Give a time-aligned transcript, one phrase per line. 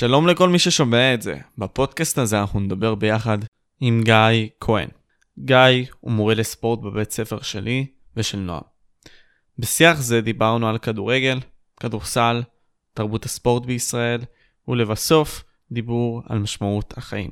[0.00, 1.36] שלום לכל מי ששומע את זה.
[1.58, 3.38] בפודקאסט הזה אנחנו נדבר ביחד
[3.80, 4.88] עם גיא כהן.
[5.38, 8.62] גיא הוא מורה לספורט בבית ספר שלי ושל נועם.
[9.58, 11.38] בשיח זה דיברנו על כדורגל,
[11.80, 12.42] כדורסל,
[12.94, 14.20] תרבות הספורט בישראל,
[14.68, 17.30] ולבסוף דיבור על משמעות החיים.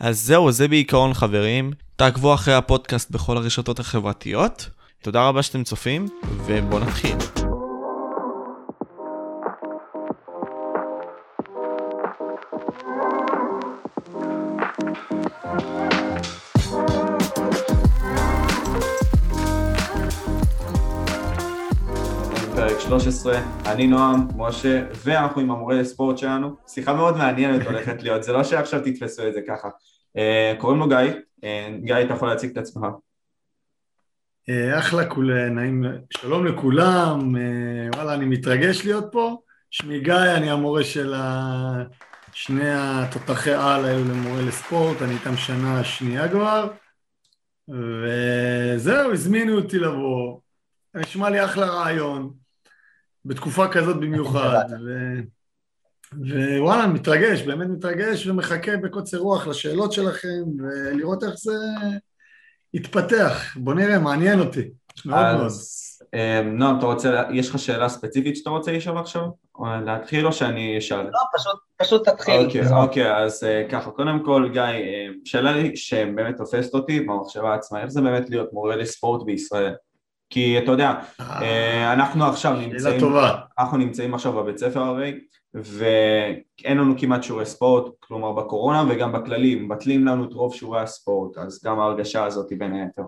[0.00, 1.72] אז זהו, זה בעיקרון חברים.
[1.96, 4.68] תעקבו אחרי הפודקאסט בכל הרשתות החברתיות.
[5.02, 6.06] תודה רבה שאתם צופים,
[6.46, 7.16] ובואו נתחיל.
[23.00, 26.56] 13, אני נועם, משה, ואנחנו עם המורה לספורט שלנו.
[26.68, 29.68] שיחה מאוד מעניינת הולכת להיות, זה לא שעכשיו תתפסו את זה ככה.
[30.18, 30.96] Uh, קוראים לו גיא,
[31.40, 31.44] uh,
[31.84, 32.86] גיא, אתה יכול להציג את עצמך.
[34.48, 37.34] אה, אחלה, כול, נעים, שלום לכולם,
[37.94, 39.36] וואלה, אני מתרגש להיות פה.
[39.70, 41.14] שמי גיא, אני המורה של
[42.32, 46.68] שני התותחי על האלו למורה לספורט, אני איתם שנה שנייה כבר,
[47.68, 50.40] וזהו, הזמינו אותי לבוא.
[50.94, 52.43] נשמע לי אחלה רעיון.
[53.24, 54.64] בתקופה כזאת במיוחד.
[54.86, 55.18] ו...
[56.58, 61.54] ווואלה, מתרגש, באמת מתרגש ומחכה בקוצר רוח לשאלות שלכם ולראות איך זה
[62.74, 63.56] יתפתח.
[63.56, 64.70] בוא נראה, מעניין אותי.
[65.06, 65.52] מאוד מאוד.
[66.14, 69.22] אמ, נועם, אתה רוצה, יש לך שאלה ספציפית שאתה רוצה לשאול עכשיו?
[69.54, 71.02] או להתחיל או שאני אשאל?
[71.02, 72.34] לא, פשוט, פשוט תתחיל.
[72.34, 77.54] אוקיי, אוקיי, אז אה, ככה, קודם כל, גיא, אה, שאלה לי שבאמת תופסת אותי במחשבה
[77.54, 79.74] עצמה, איך זה באמת להיות מורה לספורט בישראל?
[80.30, 83.00] כי אתה יודע, אה, אנחנו עכשיו נמצאים,
[83.58, 85.20] אנחנו נמצאים עכשיו בבית ספר הרי,
[85.54, 91.38] ואין לנו כמעט שיעורי ספורט, כלומר בקורונה וגם בכללי, מבטלים לנו את רוב שיעורי הספורט,
[91.38, 93.02] אז גם ההרגשה הזאת היא בין היתר.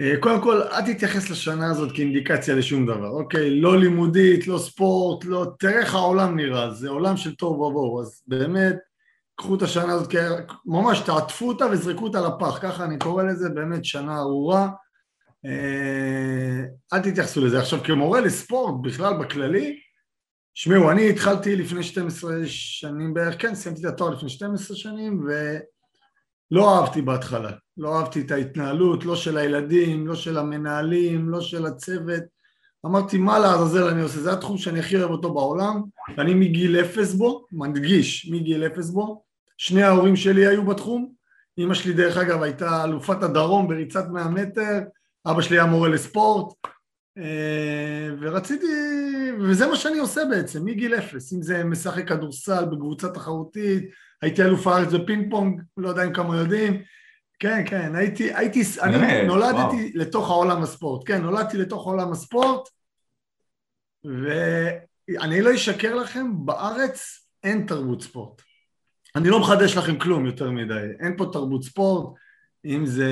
[0.00, 3.60] אה, קודם כל, אל תתייחס לשנה הזאת כאינדיקציה לשום דבר, אוקיי?
[3.60, 5.46] לא לימודית, לא ספורט, לא...
[5.58, 8.76] תראה איך העולם נראה, זה עולם של תוהו ובוהו, אז באמת,
[9.36, 10.14] קחו את השנה הזאת,
[10.66, 14.68] ממש תעטפו אותה וזרקו אותה לפח, ככה אני קורא לזה, באמת שנה ארורה.
[15.46, 17.58] אה, אל תתייחסו לזה.
[17.58, 19.80] עכשיו כמורה לספורט בכלל בכללי,
[20.54, 26.76] שמעו, אני התחלתי לפני 12 שנים בערך, כן, סיימתי את התואר לפני 12 שנים ולא
[26.76, 32.22] אהבתי בהתחלה, לא אהבתי את ההתנהלות, לא של הילדים, לא של המנהלים, לא של הצוות,
[32.86, 35.82] אמרתי מה לעזאזל אני עושה, זה התחום שאני הכי אוהב אותו בעולם
[36.16, 39.22] ואני מגיל אפס בו, מדגיש, מגיל אפס בו,
[39.58, 41.12] שני ההורים שלי היו בתחום,
[41.58, 44.80] אמא שלי דרך אגב הייתה אלופת הדרום בריצת 100 מטר,
[45.26, 46.54] אבא שלי היה מורה לספורט,
[47.18, 48.66] אה, ורציתי,
[49.40, 53.84] וזה מה שאני עושה בעצם, מגיל אפס, אם זה משחק כדורסל בקבוצה תחרותית,
[54.22, 56.82] הייתי אלוף הארץ בפינג פונג, לא יודע אם כמה יודעים,
[57.38, 62.68] כן, כן, הייתי, הייתי, אני נולדתי לתוך העולם הספורט, כן, נולדתי לתוך עולם הספורט,
[64.04, 68.42] ואני לא אשקר לכם, בארץ אין תרבות ספורט.
[69.16, 72.14] אני לא מחדש לכם כלום יותר מדי, אין פה תרבות ספורט,
[72.64, 73.10] אם זה,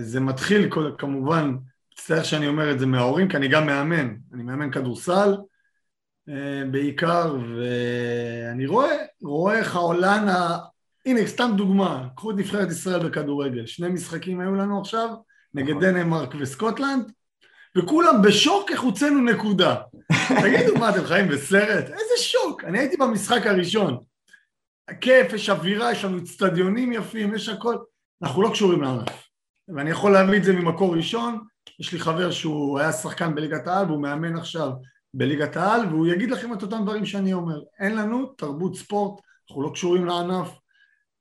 [0.00, 1.56] זה מתחיל כמובן,
[1.92, 5.36] מצטער שאני אומר את זה מההורים, כי אני גם מאמן, אני מאמן כדורסל
[6.28, 10.58] אה, בעיקר, ואני רואה, רואה איך העולם, ה...
[11.06, 15.08] הנה סתם דוגמה, קחו את נבחרת ישראל בכדורגל, שני משחקים היו לנו עכשיו,
[15.54, 15.82] נגד נכון.
[15.82, 17.12] דנמרק וסקוטלנד,
[17.78, 19.76] וכולם בשוק איך הוצאנו נקודה.
[20.42, 21.84] תגידו מה, אתם חיים בסרט?
[21.84, 23.98] איזה שוק, אני הייתי במשחק הראשון.
[25.00, 27.76] כיף, יש אווירה, יש לנו אצטדיונים יפים, יש הכל.
[28.22, 29.28] אנחנו לא קשורים לענף.
[29.68, 31.38] ואני יכול להביא את זה ממקור ראשון,
[31.80, 34.70] יש לי חבר שהוא היה שחקן בליגת העל והוא מאמן עכשיו
[35.14, 37.60] בליגת העל והוא יגיד לכם את אותם דברים שאני אומר.
[37.78, 40.48] אין לנו תרבות ספורט, אנחנו לא קשורים לענף,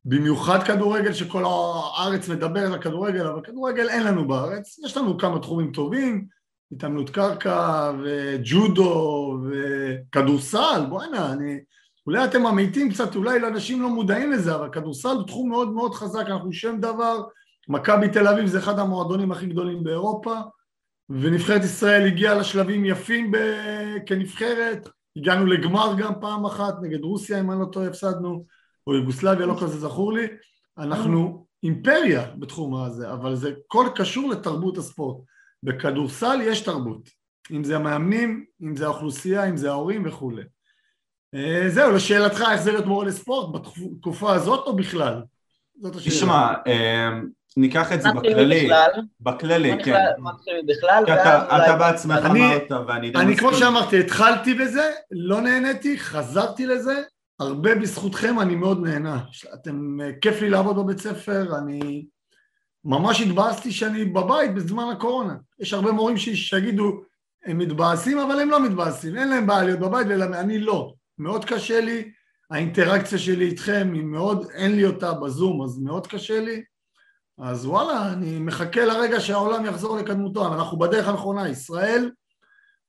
[0.06, 5.40] במיוחד כדורגל שכל הארץ מדברת על כדורגל, אבל כדורגל אין לנו בארץ, יש לנו כמה
[5.40, 6.26] תחומים טובים,
[6.72, 11.60] התעמלות קרקע וג'ודו וכדורסל, בוא'נה, אני
[12.08, 15.94] אולי אתם ממעיטים קצת, אולי לאנשים לא מודעים לזה, אבל כדורסל הוא תחום מאוד מאוד
[15.94, 17.22] חזק, אנחנו שם דבר,
[17.70, 20.36] מכבי תל אביב זה אחד המועדונים הכי גדולים באירופה,
[21.10, 27.52] ונבחרת ישראל הגיעה לשלבים יפים ב- כנבחרת, הגענו לגמר גם פעם אחת, נגד רוסיה אם
[27.52, 28.46] אני לא טועה הפסדנו,
[28.88, 30.28] או יוגוסלביה, לא כזה זכור לי,
[30.78, 35.24] אנחנו אימפריה בתחום הזה, אבל זה כל קשור לתרבות הספורט.
[35.64, 37.09] בכדורסל יש תרבות,
[37.52, 40.44] אם זה המאמנים, אם זה האוכלוסייה, אם זה ההורים וכולי.
[41.36, 45.22] אה, זהו, לשאלתך איך זה להיות מורה לספורט בתקופה הזאת או בכלל?
[45.82, 46.16] זאת השאלה.
[46.16, 47.10] תשמע, אה,
[47.58, 48.70] ניקח את זה בכללי,
[49.22, 50.06] בכללי, כן.
[50.68, 51.04] בכלל,
[51.48, 53.12] אתה בעצמך אמרת ואני...
[53.16, 57.02] אני כמו שאמרתי, התחלתי בזה, לא נהניתי, חזרתי לזה,
[57.40, 59.20] הרבה בזכותכם אני מאוד נהנה.
[59.54, 62.06] אתם, כיף לי לעבוד בבית ספר, אני
[62.86, 65.36] ממש התבאסתי שאני בבית בזמן הקורונה.
[65.60, 67.02] יש הרבה מורים שיגידו,
[67.46, 70.94] הם מתבאסים, אבל הם לא מתבאסים, אין להם בעיה להיות בבית, ואני לא.
[71.22, 72.12] מאוד קשה לי,
[72.52, 76.64] האינטראקציה שלי איתכם היא מאוד, אין לי אותה בזום, אז מאוד קשה לי.
[77.38, 82.12] אז וואלה, אני מחכה לרגע שהעולם יחזור לקדמותו, אנחנו בדרך הנכונה, ישראל,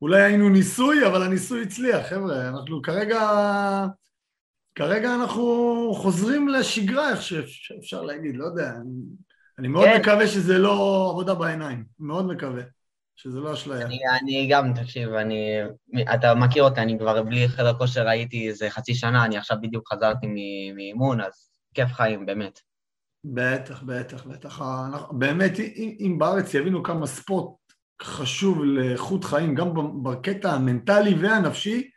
[0.03, 3.21] אולי היינו ניסוי, אבל הניסוי הצליח, חבר'ה, אנחנו כרגע,
[4.75, 8.93] כרגע אנחנו חוזרים לשגרה, איך שאפשר להגיד, לא יודע, אני,
[9.59, 10.01] אני מאוד כן.
[10.01, 12.63] מקווה שזה לא עבודה בעיניים, מאוד מקווה.
[13.23, 13.87] שזה לא אשליה.
[13.87, 15.59] אני, אני גם, תקשיב, אני...
[16.15, 19.93] אתה מכיר אותי, אני כבר בלי חדר כושר הייתי איזה חצי שנה, אני עכשיו בדיוק
[19.93, 20.27] חזרתי
[20.75, 22.61] מאימון, אז כיף חיים, באמת.
[23.25, 24.61] בטח, בטח, בטח.
[25.13, 27.55] באמת, אם, אם בארץ יבינו כמה ספורט
[28.03, 31.91] חשוב לאיכות חיים, גם בקטע המנטלי והנפשי,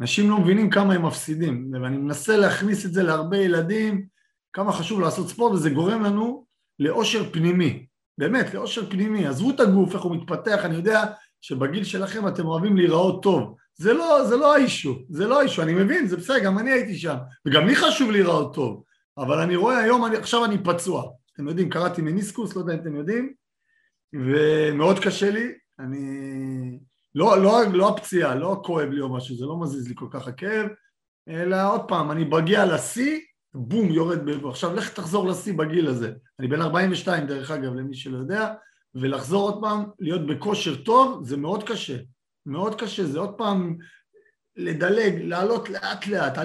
[0.00, 1.70] אנשים לא מבינים כמה הם מפסידים.
[1.82, 4.06] ואני מנסה להכניס את זה להרבה ילדים,
[4.52, 6.44] כמה חשוב לעשות ספורט, וזה גורם לנו
[6.78, 7.86] לאושר פנימי.
[8.20, 9.26] באמת, לאושר פנימי.
[9.26, 11.04] עזבו את הגוף, איך הוא מתפתח, אני יודע
[11.40, 13.56] שבגיל שלכם אתם אוהבים להיראות טוב.
[13.76, 16.98] זה לא, זה לא האישו, זה לא האישו, אני מבין, זה בסדר, גם אני הייתי
[16.98, 17.16] שם.
[17.46, 18.84] וגם לי חשוב להיראות טוב.
[19.18, 21.10] אבל אני רואה היום, אני, עכשיו אני פצוע.
[21.34, 23.32] אתם יודעים, קראתי מניסקוס, לא יודע אם אתם יודעים,
[24.12, 25.52] ומאוד קשה לי.
[25.78, 26.78] אני...
[27.14, 30.28] לא, לא, לא הפציעה, לא כואב לי או משהו, זה לא מזיז לי כל כך
[30.28, 30.66] הכאב,
[31.28, 33.20] אלא עוד פעם, אני בגיע לשיא,
[33.54, 34.46] בום, יורד ב...
[34.46, 36.12] עכשיו לך תחזור לשיא בגיל הזה.
[36.38, 38.54] אני בן 42 דרך אגב, למי שלא יודע,
[38.94, 41.96] ולחזור עוד פעם, להיות בכושר טוב, זה מאוד קשה.
[42.46, 43.76] מאוד קשה, זה עוד פעם
[44.56, 46.38] לדלג, לעלות לאט לאט.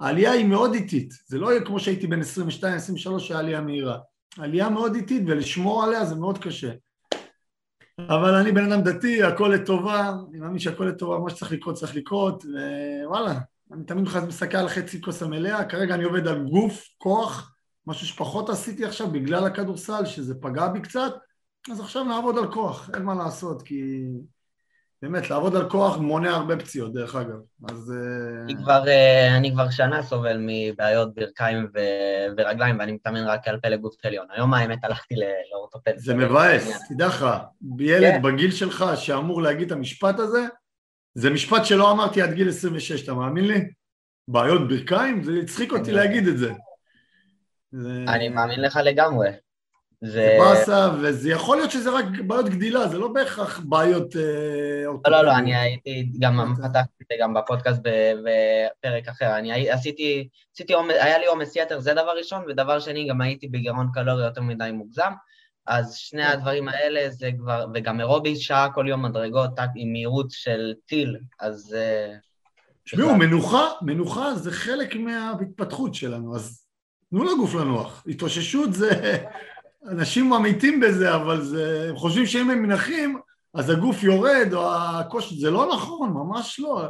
[0.00, 3.98] העלייה היא מאוד איטית, זה לא יהיה כמו שהייתי בן 22-23 שהעלייה מהירה.
[4.38, 6.72] עלייה מאוד איטית ולשמור עליה זה מאוד קשה.
[7.98, 11.96] אבל אני בן אדם דתי, הכל לטובה, אני מאמין שהכל לטובה, מה שצריך לקרות צריך
[11.96, 12.44] לקרות,
[13.04, 13.38] ווואלה,
[13.72, 18.48] אני תמיד מסתכל על חצי כוס המלאה, כרגע אני עובד על גוף, כוח, משהו שפחות
[18.48, 21.12] עשיתי עכשיו בגלל הכדורסל, שזה פגע בי קצת,
[21.70, 24.04] אז עכשיו נעבוד על כוח, אין מה לעשות, כי
[25.02, 27.38] באמת, לעבוד על כוח מונע הרבה פציעות, דרך אגב.
[27.70, 27.92] אז...
[27.92, 31.78] אה, אני כבר, אה, אני כבר שנה סובל מבעיות ברכיים ו...
[32.36, 34.26] ורגליים, ואני מתאמן רק על פלג גוף עליון.
[34.30, 35.14] היום האמת הלכתי
[35.52, 35.92] לאורתופד.
[35.96, 37.26] זה מבאס, תדע לך,
[37.78, 38.22] ילד כן.
[38.22, 40.46] בגיל שלך שאמור להגיד את המשפט הזה,
[41.16, 43.60] זה משפט שלא אמרתי עד גיל 26, אתה מאמין לי?
[44.28, 45.22] בעיות ברכיים?
[45.22, 46.52] זה הצחיק אותי להגיד את זה.
[48.08, 49.28] אני מאמין לך לגמרי.
[50.00, 54.16] זה באסה, וזה יכול להיות שזה רק בעיות גדילה, זה לא בהכרח בעיות...
[54.16, 59.38] אה, לא, לא, לא, אני הייתי גם, פתחתי את זה גם בפודקאסט בפרק אחר.
[59.38, 63.88] אני עשיתי, עשיתי, היה לי עומס יתר, זה דבר ראשון, ודבר שני, גם הייתי בגירעון
[63.94, 65.12] קלורי יותר מדי מוגזם.
[65.66, 66.30] אז שני כן.
[66.30, 71.74] הדברים האלה זה כבר, וגם אירובי שעה כל יום מדרגות עם מהירות של טיל, אז...
[71.78, 72.14] אה,
[72.84, 76.66] תשמעו, מנוחה, מנוחה זה חלק מההתפתחות שלנו, אז
[77.10, 78.04] תנו לגוף לנוח.
[78.08, 79.18] התאוששות זה...
[79.88, 81.86] אנשים ממעיטים בזה, אבל זה...
[81.88, 83.20] הם חושבים שאם הם מנחים,
[83.54, 85.36] אז הגוף יורד, או הכושר...
[85.36, 86.84] זה לא נכון, ממש לא.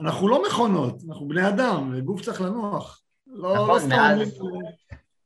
[0.00, 3.00] אנחנו לא מכונות, אנחנו בני אדם, וגוף צריך לנוח.
[3.26, 3.88] לא, נכון, לא סתם...
[3.88, 4.38] מאז...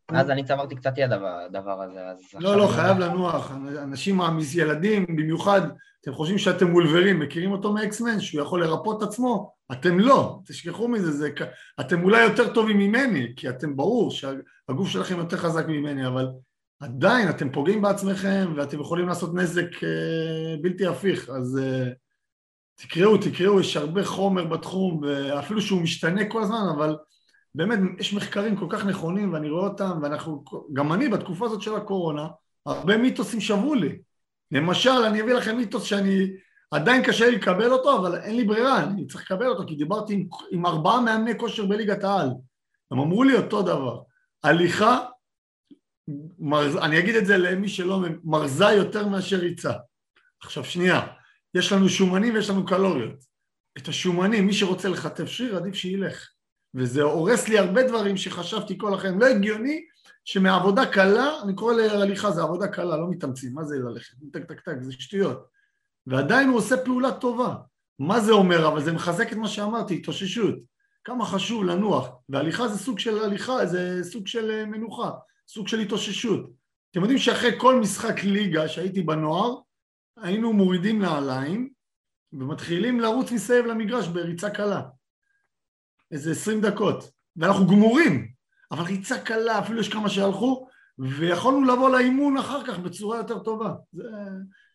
[0.08, 2.18] אז אני צברתי קצת ידע בדבר הזה, אז...
[2.40, 3.50] לא, לא, חייב לנוח.
[3.82, 4.20] אנשים,
[4.54, 5.60] ילדים, במיוחד,
[6.00, 9.52] אתם חושבים שאתם וולברים, מכירים אותו מאקסמן, שהוא יכול לרפות את עצמו?
[9.72, 11.30] אתם לא, תשכחו מזה, זה...
[11.80, 16.28] אתם אולי יותר טובים ממני, כי אתם ברור שהגוף שלכם יותר חזק ממני, אבל
[16.80, 21.88] עדיין אתם פוגעים בעצמכם ואתם יכולים לעשות נזק אה, בלתי הפיך, אז אה,
[22.74, 26.96] תקראו, תקראו, יש הרבה חומר בתחום, ואפילו שהוא משתנה כל הזמן, אבל
[27.56, 31.74] באמת יש מחקרים כל כך נכונים ואני רואה אותם, ואנחנו, גם אני בתקופה הזאת של
[31.74, 32.26] הקורונה,
[32.66, 33.98] הרבה מיתוסים שברו לי.
[34.52, 36.26] למשל, אני אביא לכם מיתוס שאני,
[36.70, 40.14] עדיין קשה לי לקבל אותו, אבל אין לי ברירה, אני צריך לקבל אותו, כי דיברתי
[40.14, 42.30] עם, עם ארבעה מאמני כושר בליגת העל.
[42.90, 44.02] הם אמרו לי אותו דבר,
[44.44, 45.00] הליכה
[46.38, 49.72] מרז, אני אגיד את זה למי שלא, מרזה יותר מאשר ריצה.
[50.42, 51.06] עכשיו שנייה,
[51.54, 53.24] יש לנו שומנים ויש לנו קלוריות.
[53.78, 56.28] את השומנים, מי שרוצה לחטף שריר, עדיף שילך.
[56.76, 59.20] וזה הורס לי הרבה דברים שחשבתי כל החיים.
[59.20, 59.84] לא הגיוני
[60.24, 64.14] שמעבודה קלה, אני קורא להליכה, זה עבודה קלה, לא מתאמצים, מה זה ללכת?
[64.32, 65.46] טק טק טק, זה שטויות.
[66.06, 67.54] ועדיין הוא עושה פעולה טובה.
[67.98, 68.68] מה זה אומר?
[68.68, 70.54] אבל זה מחזק את מה שאמרתי, התאוששות.
[71.04, 72.08] כמה חשוב לנוח.
[72.28, 75.10] והליכה זה סוג של הליכה, זה סוג של אה, מנוחה.
[75.48, 76.50] סוג של התאוששות.
[76.90, 79.54] אתם יודעים שאחרי כל משחק ליגה שהייתי בנוער,
[80.16, 81.68] היינו מורידים נעליים
[82.32, 84.82] ומתחילים לרוץ מסביב למגרש בריצה קלה.
[86.10, 87.10] איזה עשרים דקות.
[87.36, 88.28] ואנחנו גמורים,
[88.70, 93.74] אבל ריצה קלה, אפילו יש כמה שהלכו, ויכולנו לבוא לאימון אחר כך בצורה יותר טובה.
[93.92, 94.02] זה...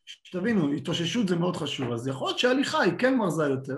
[0.05, 1.91] שתבינו, התאוששות זה מאוד חשוב.
[1.91, 3.77] אז יכול להיות שההליכה היא כן מרזה יותר,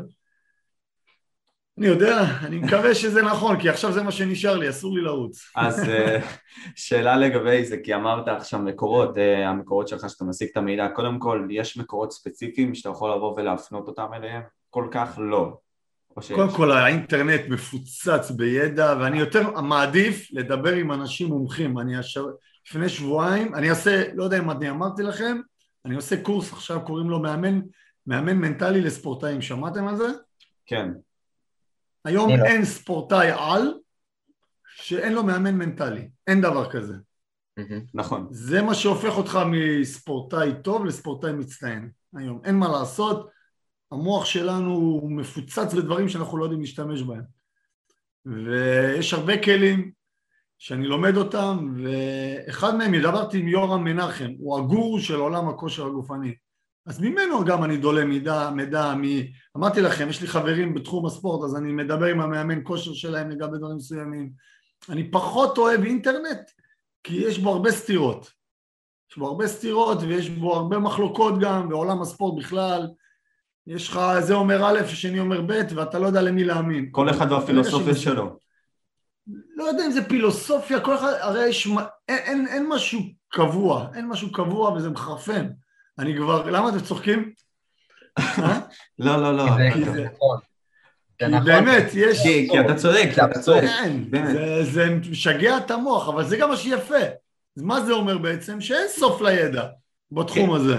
[1.77, 5.51] אני יודע, אני מקווה שזה נכון, כי עכשיו זה מה שנשאר לי, אסור לי לרוץ.
[5.55, 6.19] אז אה,
[6.75, 11.19] שאלה לגבי זה, כי אמרת עכשיו מקורות, אה, המקורות שלך שאתה משיג את המידע, קודם
[11.19, 14.41] כל, יש מקורות ספציפיים שאתה יכול לבוא ולהפנות אותם אליהם?
[14.69, 15.57] כל כך לא.
[16.35, 21.79] קודם כל האינטרנט מפוצץ בידע, ואני יותר מעדיף לדבר עם אנשים מומחים.
[21.79, 22.23] אני עכשיו,
[22.69, 25.37] לפני שבועיים, אני אעשה, לא יודע אם אני אמרתי לכם,
[25.85, 27.61] אני עושה קורס עכשיו, קוראים לו מאמן,
[28.07, 29.41] מאמן מנטלי לספורטאים.
[29.41, 30.07] שמעתם על זה?
[30.65, 30.89] כן.
[32.05, 32.45] היום אני לא.
[32.45, 33.73] אין ספורטאי על
[34.75, 36.09] שאין לו מאמן מנטלי.
[36.27, 36.93] אין דבר כזה.
[37.93, 38.27] נכון.
[38.31, 42.41] זה מה שהופך אותך מספורטאי טוב לספורטאי מצטיין היום.
[42.43, 43.29] אין מה לעשות,
[43.93, 47.23] המוח שלנו מפוצץ בדברים שאנחנו לא יודעים להשתמש בהם.
[48.25, 49.91] ויש הרבה כלים
[50.57, 56.33] שאני לומד אותם, ואחד מהם, דיברתי עם יורם מנחם, הוא הגורו של עולם הכושר הגופני.
[56.85, 59.03] אז ממנו גם אני דולה מידע, מידע, מ...
[59.57, 63.57] אמרתי לכם, יש לי חברים בתחום הספורט, אז אני מדבר עם המאמן כושר שלהם לגבי
[63.57, 64.31] דברים מסוימים.
[64.89, 66.51] אני פחות אוהב אינטרנט,
[67.03, 68.31] כי יש בו הרבה סתירות.
[69.11, 72.87] יש בו הרבה סתירות ויש בו הרבה מחלוקות גם, בעולם הספורט בכלל.
[73.67, 76.89] יש לך, זה אומר א', השני אומר ב', ואתה לא יודע למי להאמין.
[76.91, 78.37] כל אחד והפילוסופיה שלו.
[79.55, 84.07] לא יודע אם זה פילוסופיה, כל אחד, הרי יש, אין, אין, אין משהו קבוע, אין
[84.07, 85.47] משהו קבוע וזה מחרפן.
[85.99, 87.31] אני כבר, למה אתם צוחקים?
[88.19, 88.59] אה?
[88.99, 89.45] לא, לא, לא.
[89.73, 90.39] כי נכון.
[91.21, 91.45] נכון.
[91.45, 92.21] באמת, יש...
[92.23, 93.67] כי אתה צודק, כי אתה צודק.
[94.11, 94.33] כן.
[94.33, 96.95] זה, זה משגע את המוח, אבל זה גם מה שיפה.
[97.57, 98.61] מה זה אומר בעצם?
[98.61, 99.67] שאין סוף לידע
[100.11, 100.55] בתחום כן.
[100.55, 100.77] הזה.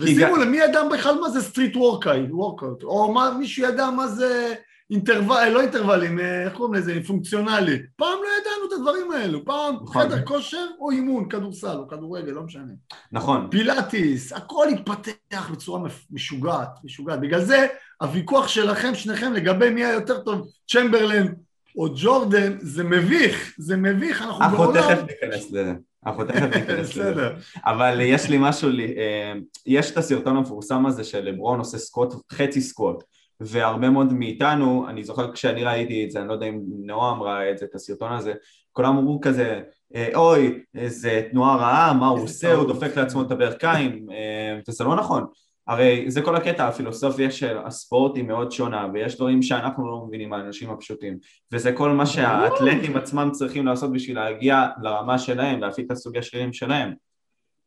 [0.00, 4.06] ושימו גם- לב, מי ידע בכלל מה זה street workout, או מה, מישהו ידע מה
[4.08, 4.54] זה
[4.90, 7.78] אינטרוול, לא אינטרוולים, אה, איך קוראים לזה, פונקציונלי.
[7.96, 10.02] פעם לא ידענו את הדברים האלו, פעם נכון.
[10.02, 12.72] חדר כושר או אימון, כדורסל או כדורגל, לא משנה.
[13.12, 13.48] נכון.
[13.50, 17.20] פילאטיס, הכל התפתח בצורה משוגעת, משוגעת.
[17.20, 17.66] בגלל זה
[18.00, 21.26] הוויכוח שלכם, שניכם, לגבי מי היותר טוב, צ'מברלן
[21.78, 24.82] או ג'ורדן, זה מביך, זה מביך, אנחנו אנחנו בעולם...
[24.82, 25.72] תכף ניכנס לזה.
[26.06, 27.28] אנחנו תכף ניכנס לזה.
[27.56, 29.32] אבל יש לי משהו, אה,
[29.66, 33.04] יש את הסרטון המפורסם הזה של לברון עושה סקוט, חצי סקוט,
[33.40, 37.50] והרבה מאוד מאיתנו, אני זוכר כשאני ראיתי את זה, אני לא יודע אם נועם ראה
[37.50, 38.32] את זה, את הסרטון הזה,
[38.72, 39.60] כולם אמרו כזה,
[39.94, 42.68] אה, אוי, איזה תנועה רעה, מה הוא עושה, הוא.
[42.68, 45.26] דופק לעצמו את הברכיים, אה, וזה לא נכון.
[45.68, 50.30] הרי זה כל הקטע, הפילוסופיה של הספורט היא מאוד שונה, ויש דברים שאנחנו לא מבינים
[50.30, 51.18] מהאנשים הפשוטים,
[51.52, 56.52] וזה כל מה שהאתלטים עצמם צריכים לעשות בשביל להגיע לרמה שלהם, להפיק את הסוגי שרירים
[56.52, 56.92] שלהם.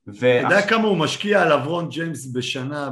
[0.10, 2.90] אתה יודע כמה הוא משקיע על אברון ג'יימס בשנה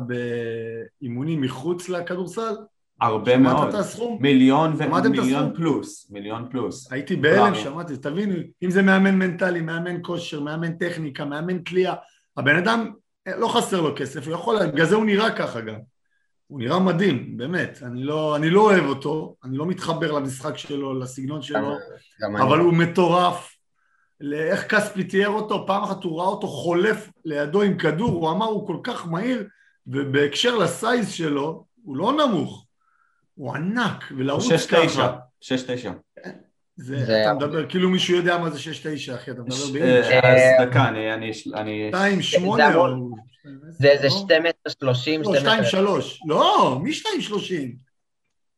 [1.02, 2.56] באימונים מחוץ לכדורסל?
[3.02, 4.18] הרבה שמעת מאוד, את הסכום?
[4.22, 5.54] מיליון ומיליון?
[5.56, 6.92] פלוס, מיליון פלוס.
[6.92, 7.56] הייתי בהלם.
[7.56, 11.94] שמעתי, תבינו, אם זה מאמן מנטלי, מאמן כושר, מאמן טכניקה, מאמן כליאה,
[12.38, 12.92] הבן אדם,
[13.38, 15.80] לא חסר לו כסף, הוא יכול, בגלל זה הוא נראה ככה גם.
[16.48, 21.00] הוא נראה מדהים, באמת, אני לא, אני לא אוהב אותו, אני לא מתחבר למשחק שלו,
[21.00, 21.78] לסגנון שלו,
[22.22, 22.46] גם אני.
[22.46, 23.54] אבל הוא מטורף.
[24.22, 28.46] לאיך כספי תיאר אותו, פעם אחת הוא ראה אותו חולף לידו עם כדור, הוא אמר
[28.46, 29.48] הוא כל כך מהיר,
[29.88, 32.66] ובהקשר לסייז שלו, הוא לא נמוך,
[33.36, 35.16] הוא ענק, ולרוץ שש תשע, ככה.
[35.42, 35.92] שש תשע.
[36.78, 38.64] זה, זה- אתה מדבר, כאילו מישהו יודע מה זה 6-9,
[39.16, 40.06] אחי, אתה מדבר ש- באינץ'.
[40.06, 41.32] אה, אז דקה, אני- אני...
[41.54, 42.92] אני- 2-8 זה המון.
[43.00, 43.10] או...
[43.70, 44.10] זה איזה לא?
[44.10, 45.76] 2 מטר 30, לא, 2-3.
[46.28, 46.96] לא, מי 2-30?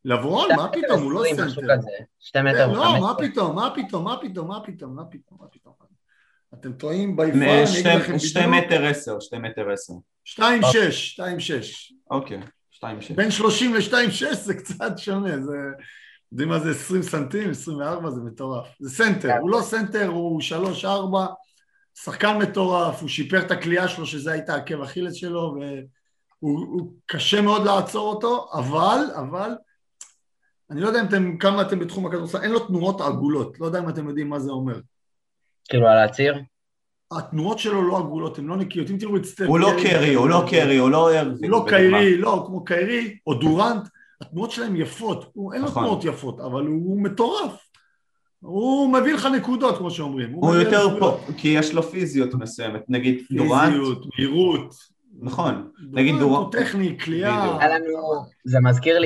[0.05, 1.75] לברון, מה פתאום, הוא לא סנטר.
[2.19, 3.01] 2 מטר לא, וחמש.
[3.01, 5.73] מה פתאום, מה פתאום, מה פתאום, מה פתאום, מה פתאום, מה פתאום.
[6.53, 8.45] אתם טועים ביפר, מ- אני שתי- אגיד לכם שתי.
[8.45, 9.93] מטר עשר, שתי מטר עשר.
[10.25, 10.39] 2-6,
[11.19, 11.93] 2-6.
[12.11, 12.39] אוקיי,
[12.71, 13.11] שתיים שש.
[13.11, 15.51] בין 30 ל-2-6 זה קצת שונה, זה...
[16.31, 18.67] יודעים מה זה 20 סנטים, 24 זה מטורף.
[18.79, 20.41] זה סנטר, הוא לא סנטר, הוא
[20.83, 20.85] 3-4,
[21.95, 27.41] שחקן מטורף, הוא שיפר את הכלייה שלו, שזה הייתה עקב אכילס שלו, והוא הוא קשה
[27.41, 29.51] מאוד לעצור אותו, אבל, אבל,
[30.71, 33.79] אני לא יודע אם אתם, כמה אתם בתחום הכדורסל, אין לו תנועות עגולות, לא יודע
[33.79, 34.79] אם אתם יודעים מה זה אומר.
[35.69, 36.35] כאילו על הציר?
[37.11, 39.45] התנועות שלו לא עגולות, הן לא נקיות, אם תראו את סטף...
[39.47, 41.21] הוא לא קרי, הוא לא קרי, הוא לא.
[41.21, 41.65] הוא לא.
[41.69, 43.87] קיירי, לא, כמו קיירי או דורנט,
[44.21, 45.83] התנועות שלהם יפות, הוא, אין לו נכון.
[45.83, 47.65] תנועות יפות, אבל הוא, הוא מטורף.
[48.39, 50.31] הוא מביא לך נקודות, כמו שאומרים.
[50.33, 51.19] הוא מביא יותר נקודות.
[51.25, 54.75] פה, כי יש לו פיזיות מסוימת, נגיד דורנט, פיזיות, מהירות.
[55.21, 56.97] נכון, נגיד דורנט דורנט- הוא טכני,
[57.67, 57.87] לנו,
[58.45, 58.57] זה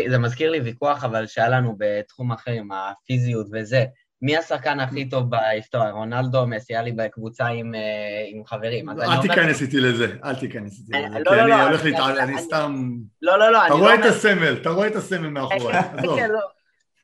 [0.10, 3.86] זה מזכיר לי ויכוח אבל שהיה לנו בתחום אחר עם הפיזיות וזה.
[4.24, 5.92] מי השחקן הכי טוב בהיסטוריה?
[5.92, 6.74] רונלדו מסי?
[6.74, 7.80] היה לי בקבוצה עם, אה,
[8.28, 8.90] עם חברים.
[8.90, 11.92] אל תיכנס איתי לזה, אל תיכנס איתי לזה, לא, כי לא, אני לא, הולך אני-
[11.92, 12.20] להתעל...
[12.20, 12.92] אני- סתם...
[13.22, 14.06] לא, לא, לא, אתה לא רואה את.
[14.06, 16.20] הסמל, אתה רואה את הסמל מאחורי, עזוב.
[16.20, 16.40] כן, לא.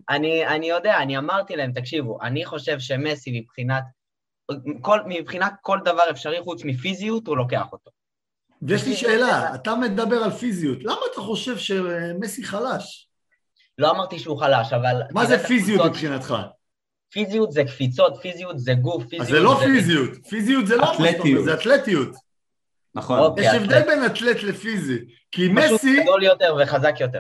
[0.10, 3.84] אני, אני יודע, אני אמרתי להם, תקשיבו, אני חושב שמסי מבחינת,
[4.82, 7.92] כל, מבחינת כל דבר אפשרי חוץ מפיזיות, הוא לוקח אותו.
[8.62, 13.10] ויש לי שאלה, אתה מדבר על פיזיות, למה אתה חושב שמסי חלש?
[13.78, 15.02] לא אמרתי שהוא חלש, אבל...
[15.12, 16.36] מה זה פיזיות מבחינתך?
[17.12, 21.44] פיזיות זה קפיצות, פיזיות זה גוף, פיזיות אז זה לא פיזיות, פיזיות זה לא אתלטיות.
[21.44, 22.16] זה אתלטיות.
[22.96, 23.46] נכון, אוקיי.
[23.46, 23.62] יש אתלט.
[23.62, 24.98] הבדל בין אתלט לפיזי,
[25.32, 27.20] כי פשוט מסי, גדול יותר וחזק יותר.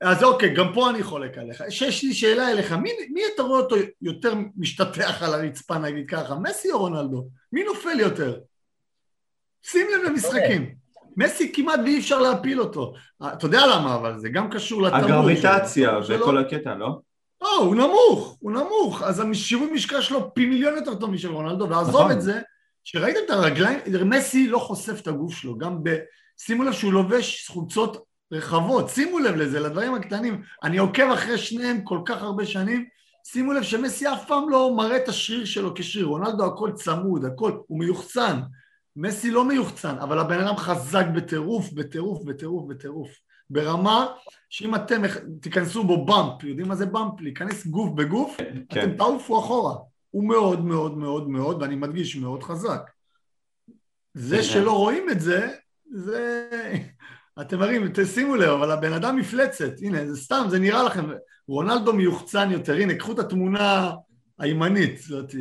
[0.00, 1.62] אז אוקיי, גם פה אני חולק עליך.
[1.68, 6.34] שיש לי שאלה אליך, מי, מי אתה רואה אותו יותר משתטח על הרצפה, נגיד ככה,
[6.34, 7.26] מסי או רונלדו?
[7.52, 8.38] מי נופל יותר?
[9.62, 10.74] שים לב למשחקים.
[11.16, 12.94] מסי כמעט ואי אפשר להפיל אותו.
[13.22, 15.14] אתה יודע למה, אבל זה גם קשור לתמור שלו.
[15.14, 16.98] הגרביטציה וכל הקטע, לא?
[17.44, 19.02] לא, הוא נמוך, הוא נמוך.
[19.02, 22.10] אז השיווי משקל שלו פי מיליון יותר טוב משל רונלדו, ועזוב נכון.
[22.10, 22.40] את זה,
[22.84, 25.96] שראיתם את הרגליים, מסי לא חושף את הגוף שלו, גם ב...
[26.38, 30.42] שימו לב שהוא לובש חולצות רחבות, שימו לב לזה, לדברים הקטנים.
[30.62, 32.84] אני עוקב אחרי שניהם כל כך הרבה שנים,
[33.26, 37.52] שימו לב שמסי אף פעם לא מראה את השריר שלו כשריר, רונלדו הכל צמוד, הכל,
[37.66, 38.40] הוא מיוחצן.
[38.96, 43.08] מסי לא מיוחצן, אבל הבן אדם חזק בטירוף, בטירוף, בטירוף, בטירוף.
[43.50, 44.06] ברמה
[44.50, 45.02] שאם אתם
[45.40, 47.20] תיכנסו בו באמפ, יודעים מה זה באמפ?
[47.20, 48.62] להיכנס גוף בגוף, כן.
[48.80, 49.74] אתם תעופו אחורה.
[50.10, 52.90] הוא מאוד מאוד מאוד מאוד, ואני מדגיש, מאוד חזק.
[54.14, 54.42] זה כן.
[54.42, 55.48] שלא רואים את זה,
[55.90, 56.48] זה...
[57.40, 61.04] אתם מראים, תשימו לב, אבל הבן אדם מפלצת, הנה, זה סתם, זה נראה לכם,
[61.48, 63.92] רונלדו מיוחצן יותר, הנה, קחו את התמונה
[64.38, 65.34] הימנית, זאת,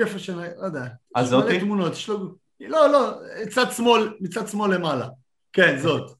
[0.00, 0.30] איפה ש...
[0.30, 0.86] לא יודע.
[1.14, 1.60] אז זאתי?
[1.60, 2.34] תמונות, יש לו...
[2.60, 3.12] לא, לא,
[3.50, 5.08] צד שמאל, מצד שמאל למעלה.
[5.52, 6.15] כן, זאת.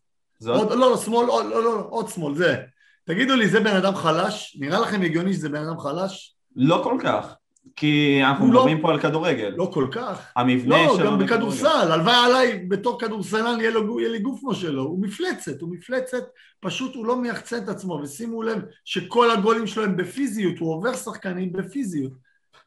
[0.48, 2.56] עוד, לא, לא, שמאל, עוד, לא, לא, עוד שמאל, זה.
[3.04, 4.56] תגידו לי, זה בן אדם חלש?
[4.60, 6.34] נראה לכם הגיוני שזה בן אדם חלש?
[6.56, 7.34] לא כל כך.
[7.76, 9.54] כי אנחנו לא- מדברים פה על כדורגל.
[9.56, 10.32] לא כל כך.
[10.36, 11.34] המבנה לא, שלו גם בכדורגל.
[11.34, 15.70] בכדורסל, הלוואי עליי בתור כדורסלן יהיה, לו, יהיה לי גוף כמו שלו, הוא מפלצת, הוא
[15.74, 16.24] מפלצת,
[16.60, 20.96] פשוט הוא לא מייחצן את עצמו, ושימו לב שכל הגולים שלו הם בפיזיות, הוא עובר
[20.96, 22.12] שחקנים בפיזיות.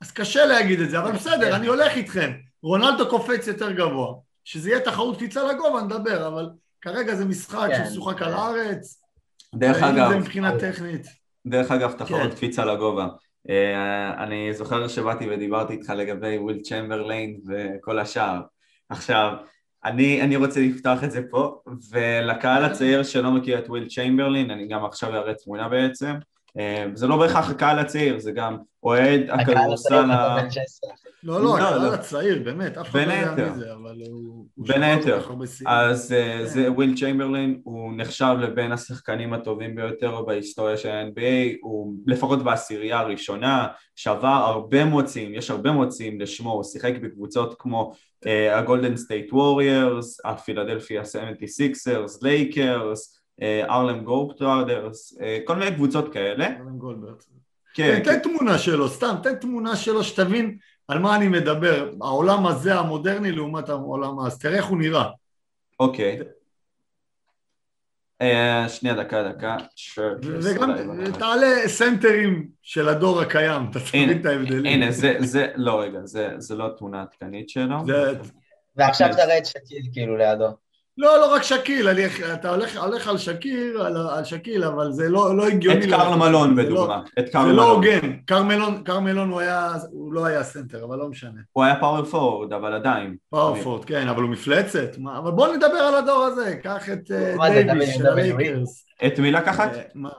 [0.01, 2.31] אז קשה להגיד את זה, אבל בסדר, אני הולך איתכם.
[2.63, 4.13] רונלדו קופץ יותר גבוה.
[4.43, 6.49] שזה יהיה תחרות קפיצה לגובה, נדבר, אבל
[6.81, 7.86] כרגע זה משחק כן.
[7.86, 9.01] שמשוחק על הארץ,
[9.55, 11.07] דרך אגב, זה מבחינה טכנית.
[11.48, 12.36] דרך אגב, תחרות כן.
[12.36, 13.07] קפיצה לגובה.
[13.50, 18.41] אה, אני זוכר שבאתי ודיברתי איתך לגבי וויל צ'מברליין וכל השאר.
[18.89, 19.33] עכשיו,
[19.86, 24.67] אני, אני רוצה לפתוח את זה פה, ולקהל הצעיר שלא מכיר את וויל צ'מברלין, אני
[24.67, 26.13] גם עכשיו אראה תמונה בעצם.
[26.59, 30.48] אה, זה לא בהכרח הקהל הצעיר, זה גם אוהד הקהל הצעיר הכדורסל אתה ה...
[31.23, 31.39] בן 16.
[31.39, 31.93] לא, לא, לא, הקהל לא.
[31.93, 33.51] הצעיר, באמת, אף אחד לא יודע.
[33.51, 34.46] מי זה, אבל הוא...
[34.57, 35.22] בין היתר.
[35.65, 36.46] אז אה, כן.
[36.46, 43.00] זה וויל צ'יימברלין, הוא נחשב לבין השחקנים הטובים ביותר בהיסטוריה של ה-NBA, הוא לפחות בעשירייה
[43.00, 47.94] הראשונה, שבר הרבה מאוד שיאים, יש הרבה מאוד שיאים לשמו, הוא שיחק בקבוצות כמו
[48.25, 53.15] אה, הגולדן סטייט ווריורס, הפילדלפיה 76ers, לייקרס,
[53.70, 56.48] הארלם גלובטרוטרס, כל מיני קבוצות כאלה.
[56.48, 57.24] הארלם גלובטרוטרס.
[57.74, 60.57] כן, תן תמונה שלו, סתם, תן תמונה שלו שתבין
[60.89, 61.91] על מה אני מדבר.
[62.01, 65.09] העולם הזה המודרני לעומת העולם אז תראה איך הוא נראה.
[65.79, 66.19] אוקיי.
[68.21, 69.57] אה, שנייה, דקה, דקה.
[69.75, 70.73] shirtless, וגם
[71.19, 74.65] תעלה סנטרים של הדור הקיים, אתה תבין את ההבדלים.
[74.81, 77.75] הנה, זה, זה, לא רגע, זה, זה לא התמונה העדכנית שלו.
[77.85, 78.19] זה-
[78.75, 80.47] ועכשיו תראה את שאקיל כאילו לידו.
[81.00, 82.01] לא, לא רק שאקיל, אני,
[82.33, 85.85] אתה הולך, הולך על שאקיל, על, על שאקיל, אבל זה לא, לא הגיוני.
[85.85, 86.64] את קרל מלון זה.
[86.64, 87.75] זה לא- בדוגמה, את קרל זה לא מלון.
[87.75, 91.40] הוגן, קרל מלון, קרל מלון הוא היה, הוא לא היה סנטר, אבל לא משנה.
[91.51, 93.16] הוא היה power forward, אבל עדיין.
[93.29, 94.98] power forward, כן, אבל הוא מפלצת.
[94.98, 98.85] מה, אבל בואו נדבר על הדור הזה, קח את אה, דייוויס של הלייקרס.
[99.07, 99.75] את מי לקחת?
[99.75, 100.09] אה,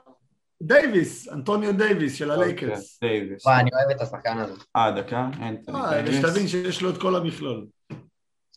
[0.62, 2.98] דייוויס, אנטוניו דייוויס של הלייקרס.
[3.02, 3.46] אוקיי, דייוויס.
[3.46, 4.54] וואי, אני אוהב את השחקן הזה.
[4.76, 6.12] אה, דקה, אנטוני אה.
[6.12, 7.66] שתבין שיש לו את כל המכלול.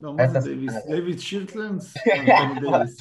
[0.04, 0.74] לא, מה זה דייוויס?
[0.88, 1.94] דייוויס shirtless?
[2.62, 3.00] דייוויס.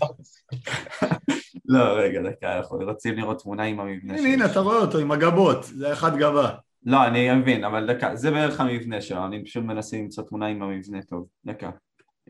[1.64, 5.12] לא, רגע, דקה, אנחנו רוצים לראות תמונה עם המבנה הנה, הנה, אתה רואה אותו עם
[5.12, 6.50] הגבות, זה אחד גבה.
[6.86, 10.62] לא, אני מבין, אבל דקה, זה בערך המבנה שלו, אני פשוט מנסה למצוא תמונה עם
[10.62, 11.26] המבנה טוב.
[11.46, 11.70] דקה.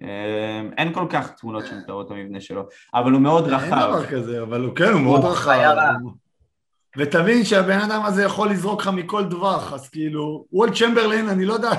[0.02, 3.88] אה, אין כל כך תמונות שמתארות את המבנה שלו, אבל הוא מאוד אין רחב.
[3.88, 5.74] דבר כזה, אבל הוא כן, הוא מאוד רחב.
[6.96, 11.54] ותבין שהבן אדם הזה יכול לזרוק לך מכל טווח, אז כאילו, וילט צ'מברלין, אני לא
[11.54, 11.70] יודע,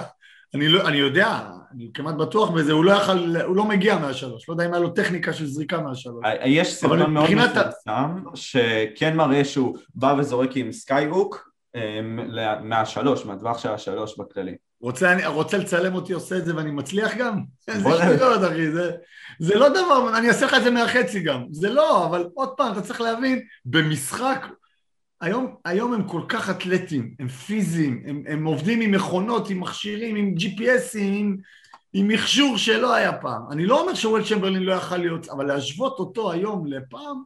[0.54, 1.40] אני, לא, אני יודע,
[1.76, 4.82] אני כמעט בטוח בזה, הוא לא יכל, הוא לא מגיע מהשלוש, לא יודע אם היה
[4.82, 6.26] לו טכניקה של זריקה מהשלוש.
[6.26, 12.00] אה, יש סרטון מאוד מפורסם, שכן מראה שהוא בא וזורק עם skyhook אה,
[12.64, 14.56] מהשלוש, מהטווח של השלוש בכללי.
[14.82, 17.40] רוצה, אני, רוצה לצלם אותי עושה את זה ואני מצליח גם?
[17.68, 17.90] איזה.
[17.90, 18.92] שטויות אחי, זה,
[19.40, 22.72] זה לא דבר, אני אעשה לך את זה מהחצי גם, זה לא, אבל עוד פעם,
[22.72, 24.48] אתה צריך להבין, במשחק,
[25.22, 30.16] היום, היום הם כל כך אתלטים, הם פיזיים, הם, הם עובדים עם מכונות, עם מכשירים,
[30.16, 31.38] עם GPSים, עם,
[31.94, 33.42] עם מכשור שלא היה פעם.
[33.52, 37.24] אני לא אומר שוול צ'מברלין לא יכל להיות, אבל להשוות אותו היום לפעם,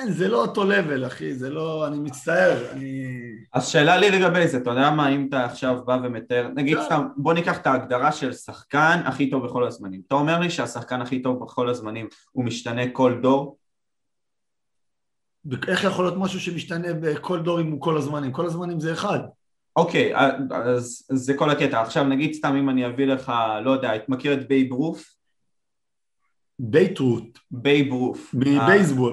[0.00, 3.04] אין, זה לא אותו level, אחי, זה לא, אני מצטער, אני...
[3.52, 6.82] אז שאלה לי לגבי זה, אתה יודע מה, אם אתה עכשיו בא ומתאר, נגיד לא.
[6.84, 10.02] סתם, בוא ניקח את ההגדרה של שחקן הכי טוב בכל הזמנים.
[10.06, 13.58] אתה אומר לי שהשחקן הכי טוב בכל הזמנים הוא משתנה כל דור?
[15.68, 18.32] איך יכול להיות משהו שמשתנה בכל דור אם הוא כל הזמנים?
[18.32, 19.18] כל הזמנים זה אחד.
[19.76, 20.12] אוקיי,
[20.50, 21.80] אז זה כל הקטע.
[21.82, 23.32] עכשיו נגיד סתם אם אני אביא לך,
[23.64, 25.16] לא יודע, את מכיר את בייב רוף?
[26.58, 28.34] בייב רות', בייב רות'.
[28.34, 28.66] אה,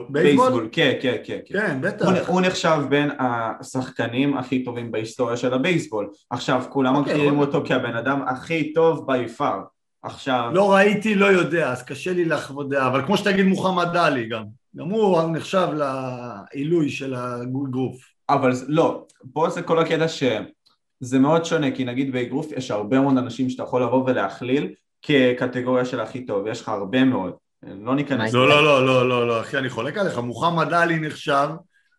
[0.10, 1.39] בייסבול, כן, כן, כן.
[1.45, 1.60] כן.
[1.60, 2.30] כן, בטח.
[2.30, 6.10] הוא, נחשב בין השחקנים הכי טובים בהיסטוריה של הבייסבול.
[6.30, 9.62] עכשיו, כולם אוקיי, מכירים אבל- אותו כבן אדם הכי טוב by far.
[10.04, 14.30] עכשיו, לא ראיתי, לא יודע, אז קשה לי לחוות דעה, אבל כמו שתגיד מוחמד עלי
[14.30, 14.43] גם,
[14.76, 17.97] גם הוא נחשב לעילוי של האגרוף.
[18.33, 23.17] אבל לא, פה זה כל הקטע שזה מאוד שונה, כי נגיד באגרוף יש הרבה מאוד
[23.17, 27.33] אנשים שאתה יכול לבוא ולהכליל כקטגוריה של הכי טוב, יש לך הרבה מאוד.
[27.63, 28.33] לא ניכנס.
[28.33, 31.47] לא, לא, לא, לא, לא, לא, אחי, אני חולק עליך, מוחמד עלי נחשב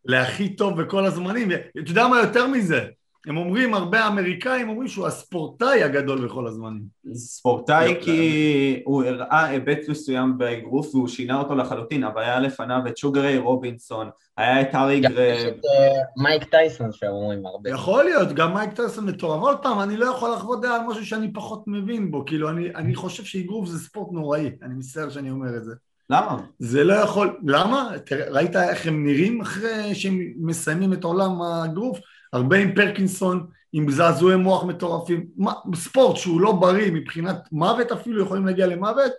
[0.05, 2.85] להכי טוב בכל הזמנים, אתה יודע מה יותר מזה?
[3.27, 6.83] הם אומרים, הרבה אמריקאים אומרים שהוא הספורטאי הגדול בכל הזמנים.
[7.15, 12.81] ספורטאי לא, כי הוא הראה היבט מסוים באגרוף והוא שינה אותו לחלוטין, אבל היה לפניו
[12.89, 17.71] את שוגרי רובינסון, היה את הארי גם יש גרב, את אה, מייק טייסון שאומרים הרבה.
[17.71, 19.41] יכול להיות, גם מייק טייסון מטורף.
[19.41, 22.75] עוד פעם, אני לא יכול לחוות דעה על משהו שאני פחות מבין בו, כאילו, אני,
[22.75, 25.73] אני חושב שאגרוף זה ספורט נוראי, אני מצטער שאני אומר את זה.
[26.11, 26.41] למה?
[26.59, 27.91] זה לא יכול, למה?
[28.31, 31.99] ראית איך הם נראים אחרי שהם מסיימים את עולם האגרוף?
[32.35, 35.27] הרבה עם פרקינסון, עם זעזועי מוח מטורפים.
[35.37, 39.13] מה, ספורט שהוא לא בריא מבחינת מוות אפילו, יכולים להגיע למוות,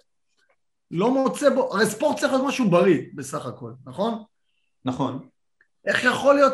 [0.91, 4.23] לא מוצא בו, הרי ספורט צריך להיות משהו בריא בסך הכל, נכון?
[4.85, 5.27] נכון.
[5.85, 6.53] איך יכול להיות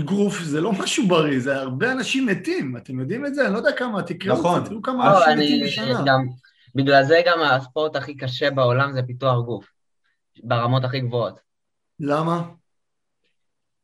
[0.00, 3.44] אגרוף, זה לא משהו בריא, זה הרבה אנשים מתים, אתם יודעים את זה?
[3.46, 4.64] אני לא יודע כמה, תקראו נכון.
[4.64, 6.02] תראו כמה לא, אנשים אני מתים בשנה.
[6.06, 6.26] גם,
[6.74, 9.66] בגלל זה גם הספורט הכי קשה בעולם זה פיתוח גוף,
[10.44, 11.40] ברמות הכי גבוהות.
[12.00, 12.42] למה?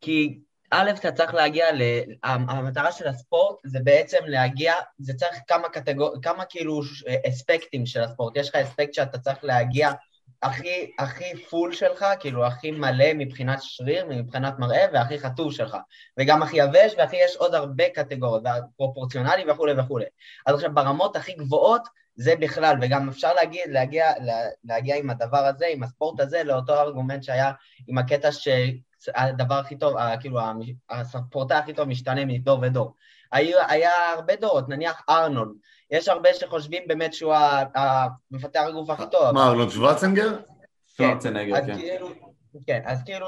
[0.00, 0.40] כי
[0.70, 1.82] א', אתה צריך להגיע ל...
[2.24, 6.14] המטרה של הספורט זה בעצם להגיע, זה צריך כמה קטגור...
[6.22, 6.80] כמה כאילו
[7.28, 8.36] אספקטים של הספורט.
[8.36, 9.90] יש לך אספקט שאתה צריך להגיע
[10.42, 15.76] הכי, הכי פול שלך, כאילו הכי מלא מבחינת שריר, מבחינת מראה, והכי חטוב שלך.
[16.18, 20.04] וגם הכי יבש, והכי יש עוד הרבה קטגוריות, והפרופורציונלי וכולי וכולי.
[20.46, 21.82] אז עכשיו ברמות הכי גבוהות,
[22.20, 26.74] זה בכלל, וגם אפשר להגיד, להגיע, לה- להגיע עם הדבר הזה, עם הספורט הזה, לאותו
[26.80, 27.52] ארגומנט שהיה
[27.88, 30.40] עם הקטע שהדבר הכי טוב, כאילו
[30.90, 32.94] הספורטאי הכי טוב משתנה מדור ודור.
[33.32, 35.52] היו, היה הרבה דורות, נניח ארנולד,
[35.90, 37.34] יש הרבה שחושבים באמת שהוא
[37.74, 39.30] המפתח הגוף הכי טוב.
[39.34, 40.38] מה, ארלון שוורצנגר?
[40.96, 41.76] שוורצנגר, אז כן.
[41.76, 42.08] כאילו,
[42.66, 43.26] כן, אז כאילו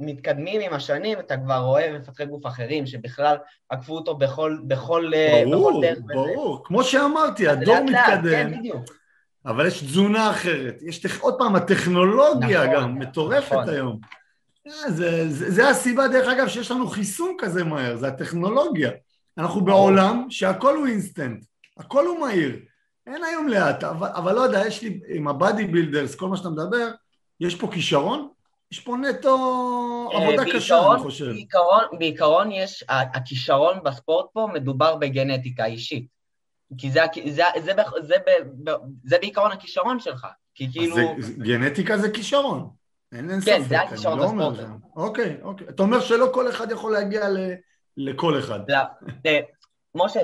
[0.00, 3.36] שמתקדמים עם השנים, אתה כבר רואה מפתחי גוף אחרים שבכלל
[3.68, 5.98] עקפו אותו בכל, בכל, אה, בכל ברור, דרך.
[5.98, 6.14] וזה.
[6.14, 6.64] ברור.
[6.64, 8.82] כמו שאמרתי, הדור לאט מתקדם, כן, בדיוק.
[9.46, 10.82] אבל יש תזונה אחרת.
[10.82, 13.68] יש, עוד פעם, הטכנולוגיה נכון, גם מטורפת נכון.
[13.68, 13.98] היום.
[14.66, 18.90] אה, זה, זה, זה הסיבה, דרך אגב, שיש לנו חיסון כזה מהר, זה הטכנולוגיה.
[19.38, 21.44] אנחנו בעולם שהכל הוא אינסטנט,
[21.78, 22.56] הכל הוא מהיר.
[23.06, 26.48] אין היום לאט, אבל, אבל לא יודע, יש לי, עם ה bodybuilders, כל מה שאתה
[26.48, 26.90] מדבר,
[27.40, 28.28] יש פה כישרון?
[28.72, 29.34] יש פה נטו
[30.12, 31.24] עבודה אה, קשה, בעיקרון- אני חושב.
[31.24, 36.06] בעיקרון, בעיקרון יש, הכישרון בספורט פה מדובר בגנטיקה אישית.
[36.78, 38.14] כי זה, זה, זה, זה,
[38.66, 38.72] זה,
[39.04, 40.26] זה בעיקרון הכישרון שלך.
[40.54, 40.96] כי כאילו...
[40.96, 42.70] זה, זה- גנטיקה זה כישרון.
[43.12, 43.68] אין, אין כן, ספק.
[43.68, 44.56] זה אני הכישרון לא בספורט.
[44.56, 45.68] ש- אוקיי, אוקיי.
[45.68, 47.36] אתה אומר שלא כל אחד יכול להגיע ל,
[47.96, 48.60] לכל אחד.
[48.70, 48.78] לא,
[49.94, 50.20] משה,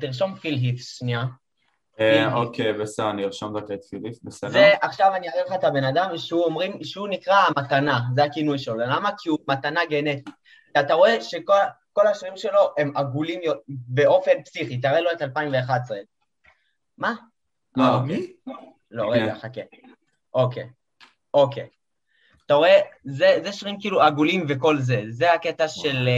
[0.00, 1.24] תרשום פיל היפס שנייה.
[2.00, 4.50] אה, אוקיי, בסדר, אני ארשום דקה את פיליפ, בסדר?
[4.50, 8.58] זה, עכשיו אני אראה לך את הבן אדם שהוא אומרים, שהוא נקרא המתנה, זה הכינוי
[8.58, 8.76] שלו.
[8.76, 9.10] למה?
[9.18, 10.30] כי הוא מתנה גנטית.
[10.78, 11.54] אתה רואה שכל
[11.92, 15.98] כל השרירים שלו הם עגולים באופן פסיכי, תראה לו את 2011.
[16.98, 17.14] מה?
[17.76, 18.16] לא, אה, אוקיי.
[18.16, 18.32] מי?
[18.90, 19.22] לא, כן.
[19.22, 19.60] רגע, חכה.
[20.34, 20.68] אוקיי,
[21.34, 21.68] אוקיי.
[22.46, 26.08] אתה רואה, זה, זה שרירים כאילו עגולים וכל זה, זה הקטע של...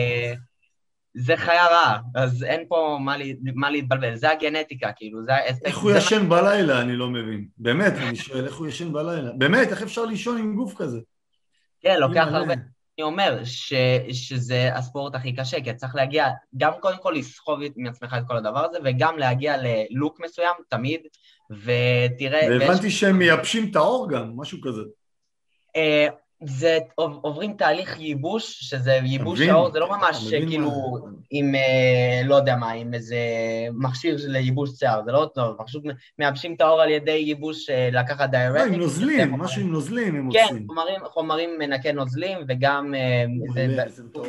[1.17, 5.35] אה, זה חיה רעה, אז אין פה מה, לי, מה להתבלבל, זה הגנטיקה, כאילו, זה
[5.35, 5.67] האספקט.
[5.67, 7.47] איך הוא ישן בלילה, אני לא מבין.
[7.59, 9.31] באמת, אני שואל, איך הוא ישן בלילה?
[9.39, 10.99] באמת, איך אפשר לישון עם גוף כזה?
[11.81, 12.27] כן, לוקח.
[12.31, 12.55] הרבה.
[12.99, 13.73] אני אומר ש,
[14.13, 18.65] שזה הספורט הכי קשה, כי צריך להגיע, גם קודם כל לסחוב מעצמך את כל הדבר
[18.65, 19.57] הזה, וגם להגיע
[19.91, 21.01] ללוק מסוים, תמיד,
[21.51, 22.41] ותראה...
[22.49, 24.83] ויש- והבנתי שהם מייבשים את העור גם, משהו כזה.
[26.47, 29.41] זה עוב- עוברים תהליך ייבוש, שזה ייבוש?
[29.41, 30.71] העור, זה לא ממש כאילו
[31.31, 33.17] עם, אה, לא יודע מה, עם איזה
[33.73, 35.83] מכשיר לייבוש שיער, זה לא טוב, פשוט
[36.19, 38.73] מייבשים את העור על ידי ייבוש, אה, לקחת לא, דיורטיק.
[38.73, 40.67] עם נוזלים, משהו עם נוזלים הם כן, עושים.
[40.69, 43.25] חומרים, חומרים מנקי נוזלים וגם אה.
[44.13, 44.27] טוב,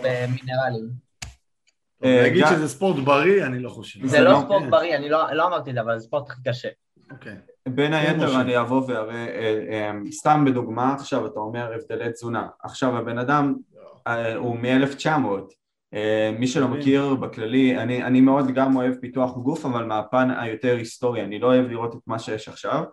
[2.04, 4.08] להגיד שזה ספורט בריא, אני לא חושב.
[4.08, 4.72] זה לא לא- ספורט כן.
[4.72, 6.70] בריא, אני לא לא אמרתי את זה, אבל זה ספורט הכי קשה.
[7.12, 7.36] אוקיי.
[7.68, 8.12] בין משה.
[8.12, 13.18] היתר אני אבוא ואראה, אה, אה, סתם בדוגמה עכשיו אתה אומר הבדלי תזונה, עכשיו הבן
[13.18, 13.56] אדם
[14.08, 15.10] אה, הוא מ-1900,
[16.40, 16.68] מי שלא.
[16.68, 21.48] מכיר בכללי, אני, אני מאוד גם אוהב פיתוח גוף אבל מהפן היותר היסטורי, אני לא
[21.48, 22.84] אוהב לראות את מה שיש עכשיו,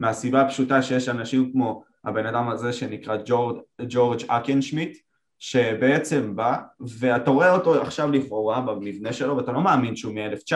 [0.00, 4.98] מהסיבה הפשוטה שיש אנשים כמו הבן אדם הזה שנקרא ג'ורג', ג'ורג' אקנשמיט
[5.38, 6.56] שבעצם בא
[6.98, 10.54] ואתה רואה אותו עכשיו לכאורה במבנה שלו ואתה לא מאמין שהוא מ-1900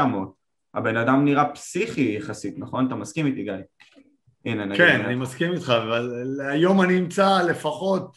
[0.77, 2.87] הבן אדם נראה פסיכי יחסית, נכון?
[2.87, 3.53] אתה מסכים איתי גיא?
[4.45, 4.77] הנה נגיד.
[4.77, 6.11] כן, אני מסכים איתך, אבל
[6.53, 8.17] היום אני אמצא לפחות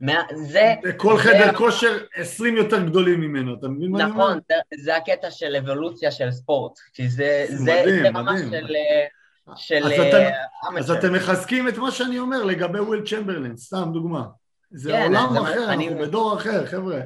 [0.00, 4.24] מה- זה, בכל זה- חדר כושר 20 יותר גדולים ממנו, אתה מבין מה אני אומר?
[4.24, 8.66] נכון, זה- זה הקטע של אבולוציה של ספורט, כי זה זה מדהים, זה ממש מדהים.
[8.66, 8.74] של...
[8.76, 9.06] אה,
[9.56, 10.90] של אז אה, אתם- אז.
[10.90, 14.24] אתם מחזקים את מה שאני אומר לגבי וויל צ'מברלין, סתם דוגמה.
[14.70, 17.00] זה כן, עולם זה- אחר, אני- אנחנו בדור אחר, חבר'ה.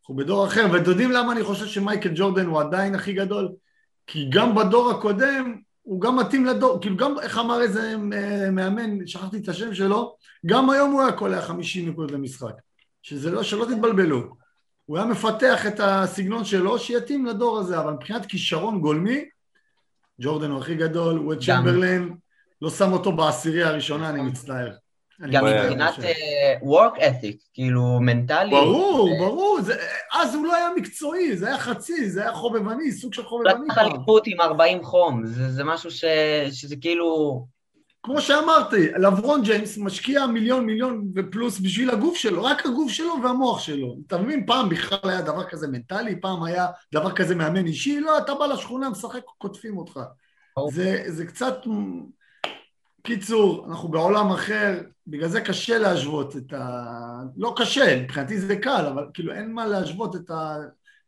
[0.00, 3.48] אנחנו בדור אחר, ואתם יודעים למה אני חושב שמייקל ג'ורדן הוא עדיין הכי גדול?
[4.12, 9.06] כי גם בדור הקודם, הוא גם מתאים לדור, כאילו גם, איך אמר איזה אה, מאמן,
[9.06, 12.52] שכחתי את השם שלו, גם היום הוא היה קולע 50 נקודות למשחק.
[13.02, 14.34] שזה לא, שלא תתבלבלו.
[14.86, 19.24] הוא היה מפתח את הסגנון שלו שיתאים לדור הזה, אבל מבחינת כישרון גולמי,
[20.20, 21.64] ג'ורדן הוא הכי גדול, ווייד גם.
[21.64, 22.16] צ'מברלין,
[22.62, 24.70] לא שם אותו בעשירייה הראשונה, אני מצטער.
[25.30, 25.98] גם מבחינת.
[25.98, 28.50] אה, work ethic, כאילו מנטלי.
[28.50, 29.58] ברור, ברור,
[30.14, 33.74] אז הוא לא היה מקצועי, זה היה חצי, זה היה חובבני, סוג של לא חובבני
[33.74, 33.86] פעם.
[33.86, 36.04] אליפות עם 40 חום, זה זה משהו ש-
[36.50, 37.46] שזה כאילו...
[38.04, 43.60] כמו שאמרתי, לברון ג'יימס משקיע מיליון מיליון ופלוס בשביל הגוף שלו, רק הגוף שלו והמוח
[43.60, 43.96] שלו.
[44.06, 48.18] אתה מבין, פעם בכלל היה דבר כזה מנטלי, פעם היה דבר כזה מאמן אישי, לא,
[48.18, 50.00] אתה בא לשכונה, משחק, קוטפים אותך.
[51.06, 51.56] זה קצת...
[53.02, 56.86] קיצור, אנחנו בעולם אחר, בגלל זה קשה להשוות את ה...
[57.36, 60.56] לא קשה, מבחינתי זה קל, אבל כאילו אין מה להשוות את, ה...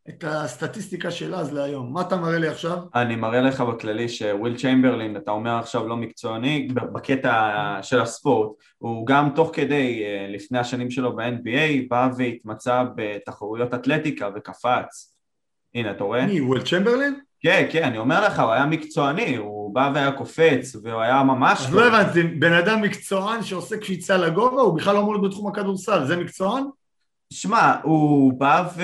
[0.08, 1.92] את הסטטיסטיקה של אז להיום.
[1.92, 2.78] מה אתה מראה לי עכשיו?
[2.94, 9.06] אני מראה לך בכללי שוויל צ'יימברלין, אתה אומר עכשיו לא מקצועני, בקטע של הספורט, הוא
[9.06, 15.16] גם תוך כדי, אה, לפני השנים שלו ב-NBA, בא והתמצא בתחרויות אתלטיקה וקפץ.
[15.74, 16.26] הנה, אתה רואה?
[16.26, 17.20] מי, וויל צ'מברלין?
[17.44, 21.60] כן, כן, אני אומר לך, הוא היה מקצועני, הוא בא והיה קופץ, והוא היה ממש
[21.60, 25.48] אז לא הבנתי, בן אדם מקצוען שעושה קפיצה לגובה, הוא בכלל לא אמור להיות בתחום
[25.48, 26.64] הכדורסל, זה מקצוען?
[27.32, 28.82] שמע, הוא בא ו...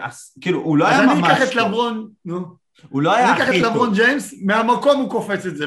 [0.00, 1.30] אז, כאילו, הוא לא אז היה אני ממש...
[1.30, 1.58] אקח את טוב.
[1.68, 2.40] לברון, נו.
[2.88, 3.72] הוא לא היה אני אקח את הכי טוב.
[3.72, 5.66] לברון ג'יימס, מהמקום הוא קופץ את זה,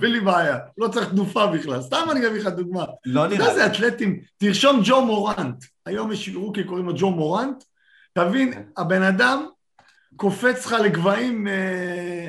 [0.00, 0.58] בלי בעיה.
[0.78, 1.82] לא צריך תנופה בכלל.
[1.82, 2.84] סתם אני אביא לך דוגמה.
[3.04, 3.62] לא אתה נראה יודע לי.
[3.62, 5.64] איזה אתלטים, תרשום ג'ו מורנט.
[5.86, 7.64] היום יש rookie, קוראים לו ג'ו מורנט.
[8.12, 8.62] תבין, כן.
[8.76, 9.46] הבן אדם
[10.16, 12.28] קופץ לך לגבהים, אה,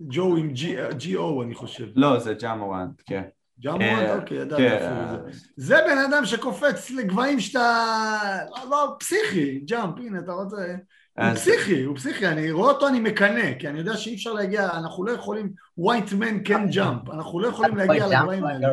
[0.00, 0.52] ג'ו עם
[0.96, 1.86] ג'י-או, אני חושב.
[1.94, 3.22] לא, זה ג'אמורנט, כן.
[3.60, 5.38] ג'ו אה, מורנט, אוקיי, ידעתי כן, אפילו זה.
[5.56, 8.38] זה בן אדם שקופץ לגבהים שאתה...
[8.50, 10.56] לא, לא, פסיכי, ג'אמפ, הנה, אתה רוצה...
[11.18, 14.70] הוא פסיכי, הוא פסיכי, אני רואה אותו, אני מקנא, כי אני יודע שאי אפשר להגיע,
[14.72, 18.68] אנחנו לא יכולים, white man can jump, אנחנו לא יכולים להגיע לגבהים האלה.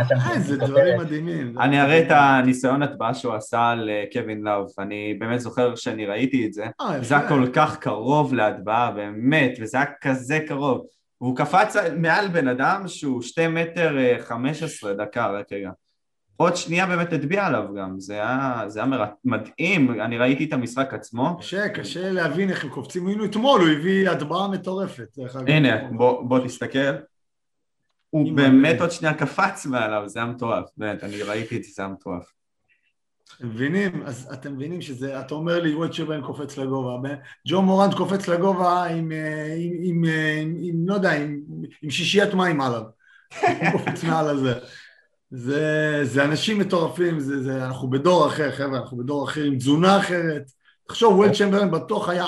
[0.00, 1.58] אתה- אה, איזה דברים מדהימים.
[1.60, 6.46] אני אראה את הניסיון הטבעה שהוא עשה על קווין לאב, אני באמת זוכר שאני ראיתי
[6.46, 7.28] את זה, אה, זה היה.
[7.28, 10.86] כל כך קרוב להטבעה, באמת, וזה היה כזה קרוב.
[11.20, 15.70] והוא קפץ מעל בן אדם שהוא שתי מטר אה, חמש עשרה דקה, רק רגע.
[16.36, 19.04] עוד שנייה באמת הטביע עליו גם, זה היה, זה היה מר...
[19.24, 21.36] מדהים, אני ראיתי את המשחק עצמו.
[21.38, 25.18] קשה, קשה להבין איך הם קופצים, הנה אתמול הוא הביא הטבעה מטורפת.
[25.46, 26.78] הנה, בוא, בוא תסתכל.
[28.14, 31.82] הוא באמת עוד שנייה קפץ מעליו, זה היה מטורף, באמת, אני ראיתי את זה, זה
[31.82, 32.32] היה מטורף.
[33.36, 34.02] אתם מבינים?
[34.06, 37.08] אז אתם מבינים שזה, אתה אומר לי, וואט שבן קופץ לגובה,
[37.48, 41.40] ג'ו מורנט קופץ לגובה עם, אה, עם, עם, אה, עם, עם לא יודע, עם,
[41.82, 42.82] עם שישיית מים עליו.
[43.40, 44.54] הוא קופץ מעל הזה.
[45.30, 49.98] זה, זה אנשים מטורפים, זה, זה, אנחנו בדור אחר, חבר'ה, אנחנו בדור אחר עם תזונה
[49.98, 50.50] אחרת.
[50.88, 52.26] תחשוב, וולד צ'מברלין בטוח היה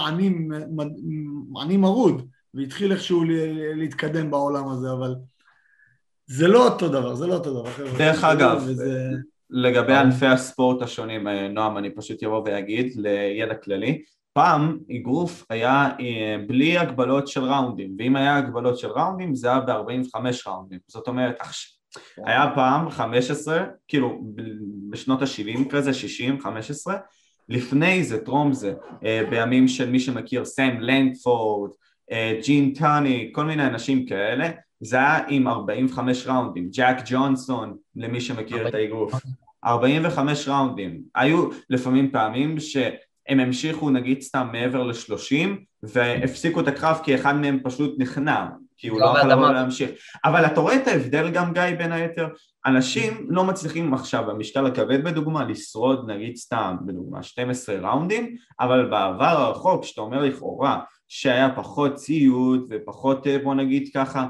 [1.56, 3.24] עני, מרוד, והתחיל איכשהו
[3.74, 5.14] להתקדם בעולם הזה, אבל
[6.26, 7.98] זה לא אותו דבר, זה לא אותו דבר.
[7.98, 9.10] דרך אגב, וזה...
[9.50, 15.88] לגבי ענפי הספורט השונים, אה, נועם, אני פשוט אבוא ואגיד לידע כללי, פעם אגרוף היה
[16.00, 21.08] אה, בלי הגבלות של ראונדים, ואם היה הגבלות של ראונדים זה היה ב-45 ראונדים, זאת
[21.08, 21.36] אומרת,
[22.16, 24.20] היה פעם 15, כאילו
[24.90, 26.96] בשנות ה-70 כזה, 60, 15,
[27.48, 31.70] לפני זה, טרום זה, אה, בימים של מי שמכיר, סם לנגפורד,
[32.12, 38.20] אה, ג'ין טאני, כל מיני אנשים כאלה, זה היה עם 45 ראונדים, ג'ק ג'ונסון, למי
[38.20, 39.12] שמכיר את האגרוף,
[39.64, 45.48] 45 ראונדים, היו לפעמים פעמים שהם המשיכו נגיד סתם מעבר ל-30
[45.82, 49.52] והפסיקו את הקרב כי אחד מהם פשוט נכנע, כי הוא לא, לא יכול אבל לבוא
[49.52, 49.90] להמשיך,
[50.24, 52.28] אבל אתה רואה את ההבדל גם גיא בין היתר,
[52.66, 59.24] אנשים לא מצליחים עכשיו במשקל הכבד בדוגמה לשרוד נגיד סתם בדוגמה 12 ראונדים, אבל בעבר
[59.24, 64.26] הרחוק שאתה אומר לכאורה שהיה פחות ציוד ופחות אה, בוא נגיד ככה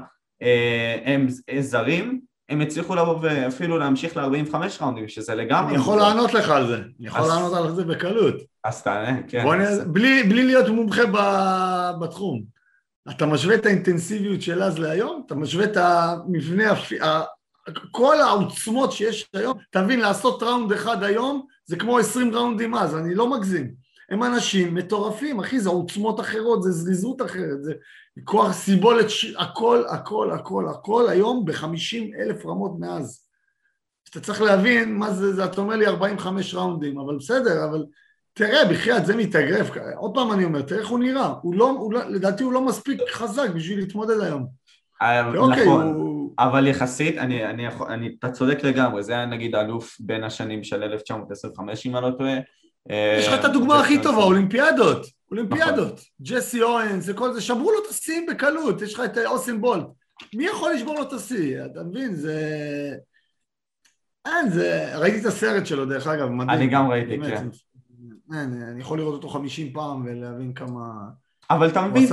[1.05, 5.71] הם אה, זרים, הם הצליחו לבוא ואפילו להמשיך ל-45 ראונדים, שזה לגמרי...
[5.71, 8.35] אני יכול לענות לך על זה, אני יכול לענות על זה בקלות.
[8.63, 9.45] אז תענה, כן.
[9.87, 11.01] בלי, להיות מומחה.
[12.01, 12.43] בתחום.
[13.09, 16.73] אתה משווה את האינטנסיביות של אז להיום, אתה משווה את המבנה.
[17.91, 22.95] כל העוצמות שיש היום, אתה מבין, לעשות ראונד אחד היום זה כמו 20 ראונדים אז,
[22.95, 23.71] אני לא מגזים.
[24.09, 27.73] הם אנשים מטורפים, אחי, זה עוצמות אחרות, זה זריזות אחרת, זה
[28.23, 29.35] כוח סיבולת, ש...
[29.37, 33.27] הכל, הכל, הכל, הכל היום בחמישים אלף רמות מאז.
[34.09, 37.85] אתה צריך להבין מה זה, זה, אתה אומר לי 45 ראונדים, אבל בסדר, אבל
[38.33, 41.93] תראה, בחייאת, זה מתאגרף, עוד פעם אני אומר, תראה איך הוא נראה, הוא לא, הוא
[41.93, 44.47] לא, לדעתי הוא לא מספיק חזק בשביל להתמודד היום.
[45.37, 46.33] אוקיי, נכון, הוא...
[46.39, 50.83] אבל יחסית, אני, אני, אני, אתה צודק לגמרי, זה היה נגיד האלוף בין השנים של
[50.83, 52.37] 1925 אם אני לא טועה.
[52.89, 56.05] יש לך את הדוגמה אה, הכי טובה, אולימפיאדות, אולימפיאדות, נכון.
[56.21, 59.85] ג'סי אורנס וכל זה, שברו לו את השיאים בקלות, יש לך את אוסין בולט,
[60.33, 62.39] מי יכול לשבור לו את השיא, אתה מבין, זה...
[64.25, 64.97] אין, זה...
[64.97, 66.49] ראיתי את הסרט שלו דרך אגב, מדהים.
[66.49, 67.47] אני גם ראיתי, כן.
[68.33, 70.91] אין, אני יכול לראות אותו חמישים פעם ולהבין כמה...
[71.49, 72.09] אבל אתה מבין...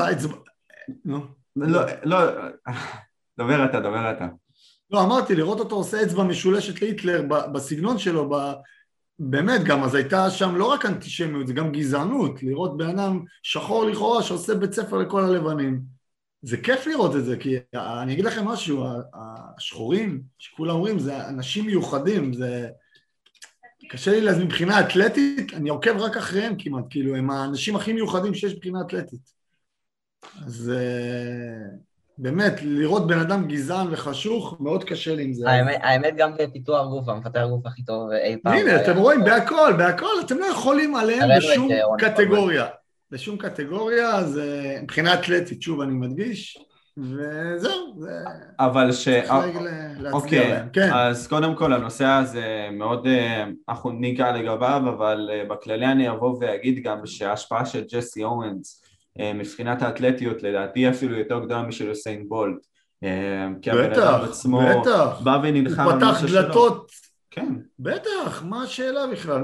[1.04, 1.20] נו.
[1.56, 2.18] לא, לא,
[3.38, 4.28] דבר אתה, דבר אתה.
[4.90, 8.30] לא, אמרתי, לראות אותו עושה אצבע משולשת להיטלר בסגנון שלו.
[9.18, 13.84] באמת גם, אז הייתה שם לא רק אנטישמיות, זה גם גזענות, לראות בן אדם שחור
[13.84, 15.80] לכאורה שעושה בית ספר לכל הלבנים.
[16.42, 18.84] זה כיף לראות את זה, כי אני אגיד לכם משהו,
[19.56, 22.68] השחורים, שכולם אומרים, זה אנשים מיוחדים, זה...
[23.88, 28.34] קשה לי להזמין, מבחינה אתלטית, אני עוקב רק אחריהם כמעט, כאילו, הם האנשים הכי מיוחדים
[28.34, 29.32] שיש מבחינה אתלטית.
[30.46, 31.76] אז אה,
[32.18, 35.50] באמת, לראות בן אדם גזען וחשוך, מאוד קשה לי עם זה.
[35.50, 38.54] האמת, האמת גם בפיתוח גוף, המפתח גוף הכי טוב אי פעם.
[38.54, 42.66] הנה, אתם רואים, בהכל, בהכל, אתם לא יכולים עליהם בשום קטגוריה.
[43.10, 46.58] בשום קטגוריה, זה מבחינה אתלטית, שוב אני מדגיש,
[46.98, 48.10] וזהו, זה...
[48.58, 49.08] אבל ש...
[50.12, 50.90] אוקיי, כן.
[50.92, 56.36] אז קודם כל הנושא הזה מאוד, אה, אנחנו ניגע לגביו, אבל אה, בכללי אני אבוא
[56.40, 58.83] ואגיד גם שההשפעה של ג'סי אורנס אה,
[59.18, 62.66] מבחינת האתלטיות לדעתי אפילו יותר גדולה משל יוסיין בולט.
[63.62, 65.20] כי הבן אדם עצמו בטח.
[65.24, 66.90] בא ונלחם הוא פתח דלתות,
[67.30, 67.54] כן.
[67.78, 69.42] בטח, מה השאלה בכלל?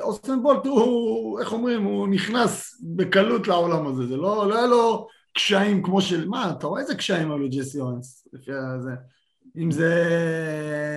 [0.00, 5.08] אוסטן בולט הוא, איך אומרים, הוא נכנס בקלות לעולם הזה, זה לא, לא היה לו
[5.34, 8.90] קשיים כמו של, מה, אתה רואה איזה קשיים היו לג'סי אורנס, לפי הזה.
[9.56, 9.94] אם זה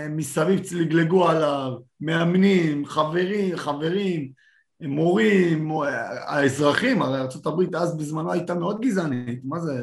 [0.09, 4.31] מסביב לגלגו עליו, מאמנים, חברים, חברים,
[4.81, 5.71] מורים,
[6.25, 9.73] האזרחים, הרי ארה"ב אז בזמנו הייתה מאוד גזענית, מה זה?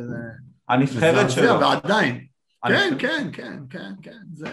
[0.68, 1.60] הנבחרת שלו.
[1.60, 2.24] ועדיין.
[2.66, 4.48] כן, כן, כן, כן, כן, זה...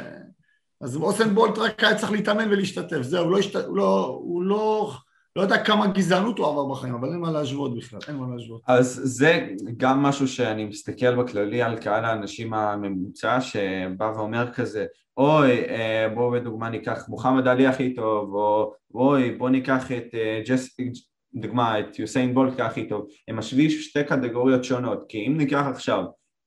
[0.81, 3.55] אז אוסן בולט רק היה צריך להתאמן ולהשתתף, זהו, הוא לא, השת...
[3.55, 4.93] לא, הוא לא,
[5.35, 8.61] לא יודע כמה גזענות הוא עבר בחיים, אבל אין מה להשוות בכלל, אין מה להשוות.
[8.67, 14.85] אז זה גם משהו שאני מסתכל בכללי על קהל האנשים הממוצע, שבא ואומר כזה,
[15.19, 20.41] אוי, אה, בואו בדוגמה ניקח מוחמד עלי הכי טוב, או אוי, בואו ניקח את אה,
[20.45, 20.77] ג'ס...
[21.33, 26.03] דוגמה, את יוסיין בולט כהכי טוב, הם משווים שתי קטגוריות שונות, כי אם ניקח עכשיו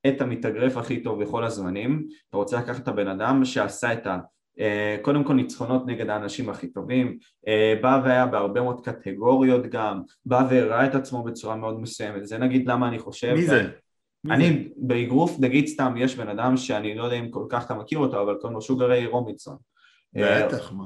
[0.07, 4.17] את המתאגרף הכי טוב בכל הזמנים, אתה רוצה לקחת את הבן אדם שעשה את ה...
[4.59, 7.17] אה, קודם כל ניצחונות נגד האנשים הכי טובים,
[7.81, 12.67] בא והיה בהרבה מאוד קטגוריות גם, בא והראה את עצמו בצורה מאוד מסוימת, זה נגיד
[12.67, 13.33] למה אני חושב...
[13.33, 13.69] מי זה?
[14.31, 17.99] אני באגרוף, נגיד סתם, יש בן אדם שאני לא יודע אם כל כך אתה מכיר
[17.99, 19.55] אותו, אבל קוראים לו שוגרי רומיצון.
[20.15, 20.83] בטח, מה.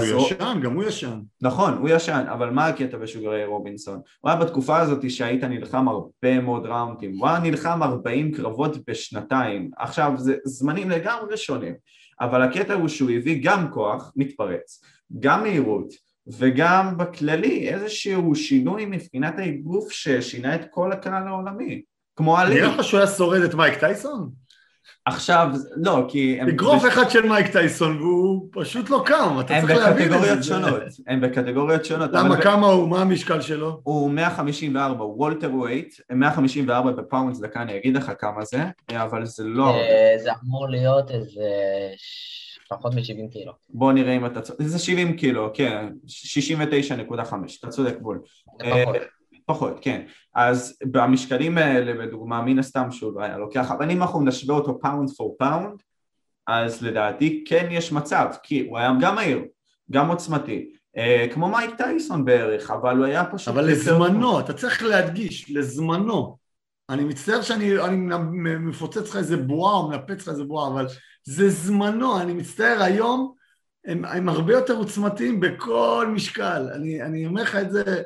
[0.00, 1.20] הוא ישן, גם הוא ישן.
[1.42, 4.00] נכון, הוא ישן, אבל מה הקטע בשוגרי רובינסון?
[4.20, 9.70] הוא היה בתקופה הזאת שהיית נלחם הרבה מאוד ראונדים, הוא היה נלחם 40 קרבות בשנתיים.
[9.76, 11.74] עכשיו, זה זמנים לגמרי שונים,
[12.20, 14.84] אבל הקטע הוא שהוא הביא גם כוח מתפרץ,
[15.20, 15.92] גם מהירות,
[16.26, 21.82] וגם בכללי איזשהו שינוי מבחינת האגרוף ששינה את כל הקהל העולמי.
[22.22, 22.54] כמו עלי.
[22.54, 24.30] נראה לך שהוא היה שורד את מייק טייסון?
[25.06, 26.42] עכשיו, לא, כי...
[26.42, 30.26] אגרוף אחד של מייק טייסון והוא פשוט לא קם, אתה צריך להבין את זה.
[30.26, 32.10] הם בקטגוריות שונות, הם בקטגוריות שונות.
[32.12, 33.80] למה, כמה הוא, מה המשקל שלו?
[33.82, 39.44] הוא 154, וולטר ווייט, 154 ב pounds דקה, אני אגיד לך כמה זה, אבל זה
[39.44, 39.74] לא...
[39.74, 41.42] אה, זה אמור להיות איזה...
[42.68, 43.52] פחות מ-70 קילו.
[43.70, 48.20] בוא נראה אם אתה צודק, זה 70 קילו, כן, 69.5, אתה צודק בול.
[48.62, 48.96] זה פחות.
[49.46, 50.02] פחות, כן.
[50.34, 55.10] אז במשקלים האלה, בדוגמה, מן הסתם שהוא היה לוקח, אבל אם אנחנו נשווה אותו pound
[55.10, 55.82] for pound,
[56.46, 59.42] אז לדעתי כן יש מצב, כי הוא היה גם מהיר,
[59.90, 63.48] גם עוצמתי, אה, כמו מייק טייסון בערך, אבל הוא היה פשוט...
[63.48, 66.36] אבל לזמנו, אתה צריך להדגיש, לזמנו.
[66.88, 67.96] אני מצטער שאני אני
[68.58, 70.86] מפוצץ לך איזה בועה או מנפץ לך איזה בועה, אבל
[71.24, 73.34] זה זמנו, אני מצטער היום,
[73.84, 76.68] הם, הם הרבה יותר עוצמתיים בכל משקל.
[76.74, 78.02] אני, אני אומר לך את זה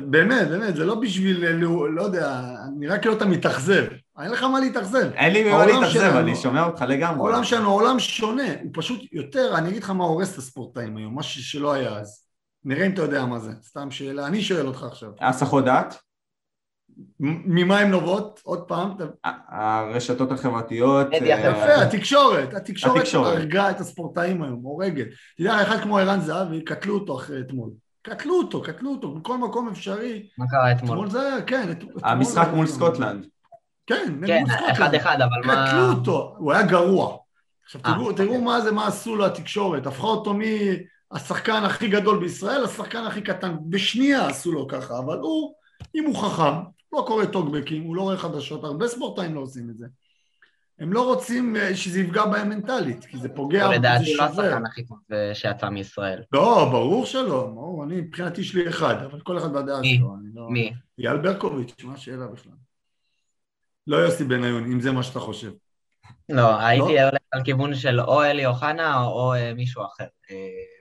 [0.00, 2.42] באמת, באמת, זה לא בשביל, לא, לא יודע,
[2.78, 3.84] נראה כאילו אתה מתאכזב.
[4.22, 5.10] אין לך מה להתאכזב.
[5.14, 7.18] אין לי מה להתאכזב, אני שומע אותך לגמרי.
[7.18, 11.14] העולם שלנו עולם שונה, הוא פשוט יותר, אני אגיד לך מה הורס את הספורטאים היום,
[11.14, 12.24] מה שלא היה אז.
[12.64, 15.10] נראה אם אתה יודע מה זה, סתם שאלה, אני שואל אותך עכשיו.
[15.20, 15.98] הסחות דעת?
[17.20, 18.40] ממה הן נובעות?
[18.44, 18.90] עוד פעם.
[19.24, 21.06] הרשתות החברתיות.
[21.12, 22.54] אה, יפה, התקשורת.
[22.54, 25.06] התקשורת הרגה את הספורטאים היום, הורגת.
[25.38, 27.70] תדע, אחד כמו ערן זהבי, קטלו אותו אחרי אתמול.
[28.02, 30.28] קטלו אותו, קטלו אותו, בכל מקום אפשרי.
[30.38, 30.90] מה קרה אתמול?
[30.90, 31.72] אתמול זה היה, כן.
[32.02, 33.26] המשחק מול סקוטלנד.
[33.86, 34.44] כן, כן.
[34.72, 35.66] אחד אחד, אבל מה...
[35.66, 37.16] קטלו אותו, הוא היה גרוע.
[37.64, 38.12] עכשיו אה, תראו.
[38.12, 43.22] תראו מה זה, מה עשו לו התקשורת, הפכה אותו מהשחקן הכי גדול בישראל לשחקן הכי
[43.22, 45.54] קטן, בשנייה עשו לו ככה, אבל הוא,
[45.94, 46.58] אם הוא חכם,
[46.92, 49.86] לא קורא טוקבקים, הוא לא רואה חדשות, הרבה ספורטאים לא עושים את זה.
[50.80, 54.42] הם לא רוצים אה, שזה יפגע בהם מנטלית, כי זה פוגע, זה לדעתי לא שובר.
[54.42, 56.22] השחקן הכי טוב אה, שיצא מישראל.
[56.32, 59.84] לא, ברור שלא, ברור, אני מבחינתי יש לי אחד, אבל כל אחד בדעה?
[59.84, 60.46] שלו, אני לא...
[60.50, 60.72] מי?
[60.98, 62.52] אייל ברקוביץ', מה השאלה בכלל?
[63.86, 65.52] לא יוסי בניון, אם זה מה שאתה חושב.
[66.28, 70.06] לא, הייתי הולך על כיוון של או אלי אוחנה או אה, מישהו אחר.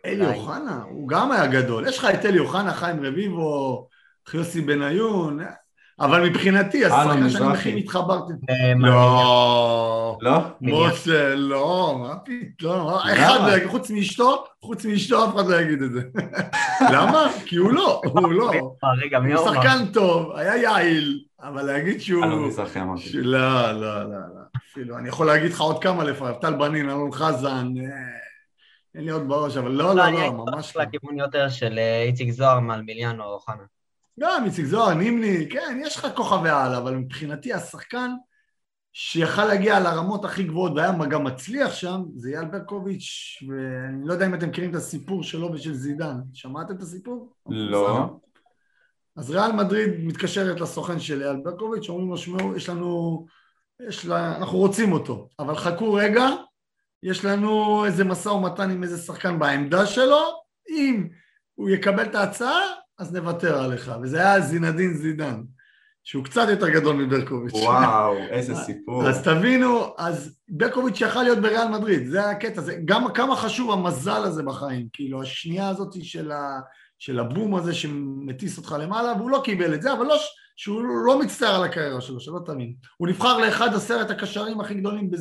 [0.05, 1.87] אלי אוחנה, הוא גם היה גדול.
[1.87, 3.87] יש לך את אלי אוחנה, חיים רביבו,
[4.33, 5.39] יוסי בניון,
[5.99, 7.53] אבל מבחינתי, השחקן שאני.
[7.53, 8.33] הכי התחברתי...
[8.49, 10.39] אה, לא, לא?
[10.61, 15.91] משה, לא, מה פתאום, אחד לא חוץ מאשתו, חוץ מאשתו אף אחד לא יגיד את
[15.91, 16.01] זה.
[16.93, 17.27] למה?
[17.45, 18.51] כי הוא לא, הוא לא.
[19.03, 19.45] רגע, מי הוא?
[19.45, 22.23] שחקן טוב, היה יעיל, אבל להגיד שהוא...
[22.23, 23.01] אלון מזרחי אמרתי.
[23.01, 24.41] ש- לא, לא, לא, לא.
[24.71, 27.83] אפילו, אני יכול להגיד לך עוד כמה לפעמים, טל בנין, אלון חזן, אה,
[28.95, 30.83] אין לי עוד בראש, אבל לא, לא, לא, לא, ממש לא.
[30.83, 33.63] לכיוון יותר של אה, איציק זוהר, מלמיליאן או אוחנה.
[34.19, 38.11] גם איציק זוהר, נימני, כן, יש לך כוכבי על, אבל מבחינתי השחקן
[38.93, 44.25] שיכל להגיע לרמות הכי גבוהות והיה גם מצליח שם, זה אייל ברקוביץ', ואני לא יודע
[44.25, 46.15] אם אתם מכירים את הסיפור שלו ושל זידן.
[46.33, 47.33] שמעתם את הסיפור?
[47.49, 48.09] לא.
[49.15, 53.25] אז ריאל מדריד מתקשרת לסוכן של אייל ברקוביץ', אומרים לו, שמעו, יש לנו,
[53.87, 56.27] יש לה, אנחנו רוצים אותו, אבל חכו רגע,
[57.03, 60.21] יש לנו איזה משא ומתן עם איזה שחקן בעמדה שלו,
[60.69, 61.07] אם
[61.55, 62.61] הוא יקבל את ההצעה,
[62.99, 63.91] אז נוותר עליך.
[64.01, 65.41] וזה היה זינדין זידן,
[66.03, 67.53] שהוא קצת יותר גדול מברקוביץ'.
[67.53, 69.07] וואו, איזה סיפור.
[69.07, 74.23] אז תבינו, אז ברקוביץ' יכל להיות בריאל מדריד, זה הקטע, זה גם כמה חשוב המזל
[74.23, 76.59] הזה בחיים, כאילו השנייה הזאת של, ה,
[76.99, 80.15] של הבום הזה שמטיס אותך למעלה, והוא לא קיבל את זה, אבל לא,
[80.55, 82.73] שהוא לא מצטער על הקריירה שלו, שלא תבין.
[82.97, 85.11] הוא נבחר לאחד עשרת הקשרים הכי גדולים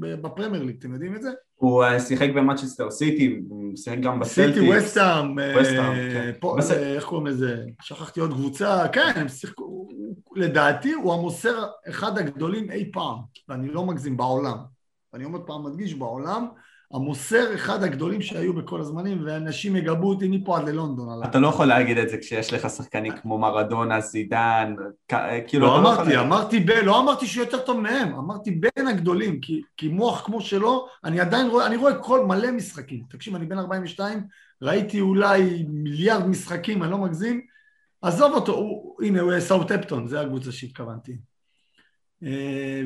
[0.00, 1.30] בפרמייר ליג, אתם יודעים את זה?
[1.54, 4.84] הוא אה, שיחק במאצ'סטר סיטי, הוא שיחק גם סיטי, בסלטיקס.
[4.84, 6.30] וסטהאם, אה, וסטהאם, כן.
[6.72, 7.56] אה, איך קוראים לזה?
[7.82, 9.88] שכחתי עוד קבוצה, כן, הם שיחקו,
[10.36, 13.16] לדעתי הוא המוסר אחד הגדולים אי פעם,
[13.48, 14.56] ואני לא מגזים, בעולם.
[15.12, 16.46] ואני עוד פעם מדגיש, בעולם,
[16.92, 21.24] המוסר אחד הגדולים שהיו בכל הזמנים, ואנשים יגבו אותי מפה עד ללונדון.
[21.24, 24.74] אתה לא יכול להגיד את זה כשיש לך שחקנים כמו מרדונה, זידן,
[25.12, 26.18] אה, כאילו, לא יכול אמרתי.
[26.18, 26.70] אמרתי ב...
[26.70, 31.20] לא אמרתי שהוא יותר טוב מהם, אמרתי בין הגדולים, כי, כי מוח כמו שלו, אני
[31.20, 33.02] עדיין רואה, אני רואה כל מלא משחקים.
[33.10, 34.20] תקשיב, אני בן 42,
[34.62, 37.40] ראיתי אולי מיליארד משחקים, אני לא מגזים.
[38.02, 41.16] עזוב אותו, הוא, הנה, הוא סאוטהפטון, זה הקבוצה שהתכוונתי.
[42.24, 42.82] אה,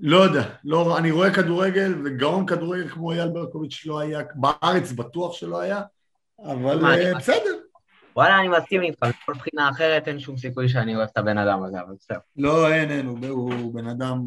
[0.00, 5.32] ולא יודע, לא, אני רואה כדורגל, וגאון כדורגל כמו אייל ברקוביץ' לא היה, בארץ בטוח
[5.32, 5.82] שלא היה,
[6.44, 7.58] אבל מה, אני- בסדר.
[8.16, 11.62] וואלה, אני מסכים איתך, מכל בחינה אחרת אין שום סיכוי שאני אוהב את הבן אדם
[11.62, 12.18] הזה, אבל בסדר.
[12.36, 14.24] לא, אין, אין, הוא, הוא בן אדם...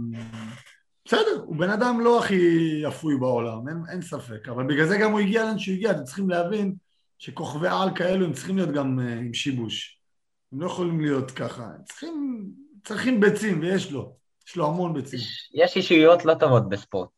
[1.05, 5.11] בסדר, הוא בן אדם לא הכי אפוי בעולם, אין, אין ספק, אבל בגלל זה גם
[5.11, 6.75] הוא הגיע לאן שהוא הגיע, אתם צריכים להבין
[7.19, 10.01] שכוכבי על כאלו הם צריכים להיות גם uh, עם שיבוש.
[10.53, 12.45] הם לא יכולים להיות ככה, הם צריכים,
[12.83, 14.15] צריכים ביצים, ויש לו,
[14.47, 15.19] יש לו המון ביצים.
[15.19, 17.09] יש- יש אישיויות לא טובות בספורט.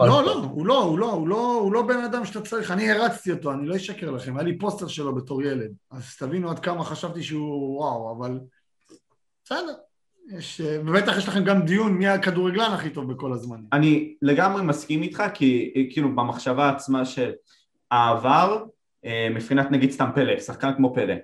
[0.00, 0.06] לא.
[0.06, 3.32] לא, הוא לא, הוא לא, הוא לא, הוא לא בן אדם שאתה צריך, אני הרצתי
[3.32, 6.84] אותו, אני לא אשקר לכם, היה לי פוסטר שלו בתור ילד, אז תבינו עד כמה
[6.84, 8.40] חשבתי שהוא וואו, אבל
[9.44, 9.74] בסדר.
[10.36, 13.66] יש, אה, ובטח יש לכם גם דיון מי הכדורגלן הכי טוב בכל הזמנים.
[13.72, 17.32] אני לגמרי מסכים איתך, כי אה, כאילו במחשבה עצמה של
[17.90, 18.64] העבר,
[19.04, 21.14] אה, מבחינת נגיד סתם פלא, שחקן כמו פלא,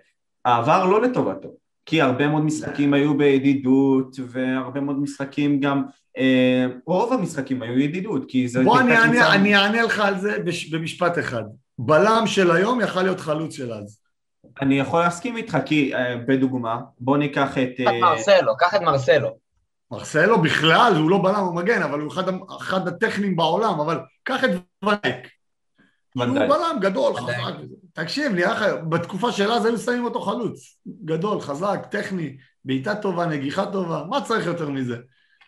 [0.44, 1.48] העבר לא לטובתו,
[1.86, 5.82] כי הרבה מאוד משחקים היו בידידות, והרבה מאוד משחקים גם,
[6.18, 8.62] אה, רוב המשחקים היו ידידות, כי זה...
[8.62, 11.42] בוא אני אענה, אני אענה לך על זה בש, במשפט אחד.
[11.78, 14.00] בלם של היום יכל להיות חלוץ של אז.
[14.60, 17.68] אני יכול להסכים איתך, כי אה, בדוגמה, בוא ניקח את...
[17.76, 19.28] קח את אה, מרסלו, קח את מרסלו.
[19.90, 22.24] מרסלו בכלל, הוא לא בלם, הוא מגן, אבל הוא אחד,
[22.60, 24.50] אחד הטכניים בעולם, אבל קח את
[24.84, 25.35] ונדייק.
[26.24, 26.38] הוא.
[26.38, 27.16] בלם גדול.
[27.16, 27.54] חזק.
[27.92, 30.78] תקשיב, נראה לך, בתקופה של אז היו שמים אותו חלוץ.
[31.04, 34.96] גדול, חזק, טכני, בעיטה טובה, נגיחה טובה, מה צריך יותר מזה?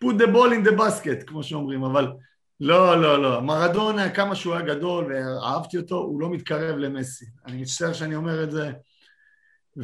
[0.05, 2.13] put the ball in the basket, כמו שאומרים, אבל
[2.61, 3.41] לא, לא, לא.
[3.41, 7.25] מרדונה, כמה שהוא היה גדול ואהבתי אותו, הוא לא מתקרב למסי.
[7.47, 8.73] אני מצטער שאני אומר את זה.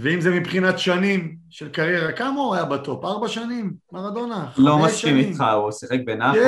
[0.03, 3.05] ואם זה מבחינת שנים של קריירה, כמה הוא היה בטופ?
[3.05, 3.75] ארבע שנים?
[3.93, 4.47] מרדונה?
[4.59, 5.17] לא מסכים?
[5.17, 6.43] איתך, הוא שיחק בנאפולי.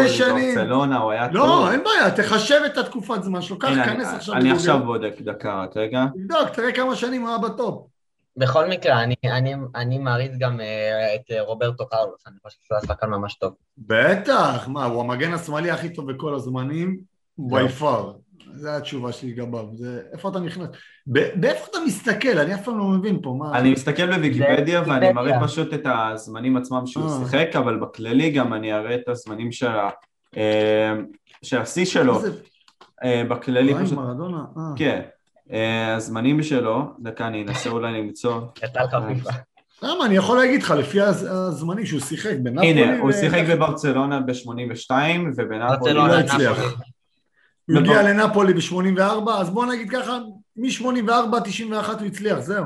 [0.55, 1.36] ברצלונה, הוא היה טוב.
[1.36, 4.57] לא, אין בעיה, תחשב את התקופת זמן שלו, קח, כנס אני- עכשיו אני בגוגל.
[4.57, 6.05] עכשיו בודק דקה, רק רגע.
[6.14, 7.86] תבדוק, תראה כמה שנים הוא היה בטופ.
[8.36, 10.66] בכל מקרה, אני- אני- אני מעריץ גם אה,
[11.14, 13.53] את אה, רוברטו קרלוס, אני חושב שהוא היה שחקן ממש טוב.
[13.78, 17.01] בטח, מה, הוא המגן השמאלי הכי טוב בכל הזמנים,
[17.40, 18.03] by far.
[18.55, 19.66] זו התשובה שלי לגביו.
[19.74, 20.68] זה, איפה אתה נכנס?
[21.07, 22.39] באיפה אתה מסתכל?
[22.39, 23.59] אני אף פעם לא מבין פה, מה...
[23.59, 25.13] אני מסתכל בוויקיפדיה ואני.
[25.13, 27.19] מראה פשוט את הזמנים עצמם שהוא אה.
[27.19, 29.67] שיחק, אבל בכללי גם אני אראה את הזמנים של
[30.37, 30.95] אה,
[31.53, 32.21] השיא שלו.
[33.05, 34.45] אה, בכללי פשוט, מרדונה?
[34.77, 35.01] כן,
[35.97, 39.31] הזמנים שלו, דקה אני אנסה אולי למצוא, יצא לך פיפה.
[39.83, 40.07] למה?
[40.07, 42.67] אני יכול להגיד לך, לפי הז- הזמנים שהוא שיחק בנפולי...
[42.71, 44.91] הנה, הוא שיחק בברצלונה ב-82
[45.37, 46.59] ובנפולי, ברצלונה, לא הצליח.
[46.59, 46.75] נפולי.
[47.69, 50.19] הוא הגיע לנפולי ב-84, אז בוא נגיד ככה,
[50.57, 52.65] מ-84 עד 91 הוא הצליח, זהו.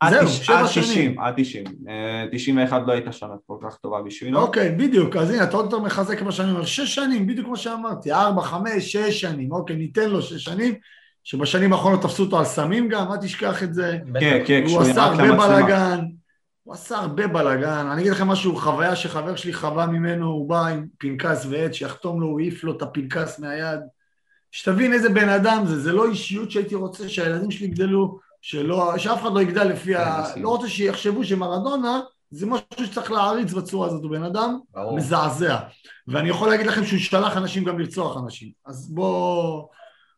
[0.00, 0.84] עד זהו, שבע עד שנים.
[0.84, 5.30] 90, עד 90, אה, 91 לא הייתה שנה כל כך טובה בשבילו, אוקיי, בדיוק, אז
[5.30, 8.92] הנה, אתה עוד יותר מחזק מה שאני אומר, שש שנים, בדיוק כמו שאמרתי, ארבע, חמש,
[8.92, 10.74] שש שנים, אוקיי, ניתן לו שש שנים,
[11.24, 13.98] שבשנים האחרונות תפסו אותו על סמים גם, אל תשכח את זה.
[14.20, 16.00] כן, כן, הוא כשהוא עשה הרבה בלאגן,
[16.62, 17.86] הוא עשה הרבה בלאגן.
[17.92, 22.20] אני אגיד לכם משהו, חוויה שחבר שלי חווה ממנו, הוא בא עם פנקס ועט, שיחתום
[22.20, 23.80] לו, הוא העיף לו את הפנקס מהיד.
[24.52, 29.22] שתבין איזה בן אדם זה, זה לא אישיות שהייתי רוצה שהילדים שלי יגדלו, שלא, שאף
[29.22, 30.24] אחד לא יגדל לפי ה...
[30.36, 34.96] לא רוצה שיחשבו שמרדונה זה משהו שצריך להעריץ בצורה הזאת, הוא בן אדם ברור.
[34.96, 35.58] מזעזע.
[36.08, 38.50] ואני יכול להגיד לכם שהוא שלח אנשים גם לרצוח אנשים.
[38.66, 39.62] אז בוא...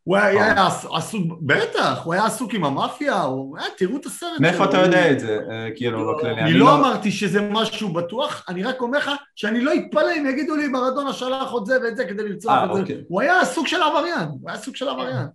[0.04, 3.58] הוא היה, עס- עסוק, בטח, הוא היה עסוק עם המאפיה, הוא...
[3.58, 6.74] אה, תראו את הסרט מאיפה אתה יודע את זה, אה, כאילו, לא, בכללי, אני לא
[6.78, 11.12] אמרתי שזה משהו בטוח, אני רק אומר לך שאני לא אתפלא אם יגידו לי מרדונה
[11.12, 12.80] שלח עוד זה ואת זה כדי לרצוח אה, את זה.
[12.80, 13.02] אוקיי.
[13.08, 15.26] הוא היה סוג של עבריין, הוא היה סוג של עבריין.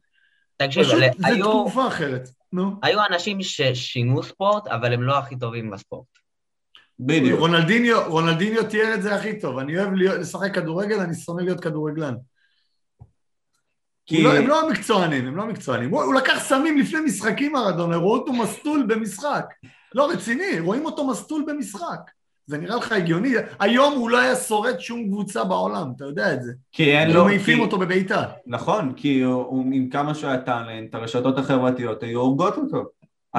[0.57, 2.29] תקשיב, פשוט היו- תקופה אחרת.
[2.53, 2.71] נו.
[2.83, 6.05] היו אנשים ששינו ספורט, אבל הם לא הכי טובים בספורט.
[6.99, 7.39] בדיוק,
[8.07, 9.57] רונלדיניו, תיאר את זה הכי טוב.
[9.57, 12.13] אני אוהב לשחק כדורגל, אני שונא להיות כדורגלן.
[14.05, 14.23] כי...
[14.23, 15.89] לא, הם לא המקצוענים, הם לא המקצוענים.
[15.89, 19.45] הוא, הוא לקח סמים לפני משחקים מרדונה, ראו אותו מסטול במשחק.
[19.95, 21.99] לא רציני, רואים אותו מסטול במשחק.
[22.47, 23.33] זה נראה לך הגיוני?
[23.59, 26.51] היום הוא לא היה שורד שום קבוצה בעולם, אתה יודע את זה.
[26.71, 27.25] כי אין לו...
[27.25, 28.23] מעיפים כי- אותו בבעיטה.
[28.47, 32.83] נכון, כי הוא, הוא, עם כמה שהוא היה טאלנט, הרשתות החברתיות היו הורגות אותו.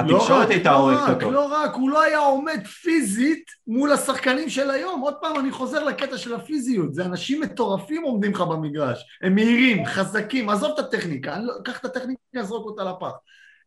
[0.05, 1.31] לא התקשורת רק, הייתה לא הורגת רק, אותו.
[1.31, 5.01] לא רק, הוא לא היה עומד פיזית מול השחקנים של היום.
[5.01, 6.93] עוד פעם, אני חוזר לקטע של הפיזיות.
[6.93, 9.05] זה אנשים מטורפים עומדים לך במגרש.
[9.21, 13.11] הם מהירים, חזקים, עזוב את הטכניקה, אני לא, קח את הטכניקה, זרוק אותה לפח.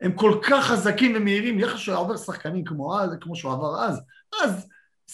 [0.00, 3.84] הם כל כך חזקים ומהירים, לך שהוא היה עובר שחקנים כמו אז, כמו שהוא עבר
[3.84, 4.00] אז.
[4.44, 4.66] אז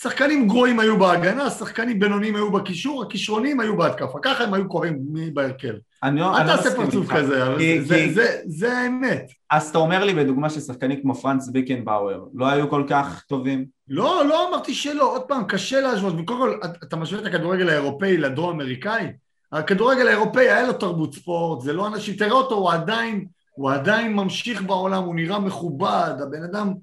[0.03, 4.19] שחקנים גרועים היו בהגנה, שחקנים בינוניים היו בקישור, הכישרונים היו בהתקפה.
[4.23, 4.99] ככה הם היו קוראים
[5.35, 5.73] בהרכב.
[6.03, 7.17] אני לא, אל לא תעשה מסכים פרצוף איתך.
[7.17, 9.31] כזה, אבל כי- זה- כי- זה- זה האמת.
[9.51, 13.65] אז אתה אומר לי בדוגמה ששחקנים כמו פרנץ ביקנבאואר לא היו כל כך טובים?
[13.89, 18.17] לא, לא אמרתי שלא, עוד פעם, קשה להשוות, וקודם כל, אתה- משווה את הכדורגל האירופאי
[18.17, 19.07] לדרום אמריקאי?
[19.53, 23.25] הכדורגל האירופאי היה לו תרבות ספורט, זה לא אנשים, תראה אותו, הוא עדיין,
[23.55, 26.75] הוא עדיין ממשיך בעולם, הוא נראה מכובד, הבן אדם,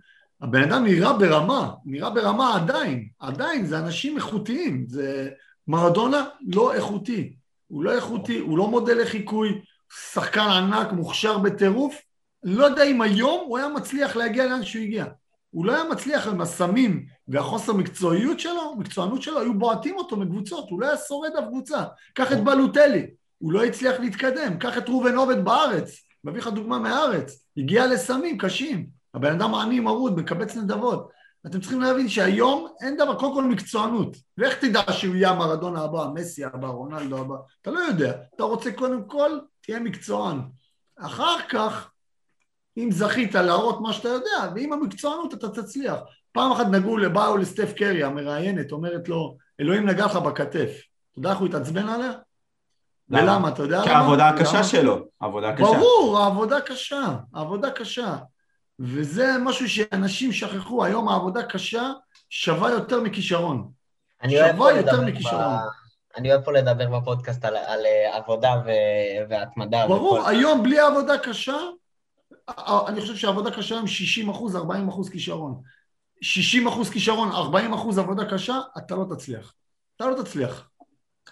[0.44, 5.30] הבן אדם נראה ברמה, נראה ברמה עדיין, עדיין, זה אנשים איכותיים, זה
[5.68, 7.36] מרדונה לא איכותי,
[7.68, 9.62] הוא לא איכותי, הוא לא מודל לחיקוי,
[10.12, 12.02] שחקן ענק, מוכשר בטירוף,
[12.44, 15.06] לא יודע אם היום הוא היה מצליח להגיע לאן שהוא הגיע.
[15.50, 20.70] הוא לא היה מצליח עם הסמים והחוסר מקצועיות שלו, מקצוענות שלו, היו בועטים אותו מקבוצות,
[20.70, 21.84] הוא לא היה שורד אף קבוצה.
[22.14, 24.58] קח את בלוטלי, הוא לא הצליח להתקדם.
[24.60, 25.92] קח את ראובן עובד בארץ,
[26.24, 29.03] מביא לך דוגמה מהארץ, הגיע לסמים קשים.
[29.14, 31.10] הבן אדם עני מרוד, מקבץ נדבות.
[31.46, 34.18] אתם צריכים להבין שהיום אין דבר, קודם כל מקצוענות.
[34.38, 37.36] ואיך תדע שהוא יהיה המרדונה הבא, מסי הבא, רונלדו הבא?
[37.62, 38.14] אתה לא יודע.
[38.36, 40.40] אתה רוצה קודם כל, תהיה מקצוען.
[41.00, 41.90] אחר כך,
[42.78, 46.00] אם זכית להראות מה שאתה יודע, ועם המקצוענות אתה תצליח.
[46.32, 50.70] פעם אחת נגעו, באו לסטף קרי, המראיינת, אומרת לו, אלוהים נגע לך בכתף.
[51.12, 52.12] אתה יודע איך הוא התעצבן עליה?
[53.10, 53.24] למה?
[53.24, 53.50] ולמה?
[53.50, 53.86] אתה יודע למה?
[53.86, 54.64] כי העבודה הקשה?
[54.64, 55.64] שלו, העבודה הקשה.
[55.64, 58.18] ברור, העבודה קשה, העבודה קשה.
[58.80, 61.92] וזה משהו שאנשים שכחו, היום העבודה קשה
[62.30, 63.72] שווה יותר מכישרון.
[64.30, 65.42] שווה יותר מכישרון.
[65.56, 65.84] ב-
[66.18, 69.88] אני אוהב פה לדבר בפודקאסט על, על אה, עבודה ו- והתמדה.
[69.88, 71.58] ברור, וכל- היום בלי עבודה קשה,
[72.88, 75.62] אני חושב שעבודה קשה היום 60 אחוז, 40 אחוז כישרון.
[76.22, 79.54] 60 אחוז כישרון, 40 אחוז עבודה קשה, אתה לא תצליח.
[79.96, 80.70] אתה לא תצליח.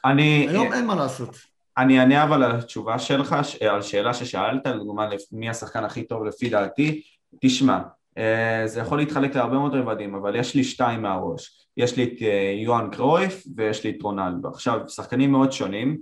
[0.05, 1.35] אני, היום אין מה לעשות.
[1.77, 3.35] אני אענה אבל על התשובה שלך,
[3.69, 7.01] על שאלה ששאלת, לדוגמה מי השחקן הכי טוב לפי דעתי,
[7.39, 7.79] תשמע,
[8.17, 11.67] אה, זה יכול להתחלק להרבה מאוד רבדים, אבל יש לי שתיים מהראש.
[11.77, 14.49] יש לי את אה, יוהאן קרויף ויש לי את רונלדו.
[14.49, 15.97] עכשיו, שחקנים מאוד שונים.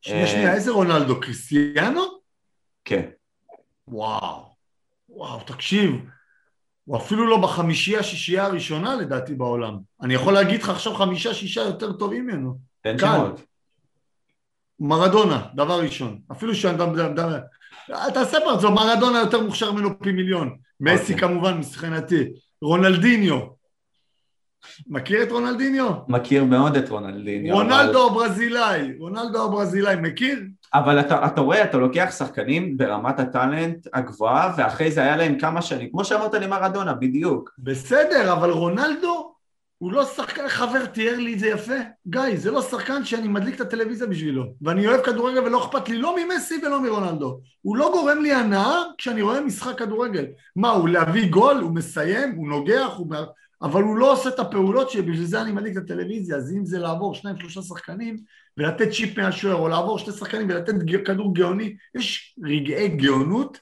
[0.00, 1.20] שנייה, אה, שנייה, איזה רונלדו?
[1.20, 2.00] קריסטיאנו?
[2.84, 3.08] כן.
[3.88, 4.50] וואו.
[5.08, 6.04] וואו, תקשיב.
[6.84, 9.78] הוא אפילו לא בחמישייה, שישייה הראשונה לדעתי בעולם.
[10.02, 12.58] אני יכול להגיד לך עכשיו חמישה, שישה יותר טובים ממנו.
[12.80, 12.98] תן.
[12.98, 13.40] שמות.
[14.80, 16.20] מרדונה, דבר ראשון.
[16.32, 16.52] אפילו
[16.92, 17.38] מדבר...
[18.14, 20.56] תעשה פרצוף, מרדונה יותר מוכשר ממנו פי מיליון.
[20.80, 21.28] מסי אוקיי.
[21.28, 22.24] כמובן, מבחינתי.
[22.62, 23.40] רונלדיניו.
[24.86, 25.90] מכיר את רונלדיניו?
[26.08, 27.54] מכיר מאוד את רונלדיניו.
[27.54, 30.40] רונלדו הברזילאי, רונלדו הברזילאי, מכיר?
[30.74, 35.62] אבל אתה, אתה רואה, אתה לוקח שחקנים ברמת הטאלנט הגבוהה, ואחרי זה היה להם כמה
[35.62, 37.50] שנים, כמו שאמרת למרדונה, בדיוק.
[37.58, 39.34] בסדר, אבל רונלדו
[39.80, 41.74] הוא לא שחקן, חבר תיאר לי את זה יפה.
[42.06, 44.44] גיא, זה לא שחקן שאני מדליק את הטלוויזיה בשבילו.
[44.62, 47.40] ואני אוהב כדורגל ולא אכפת לי לא ממסי ולא מרונלדו.
[47.62, 50.26] הוא לא גורם לי הנאה כשאני רואה משחק כדורגל.
[50.56, 53.14] מה, הוא להביא גול, הוא מסיים, הוא נוגח, הוא...
[53.62, 56.36] אבל הוא לא עושה את הפעולות שבשביל זה אני מדליק את הטלוויזיה.
[56.36, 58.16] אז אם זה לעבור שניים שלושה שחקנים
[58.56, 60.74] ולתת צ'יפ מהשוער, או לעבור שני שחקנים ולתת
[61.06, 63.58] כדור גאוני, יש רגעי גאונות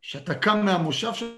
[0.00, 1.30] שאתה קם מהמושב שלך.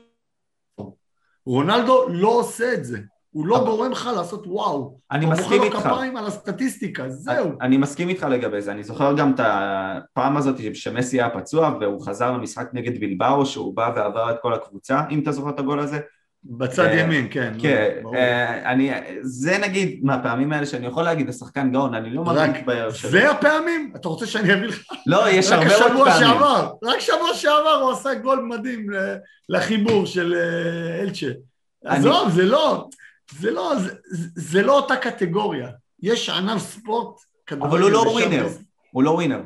[1.46, 2.98] רונלדו לא עושה את זה.
[3.30, 4.98] הוא לא גורם לך לעשות וואו.
[5.10, 5.74] אני מסכים איתך.
[5.74, 7.50] הוא מוחא לו כפיים על הסטטיסטיקה, זהו.
[7.60, 8.72] אני מסכים איתך לגבי זה.
[8.72, 13.76] אני זוכר גם את הפעם הזאת שמסי היה פצוע והוא חזר למשחק נגד בלבאו, שהוא
[13.76, 15.98] בא ועבר את כל הקבוצה, אם אתה זוכר את הגול הזה.
[16.44, 17.52] בצד אה, ימין, כן.
[17.58, 18.90] כן, אה, אני,
[19.22, 23.10] זה נגיד מהפעמים האלה שאני יכול להגיד השחקן גאון, אני לא מרגיש בערב שלו.
[23.10, 23.92] זה הפעמים?
[23.96, 24.82] אתה רוצה שאני אביא לך?
[25.06, 26.02] לא, יש הרבה עוד פעמים.
[26.02, 28.86] רק שבוע שעבר, רק שבוע שעבר הוא עשה גול מדהים
[29.48, 31.26] לחיבור של אה, אלצ'ה.
[31.84, 32.88] עזוב, זה לא...
[33.30, 33.92] זה לא, זה,
[34.34, 35.68] זה לא אותה קטגוריה.
[36.02, 37.20] יש ענף ספורט,
[37.52, 38.46] אבל הוא לא ווינר,
[38.90, 39.40] הוא לא ווינר.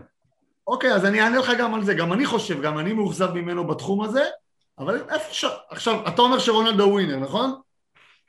[0.66, 1.94] אוקיי, אז אני אענה לך גם על זה.
[1.94, 4.24] גם אני חושב, גם אני מאוכזב ממנו בתחום הזה,
[4.78, 5.44] אבל איפה ש...
[5.70, 7.54] עכשיו, אתה אומר שרונלדו ווינר, נכון?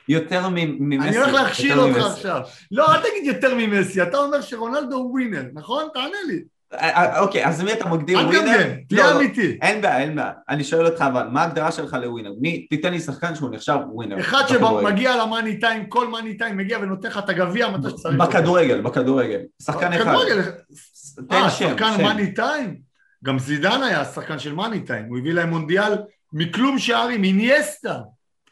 [0.08, 1.10] יותר ממסי.
[1.10, 2.42] אני הולך להכשיל אותך עכשיו.
[2.72, 5.88] לא, אל תגיד יותר ממסי, אתה אומר שרונלדו ווינר, נכון?
[5.94, 6.44] תענה לי.
[6.74, 8.40] אה, אה, אוקיי, אז מי אתה מגדיר ווינר?
[8.40, 9.20] אל תגמגם, תהיה לא, לא.
[9.20, 9.58] אמיתי.
[9.62, 10.32] אין בעיה, אין בעיה.
[10.50, 12.32] אני שואל אותך, אבל מה ההגדרה שלך לווינר?
[12.42, 14.20] מי, תיתן לי שחקן שהוא נחשב ווינר.
[14.20, 18.16] אחד שמגיע למאני טיים, כל מאני טיים מגיע ונותן לך את הגביע מתי שצריך.
[18.16, 19.40] בכדורגל, בכדורגל.
[19.62, 20.02] שחקן אחד.
[20.02, 20.42] בכדורגל.
[21.32, 22.78] אה, שחקן מאני טיים?
[23.24, 25.94] גם זידן היה שחקן של מאני טיים, הוא הביא להם מונדיאל
[26.34, 28.00] מכלום שערים, אינייסטה.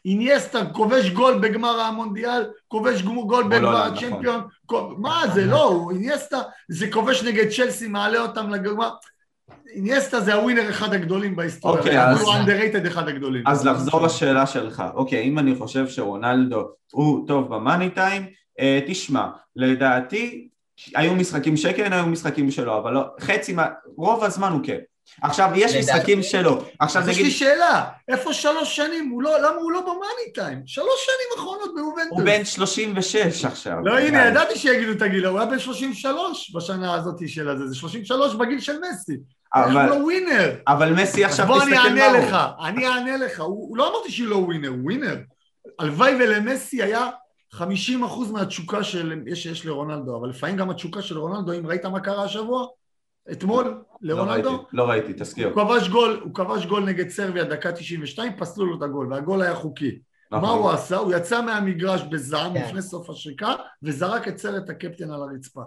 [0.04, 3.96] אינייסטה כובש גול בגמר המונדיאל, כובש גול בגמר נכון.
[3.96, 4.40] הצ'מפיון,
[4.98, 6.38] מה זה לא, אינייסטה
[6.68, 8.90] זה כובש נגד צ'לסי, מעלה אותם לגמר,
[9.74, 12.20] אינייסטה זה הווינר אחד הגדולים בהיסטוריה, אוקיי, אז...
[12.20, 13.46] הוא underrated אחד הגדולים.
[13.46, 18.26] אז לחזור לשאלה שלך, אוקיי, אם אני חושב שרונלדו הוא טוב במאני טיים,
[18.60, 20.48] אה, תשמע, לדעתי
[20.94, 23.56] היו משחקים שכן, היו משחקים שלא, אבל לא, חצי,
[23.96, 24.78] רוב הזמן הוא כן.
[25.22, 27.16] עכשיו יש משחקים שלו, עכשיו נגיד...
[27.16, 29.08] יש לי שאלה, איפה שלוש שנים?
[29.08, 30.62] הוא לא, למה הוא לא במאני טיים?
[30.66, 32.18] שלוש שנים אחרונות ביובנטוס.
[32.18, 33.76] הוא בן 36 עכשיו.
[33.84, 37.74] לא, הנה, ידעתי שיגידו את הגיל, הוא היה בן 33 בשנה הזאת של הזה, זה
[37.74, 39.16] 33 בגיל של מסי.
[39.54, 39.88] אבל...
[39.88, 40.54] הוא לא ווינר?
[40.68, 41.80] אבל מסי עכשיו תסתכל מה הוא.
[41.80, 45.16] בוא אני אענה לך, אני אענה לך, הוא לא אמרתי שהוא לא ווינר, הוא ווינר.
[45.78, 47.08] הלוואי ולמסי היה
[47.54, 47.58] 50%
[48.32, 52.66] מהתשוקה שיש לרונלדו, אבל לפעמים גם התשוקה של רונלדו, אם ראית מה קרה השבוע,
[53.32, 54.50] אתמול לרונלדו?
[54.50, 55.48] לא ראיתי, לא ראיתי, תזכיר.
[55.48, 59.42] הוא כבש גול, הוא כבש גול נגד סרביה דקה 92, פסלו לו את הגול, והגול
[59.42, 59.98] היה חוקי.
[60.30, 60.44] נכון.
[60.44, 60.96] מה הוא עשה?
[60.96, 62.64] הוא יצא מהמגרש בזעם כן.
[62.64, 65.62] לפני סוף השריקה, וזרק את סרט הקפטן על הרצפה.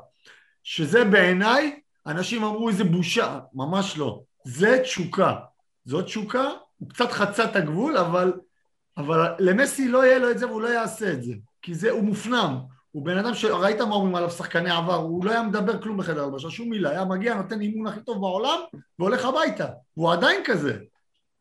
[0.63, 4.21] שזה בעיניי, אנשים אמרו איזה בושה, ממש לא.
[4.43, 5.35] זה תשוקה.
[5.85, 8.33] זאת תשוקה, הוא קצת חצה את הגבול, אבל,
[8.97, 11.33] אבל למסי לא יהיה לו את זה והוא לא יעשה את זה.
[11.61, 12.57] כי זה, הוא מופנם.
[12.95, 16.23] הוא בן אדם שראית מה אומרים עליו שחקני עבר, הוא לא היה מדבר כלום בחדר
[16.23, 18.59] הלבשה, שום מילה, היה מגיע, נותן אימון הכי טוב בעולם
[18.99, 19.65] והולך הביתה,
[19.97, 20.77] והוא עדיין כזה.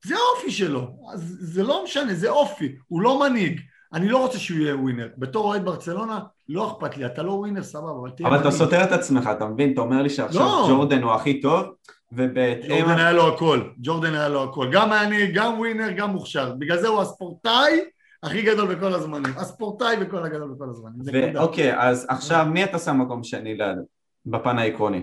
[0.05, 3.61] זה האופי שלו, אז זה לא משנה, זה אופי, הוא לא מנהיג.
[3.93, 5.09] אני לא רוצה שהוא יהיה ווינר.
[5.19, 8.29] בתור אוהד ברצלונה, לא אכפת לי, אתה לא ווינר, סבבה, אבל תהיה...
[8.29, 9.73] אבל אתה סותר את עצמך, אתה מבין?
[9.73, 10.67] אתה אומר לי שעכשיו לא.
[10.69, 11.65] ג'ורדן הוא הכי טוב,
[12.13, 12.69] ובהתאם...
[12.69, 14.69] ג'ורדן היה לו הכל, ג'ורדן היה לו הכל.
[14.73, 16.53] גם אני, גם ווינר, גם מוכשר.
[16.59, 17.81] בגלל זה הוא הספורטאי
[18.25, 21.37] הכי גדול בכל הזמנים, הספורטאי בכל הגדול בכל הזמנים.
[21.37, 23.59] אוקיי, אז עכשיו מי אתה שם מקום שני
[24.27, 25.03] בפן העקרוני?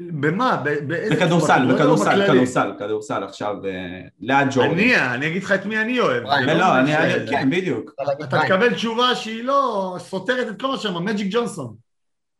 [0.00, 0.62] במה?
[0.86, 4.70] בכדורסל, בכדורסל, כדורסל, כדורסל עכשיו אה, ליד ג'ורדן.
[4.70, 6.22] אני, אני אגיד לך את מי אני אוהב.
[6.46, 6.92] לא, אני,
[7.30, 7.94] כן, בדיוק.
[8.24, 11.74] אתה תקבל תשובה שהיא לא סותרת את כל מה שאמר, מג'יק ג'ונסון.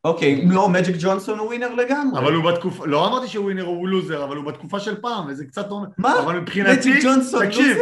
[0.05, 2.20] אוקיי, לא, מג'יק ג'ונסון הוא ווינר לגמרי.
[2.20, 5.44] אבל הוא בתקופה, לא אמרתי שהוא ווינר הוא לוזר, אבל הוא בתקופה של פעם, וזה
[5.44, 5.68] קצת...
[5.99, 6.14] מה?
[6.57, 7.80] מג'יק ג'ונסון לוזר?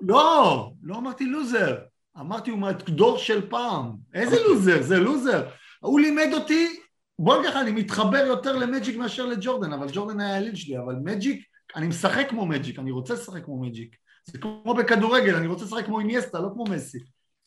[0.00, 1.76] לא, לא אמרתי לוזר.
[2.20, 3.92] אמרתי הוא מהדור של פעם.
[4.14, 4.36] איזה.
[4.36, 4.48] אוקיי.
[4.48, 4.82] לוזר?
[4.82, 5.48] זה לוזר.
[5.80, 6.80] הוא לימד אותי,
[7.18, 10.94] בוא נגיד לך, אני מתחבר יותר למג'יק מאשר לג'ורדן, אבל ג'ורדן היה האליל שלי, אבל
[11.04, 11.44] מג'יק,
[11.76, 13.96] אני משחק כמו מג'יק, אני רוצה לשחק כמו מג'יק.
[14.26, 16.98] זה כמו בכדורגל, אני רוצה לשחק כמו אינייסטה, לא כמו מסי.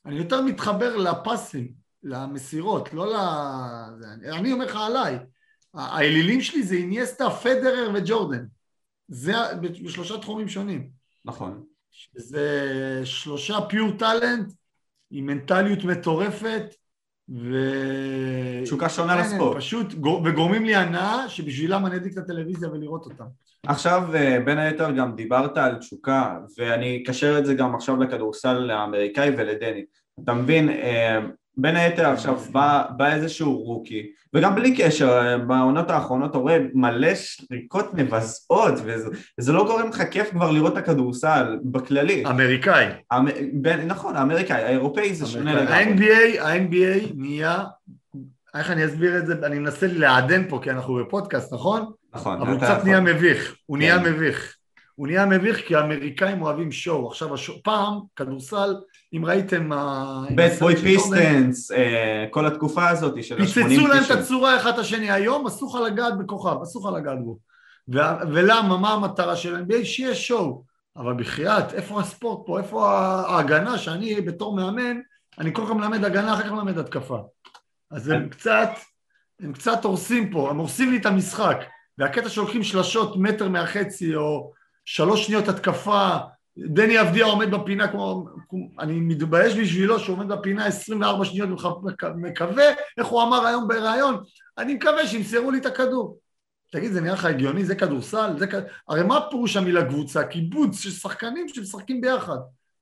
[0.06, 1.72] אני יותר מתחבר לפסים,
[2.04, 3.16] למסירות, לא ל...
[4.32, 5.18] אני אומר לך עליי,
[5.74, 8.45] האלילים שלי זה איניאסטה, פדרר וג'ורדן.
[9.08, 10.89] זה בשלושה תחומים שונים.
[11.26, 11.64] נכון.
[11.92, 14.52] שזה שלושה פיור טאלנט
[15.12, 16.76] עם מנטליות מטורפת
[17.30, 17.56] ו...
[18.64, 19.58] תשוקה שונה כן, לספורט.
[19.58, 19.94] פשוט,
[20.26, 23.26] וגורמים לי הנאה שבשבילם אני אדליק את הטלוויזיה ולראות אותם.
[23.66, 28.70] עכשיו, אה, בין היתר גם דיברת על תשוקה, ואני אקשר את זה גם עכשיו לכדורסל
[28.72, 29.86] האמריקאי ולדני.
[30.24, 31.20] אתה מבין, אה,
[31.58, 37.16] בין היתר עכשיו בא, בא איזשהו רוקי, וגם בלי קשר, בעונות האחרונות אתה רואה מלא
[37.16, 39.10] שריקות מבזעות, וזה,
[39.40, 42.24] וזה לא גורם לך כיף כבר לראות את הכדורסל בכללי.
[42.26, 42.88] אמריקאי.
[43.14, 45.74] אמ, בין, נכון, האמריקאי, האירופאי זה שונה לגמרי.
[45.74, 47.64] ה-NBA, ה-NBA נהיה,
[48.56, 49.34] איך אני אסביר את זה?
[49.44, 51.92] אני מנסה לעדן פה כי אנחנו בפודקאסט, נכון?
[52.14, 52.42] נכון.
[52.42, 52.84] אבל הוא קצת.
[52.84, 54.14] נהיה מביך, הוא נהיה כן.
[54.14, 54.56] מביך.
[54.96, 57.08] הוא נהיה מביך כי האמריקאים אוהבים שואו.
[57.08, 58.76] עכשיו, השואו, פעם, כדורסל,
[59.14, 59.70] אם ראיתם...
[59.72, 61.72] הסרט Bad Boys פיסטונס,
[62.30, 63.53] כל התקופה הזאת של ה-80-90.
[63.53, 65.12] פיצצו להם את הצורה אחד את השני.
[65.12, 67.38] היום אסור לך לגעת בכוכב, אסור לך לגעת בו.
[68.32, 69.86] ולמה, מה המטרה של NBA?
[69.86, 70.64] שיהיה show.
[70.97, 72.59] אבל בחייאת, איפה הספורט פה?
[72.59, 74.97] איפה ההגנה שאני בתור מאמן,
[75.39, 77.18] אני כל כך מלמד הגנה, אחר כך מלמד התקפה.
[77.91, 78.70] אז הם קצת,
[79.39, 81.64] הם קצת הורסים פה, הם הורסים לי את המשחק.
[81.97, 84.51] והקטע שהולכים שלשות מטר מהחצי, או
[84.86, 86.18] שלוש שניות התקפה,
[86.66, 88.26] דני אבדיה עומד בפינה כמו...
[88.80, 91.49] אני מתבייש בשבילו שהוא עומד בפינה 24 שניות
[92.03, 92.64] ומקווה,
[92.97, 94.24] איך הוא אמר היום בריאיון,
[94.57, 96.18] אני מקווה שימסרו לי את הכדור.
[96.72, 97.66] תגיד, זה נראה לך הגיוני?
[97.66, 98.34] זה כדורסל?
[98.39, 98.55] זה כ...
[98.89, 100.24] הרי מה פירוש המילה קבוצה?
[100.24, 102.38] קיבוץ של שחקנים שמשחקים ביחד.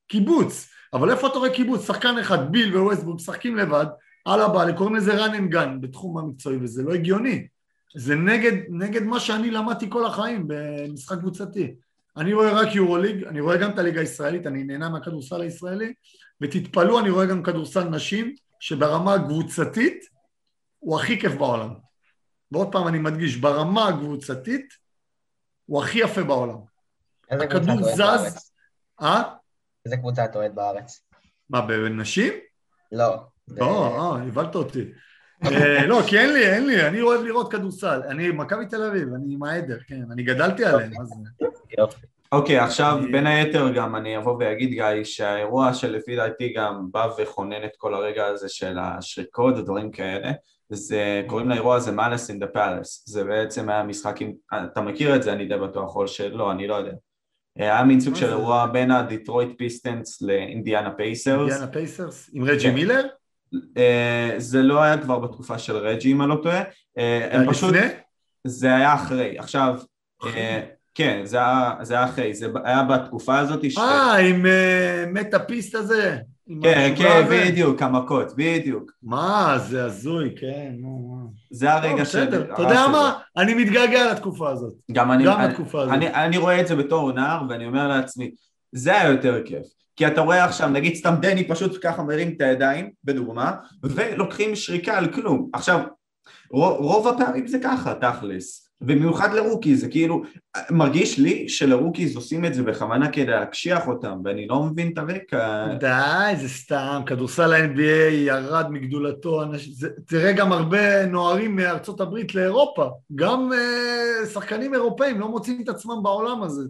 [0.07, 0.69] קיבוץ.
[0.93, 1.87] אבל איפה אתה רואה קיבוץ?
[1.87, 3.85] שחקן אחד, ביל וווסטבורג, משחקים לבד,
[4.25, 7.47] על הבעל, קוראים לזה run and gun בתחום המקצועי, וזה לא הגיוני.
[7.95, 11.75] זה נגד, נגד מה שאני למדתי כל החיים במשחק קבוצתי.
[12.19, 15.93] אני רואה רק יורוליג, אני רואה גם את הליגה הישראלית, אני נהנה מהכדורסל הישראלי,
[16.41, 20.05] ותתפלאו, אני רואה גם כדורסל נשים, שברמה הקבוצתית
[20.79, 21.73] הוא הכי כיף בעולם.
[22.51, 24.73] ועוד פעם אני מדגיש, ברמה הקבוצתית
[25.65, 26.57] הוא הכי יפה בעולם.
[27.31, 27.99] איזה קבוצה אתה אוהד זז.
[27.99, 28.51] בארץ?
[29.01, 29.23] אה?
[29.85, 31.01] איזה קבוצה אתה אוהד בארץ?
[31.49, 32.33] מה, בנשים?
[32.91, 33.23] לא.
[33.47, 34.91] לא, אה, הבהלת אותי.
[35.45, 38.01] אה, לא, כי אין לי, אין לי, אני אוהב לראות כדורסל.
[38.09, 41.45] אני מכבי תל אביב, אני עם העדר, כן, אני גדלתי עליהם, זה?
[41.79, 42.05] יופי.
[42.31, 47.07] אוקיי, עכשיו אני- בין היתר גם אני אבוא ואגיד גיא שהאירוע שלפי דעתי גם בא
[47.17, 50.31] וכונן את כל הרגע הזה של השריקות ודברים כאלה
[50.69, 55.15] זה, קוראים לאירוע הזה Malice in the Palace זה בעצם היה משחק עם, אתה מכיר
[55.15, 56.91] את זה אני די בטוח או שלא, אני לא יודע
[57.57, 58.31] היה מין סוג של זה?
[58.31, 62.29] אירוע בין הדיטרויט פיסטונס לאינדיאנה פייסרס אינדיאנה פייסרס?
[62.33, 62.73] עם רג'י כן.
[62.73, 63.07] מילר?
[63.77, 66.61] אה, זה לא היה כבר בתקופה של רג'י אם אני לא טועה
[66.97, 67.87] אה, הם פשוט, לפני?
[68.47, 69.75] זה היה אחרי, עכשיו
[70.25, 70.61] אה,
[70.95, 73.77] כן, זה היה, זה היה אחרי, זה היה בתקופה הזאת ש...
[73.77, 76.17] אה, עם אה, מטאפיסט הזה?
[76.61, 77.45] כן, כן, הזה?
[77.45, 78.91] בדיוק, המכות, בדיוק.
[79.03, 81.29] מה, זה הזוי, כן, נו, מה.
[81.51, 82.25] זה הרגע טוב, של...
[82.25, 83.19] בסדר, אתה יודע מה?
[83.37, 84.73] אני מתגעגע לתקופה הזאת.
[84.91, 85.93] גם אני, גם לתקופה הזאת.
[85.93, 88.31] אני, אני רואה את זה בתור נער ואני אומר לעצמי,
[88.71, 89.65] זה היה יותר כיף.
[89.95, 93.51] כי אתה רואה עכשיו, נגיד סתם דני פשוט ככה מרים את הידיים, בדוגמה,
[93.83, 95.49] ולוקחים שריקה על כלום.
[95.53, 95.79] עכשיו,
[96.51, 98.68] רוב, רוב הפעמים זה ככה, תכלס.
[98.81, 100.23] במיוחד לרוקי, זה כאילו,
[100.69, 105.67] מרגיש לי שלרוקיז עושים את זה בכוונה כדי להקשיח אותם, ואני לא מבין את הרקע.
[105.79, 109.43] די, זה סתם, כדורסל ה-NBA ירד מגדולתו.
[109.71, 115.69] זה, תראה גם הרבה נוערים מארצות הברית לאירופה, גם uh, שחקנים אירופאים לא מוצאים את
[115.69, 116.63] עצמם בעולם הזה.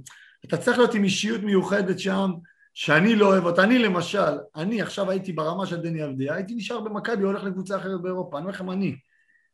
[0.45, 2.31] אתה צריך להיות עם אישיות מיוחדת שם,
[2.73, 3.63] שאני לא אוהב אותה.
[3.63, 8.01] אני למשל, אני עכשיו הייתי ברמה של דני אבדיה, הייתי נשאר במכבי, הולך לקבוצה אחרת
[8.01, 8.95] באירופה, אני אומר לכם אני.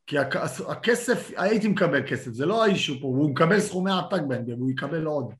[0.07, 4.53] כי הכ- הכסף, הייתי מקבל כסף, זה לא האישו פה, והוא מקבל סכומי עתק ב-NBA,
[4.57, 5.33] והוא יקבל עוד.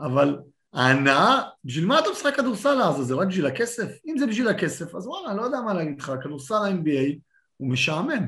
[0.00, 0.38] אבל
[0.74, 2.96] ההנאה, בשביל מה אתה משחק כדורסל אז?
[2.96, 3.98] זה רק בשביל הכסף?
[4.06, 7.18] אם זה בשביל הכסף, אז וואלה, לא יודע מה להגיד לך, כדורסל ה-NBA
[7.56, 8.26] הוא משעמם.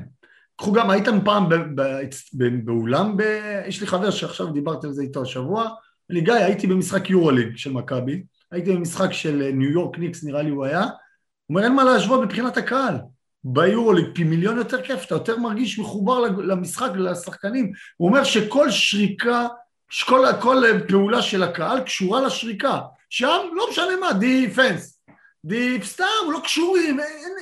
[0.55, 1.49] קחו גם, הייתם פעם
[2.65, 3.17] באולם.
[3.67, 5.69] יש לי חבר שעכשיו דיברתי על זה איתו השבוע,
[6.09, 10.49] אני גיא, הייתי במשחק יורוליג של מכבי, הייתי במשחק של ניו יורק ניקס, נראה לי
[10.49, 10.89] הוא היה, הוא
[11.49, 12.95] אומר, אין מה להשוות מבחינת הקהל.
[13.43, 17.71] ביורוליג פי מיליון יותר כיף, אתה יותר מרגיש מחובר למשחק ולשחקנים.
[17.97, 19.47] הוא אומר שכל שריקה,
[19.89, 22.79] שכל כל פעולה של הקהל קשורה לשריקה.
[23.09, 24.99] שם לא משנה מה, defense.
[25.45, 27.33] def, סתם, לא קשורים, אין,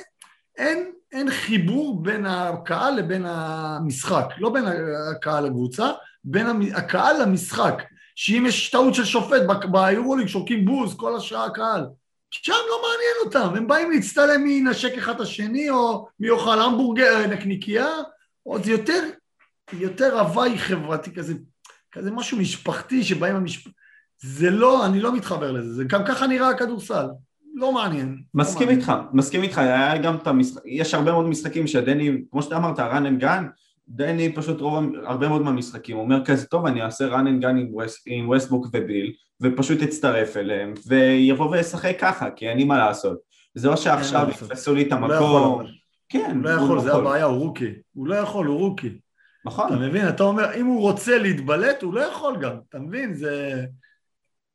[0.58, 4.26] אין, אין חיבור בין הקהל לבין המשחק.
[4.38, 4.64] לא בין
[5.16, 5.90] הקהל לקבוצה,
[6.24, 7.82] בין הקהל למשחק.
[8.14, 11.86] שאם יש טעות של שופט ביורוליג, שורקים בוז, כל השעה הקהל.
[12.30, 16.60] שם לא מעניין אותם, הם באים להצטלם מי ינשק אחד את השני, או מי יאכל
[16.60, 17.88] המבורגר, נקניקייה,
[18.46, 19.02] או זה יותר,
[19.72, 21.34] יותר הוואי חברתי כזה,
[21.92, 23.68] כזה משהו משפחתי שבא עם המשפ...
[24.20, 27.06] זה לא, אני לא מתחבר לזה, זה גם ככה נראה הכדורסל,
[27.54, 28.22] לא מעניין.
[28.34, 28.80] מסכים לא מעניין.
[28.80, 32.78] איתך, מסכים איתך, היה גם את המשחק, יש הרבה מאוד משחקים שדני, כמו שאתה אמרת,
[32.78, 33.44] run and gun,
[33.88, 37.48] דני פשוט רוב, הרבה מאוד מהמשחקים, הוא אומר כזה, טוב, אני אעשה run and gun
[37.48, 39.12] עם, וס, עם ווסטבוק וביל,
[39.42, 43.18] ופשוט אצטרף אליהם, ויבוא וישחק ככה, כי אין לי מה לעשות.
[43.54, 44.50] זה לא שעכשיו מה לעשות.
[44.50, 45.64] יתפסו לי את לא המקום.
[46.08, 47.72] כן, הוא לא יכול, זה הבעיה, הוא רוקי.
[47.94, 48.86] הוא לא יכול, הוא רוקי.
[48.86, 48.98] אתה
[49.44, 50.08] נכון, מבין?
[50.08, 53.14] אתה אומר, אם הוא רוצה להתבלט, הוא לא יכול גם, אתה מבין?
[53.14, 53.64] זה,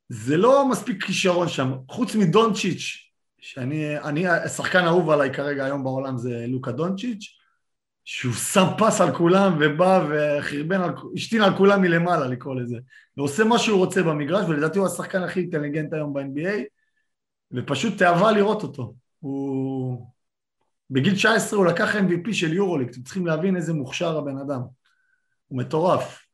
[0.10, 1.74] זה לא מספיק כישרון שם.
[1.90, 3.10] חוץ מדונצ'יץ',
[3.40, 7.43] שאני, אני, השחקן האהוב עליי כרגע היום בעולם זה לוקה דונצ'יץ',
[8.06, 12.78] שהוא שם פס על כולם ובא וחרבן, על, השתין על כולם מלמעלה לקרוא לזה,
[13.18, 16.64] ועושה מה שהוא רוצה במגרש, ולדעתי הוא השחקן הכי אינטליגנט היום ב-NBA,
[17.52, 18.94] ופשוט תאווה לראות אותו.
[19.20, 20.08] הוא...
[20.90, 24.62] בגיל 19 הוא לקח MVP של יורוליק, אתם צריכים להבין איזה מוכשר הבן אדם.
[25.48, 26.26] הוא מטורף.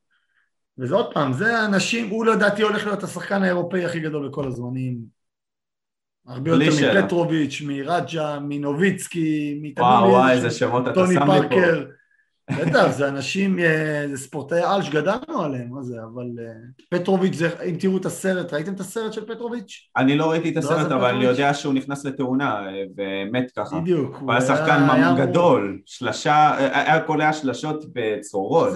[0.78, 5.19] וזה עוד פעם, זה אנשים, הוא לדעתי הולך להיות השחקן האירופאי הכי גדול בכל הזמנים.
[6.28, 11.26] הרבה יותר מפטרוביץ', מרג'ה, מנוביצקי, וואו וואי, איזה שמות אתה שם לי פה.
[11.26, 11.86] טוני פארקר.
[12.52, 16.54] בטח, זה אנשים, אה, זה ספורטאי על שגדלנו עליהם, מה זה, אבל אה,
[16.90, 19.90] פטרוביץ', זה, אם תראו את הסרט, ראיתם את הסרט של פטרוביץ'?
[19.98, 23.80] אני לא ראיתי את לא הסרט, אבל אני יודע שהוא נכנס לתאונה אה, ומת ככה.
[23.80, 24.16] בדיוק.
[24.22, 28.74] הוא היה שחקן גדול, שלשה, היה קולע שלשות בצרורות.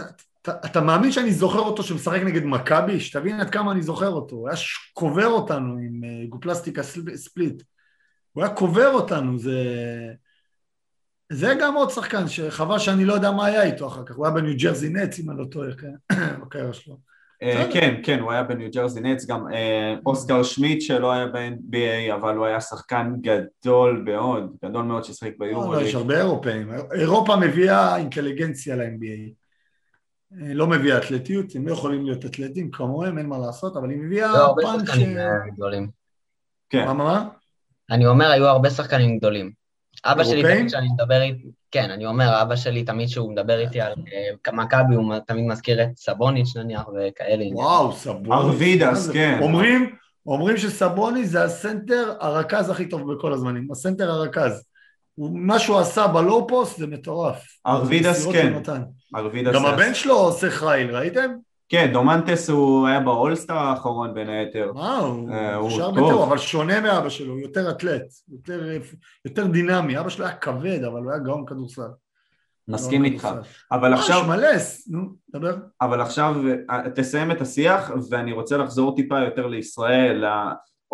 [0.49, 2.99] אתה מאמין שאני זוכר אותו שמשחק נגד מכבי?
[2.99, 4.35] שתבין עד כמה אני זוכר אותו.
[4.35, 4.57] הוא היה
[4.93, 6.83] קובר אותנו עם גופלסטיקה
[7.15, 7.63] ספליט.
[8.33, 9.63] הוא היה קובר אותנו, זה...
[11.31, 14.35] זה גם עוד שחקן שחבל שאני לא יודע מה היה איתו אחר כך, הוא היה
[14.35, 16.97] בניו ג'רזי נטס אם אני לא טועה, כן, בקריירה שלו.
[17.43, 22.15] אה, כן, כן, הוא היה בניו ג'רזי נטס, גם אה, אוסקר שמיט שלא היה ב-NBA,
[22.15, 25.73] אבל הוא היה שחקן גדול מאוד, גדול מאוד ששחק ביורו.
[25.73, 29.42] לא, יש הרבה אירופאים, אירופה מביאה אינטליגנציה ל-NBA.
[30.41, 33.97] אה, לא מביאה אתלטיות, הם לא יכולים להיות אתלטים כמוהם, אין מה לעשות, אבל היא
[33.97, 34.89] מביאה לא, פאנץ'...
[36.69, 36.85] כן.
[36.85, 37.29] מה, מה?
[37.91, 39.51] אני אומר, היו הרבה שחקנים גדולים.
[40.05, 43.81] אבא שלי תמיד כשאני מדבר איתי, כן, אני אומר, אבא שלי תמיד כשהוא מדבר איתי
[43.81, 47.45] על אה, מכבי, הוא תמיד מזכיר את סבוניץ' נניח וכאלה.
[47.53, 48.31] וואו, סבוניץ'.
[48.31, 49.39] ארווידס, כן.
[49.41, 54.63] אומרים, אומרים שסבוניץ' זה הסנטר הרכז הכי טוב בכל הזמנים, הסנטר הרכז.
[55.17, 57.43] מה שהוא עשה ב low post זה מטורף.
[57.65, 58.53] ארווידס כן.
[59.53, 61.31] גם הבן שלו עושה חייל, ראיתם?
[61.69, 64.71] כן, דומנטאס הוא היה ב All-Star האחרון בין היתר.
[64.77, 68.77] אה, הוא נשאר בטוב, אבל שונה מאבא שלו, הוא יותר אתלט, יותר,
[69.25, 69.99] יותר דינמי.
[69.99, 71.81] אבא שלו היה כבד, אבל הוא היה גאון כדורסל.
[72.67, 73.27] מסכים איתך.
[73.71, 74.23] אבל עכשיו...
[74.25, 75.55] שמלס, נו, דבר.
[75.81, 76.35] אבל עכשיו
[76.69, 80.25] אה, תסיים את השיח, ואני רוצה לחזור טיפה יותר לישראל,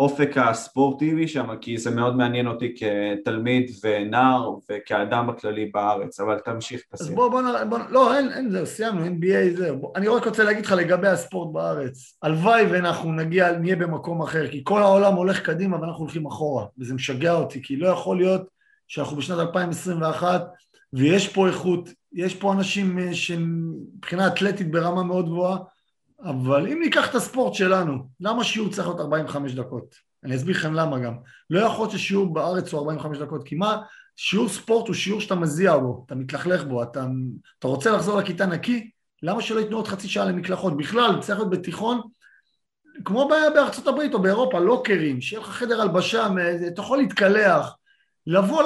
[0.00, 6.82] האופק הספורטיבי שם, כי זה מאוד מעניין אותי כתלמיד ונער וכאדם בכללי בארץ, אבל תמשיך
[6.88, 7.10] את הסיום.
[7.10, 9.92] אז בוא, בוא, בוא, לא, אין, אין, זהו, סיימנו, NBA, זהו.
[9.96, 12.18] אני רק רוצה להגיד לך לגבי הספורט בארץ.
[12.22, 16.94] הלוואי ואנחנו נגיע, נהיה במקום אחר, כי כל העולם הולך קדימה ואנחנו הולכים אחורה, וזה
[16.94, 18.48] משגע אותי, כי לא יכול להיות
[18.88, 20.46] שאנחנו בשנת 2021
[20.92, 25.56] ויש פה איכות, יש פה אנשים אה, שמבחינה אתלטית ברמה מאוד גבוהה,
[26.24, 29.94] אבל אם ניקח את הספורט שלנו, למה שיעור צריך להיות 45 דקות?
[30.24, 31.14] אני אסביר לכם למה גם.
[31.50, 33.82] לא יכול להיות ששיעור בארץ הוא 45 דקות, כי מה,
[34.16, 37.06] שיעור ספורט הוא שיעור שאתה מזיע בו, אתה מתלכלך בו, אתה,
[37.58, 38.90] אתה רוצה לחזור לכיתה נקי,
[39.22, 40.76] למה שלא ייתנו עוד חצי שעה למקלחות?
[40.76, 42.00] בכלל, צריך להיות בתיכון,
[43.04, 46.28] כמו בארצות הברית או באירופה, לוקרים, שיהיה לך חדר הלבשה,
[46.68, 47.76] אתה יכול להתקלח,
[48.26, 48.62] לבוא,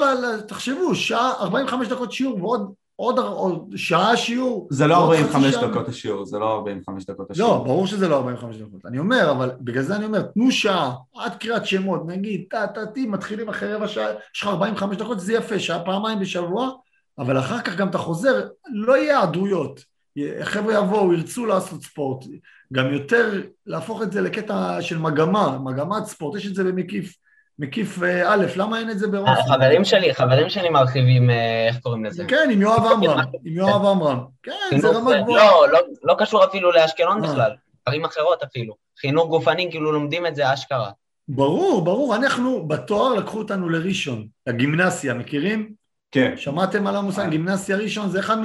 [0.48, 4.68] תחשבו, שעה, 45 דקות שיעור ועוד עוד, עוד שעה שיעור.
[4.70, 7.52] זה לא 45 דקות השיעור, זה לא 45 דקות השיעור.
[7.52, 8.86] לא, ברור שזה לא 45 דקות.
[8.86, 12.86] אני אומר, אבל בגלל זה אני אומר, תנו שעה, עד קריאת שמות, נגיד, טה טה
[12.86, 16.70] טי, מתחילים אחרי רבע שעה, יש לך 45 דקות, זה יפה, שעה פעמיים בשבוע,
[17.18, 19.94] אבל אחר כך גם אתה חוזר, לא יהיה היעדרויות.
[20.42, 22.24] חבר'ה יבואו, ירצו לעשות ספורט,
[22.72, 27.14] גם יותר להפוך את זה לקטע של מגמה, מגמת ספורט, יש את זה במקיף
[27.58, 29.38] מקיף אה, א', למה אין את זה בראש?
[29.48, 32.24] חברים שלי, חברים שלי מרחיבים, אה, איך קוראים לזה?
[32.28, 34.18] כן, עם יואב עמרם, עם יואב עמרם.
[34.42, 35.44] כן, זה רמה גבוהה.
[35.44, 37.30] לא, לא, לא קשור אפילו לאשקלון אה.
[37.30, 37.50] בכלל,
[37.86, 38.74] ערים אחרות אפילו.
[39.00, 40.90] חינוך גופני, כאילו לומדים את זה אשכרה.
[41.28, 42.16] ברור, ברור.
[42.16, 45.72] אנחנו, בתואר לקחו אותנו לראשון, לגימנסיה, מכירים?
[46.10, 46.36] כן.
[46.36, 47.28] שמעתם על המושג?
[47.28, 48.36] גימנסיה ראשון זה אחד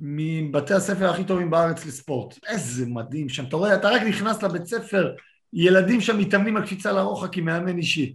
[0.00, 2.38] מבתי הספר הכי טובים בארץ לספורט.
[2.46, 3.44] איזה מדהים שם.
[3.44, 5.12] אתה רואה, אתה רק נכנס לבית ספר,
[5.52, 8.14] ילדים שם מתאמנים על קפיצה לרוחק עם מאמן אישי.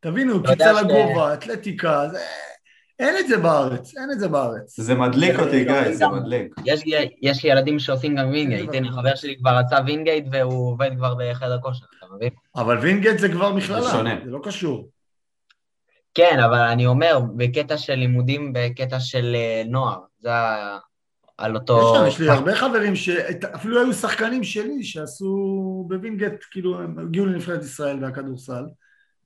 [0.00, 2.18] תבינו, קפיצה לגובה, אתלטיקה, זה...
[2.98, 4.80] אין את זה בארץ, אין את זה בארץ.
[4.80, 6.54] זה מדליק אותי, גיא, זה מדליק.
[7.22, 11.14] יש לי ילדים שעושים גם וינגייט, הנה, חבר שלי כבר רצה וינגייט והוא עובד כבר
[11.18, 12.30] בחדר כושר, אתה מבין?
[12.56, 13.90] אבל וינגייט זה כבר מכללה,
[14.24, 14.88] זה לא קשור.
[16.14, 20.30] כן, אבל אני אומר, בקטע של לימודים, בקטע של אה, נוער, זה
[21.40, 21.94] על אותו...
[22.06, 27.62] יש יש לי הרבה חברים שאפילו היו שחקנים שלי שעשו בווינגייט, כאילו הם הגיעו לנבחרת
[27.62, 28.64] ישראל והכדורסל,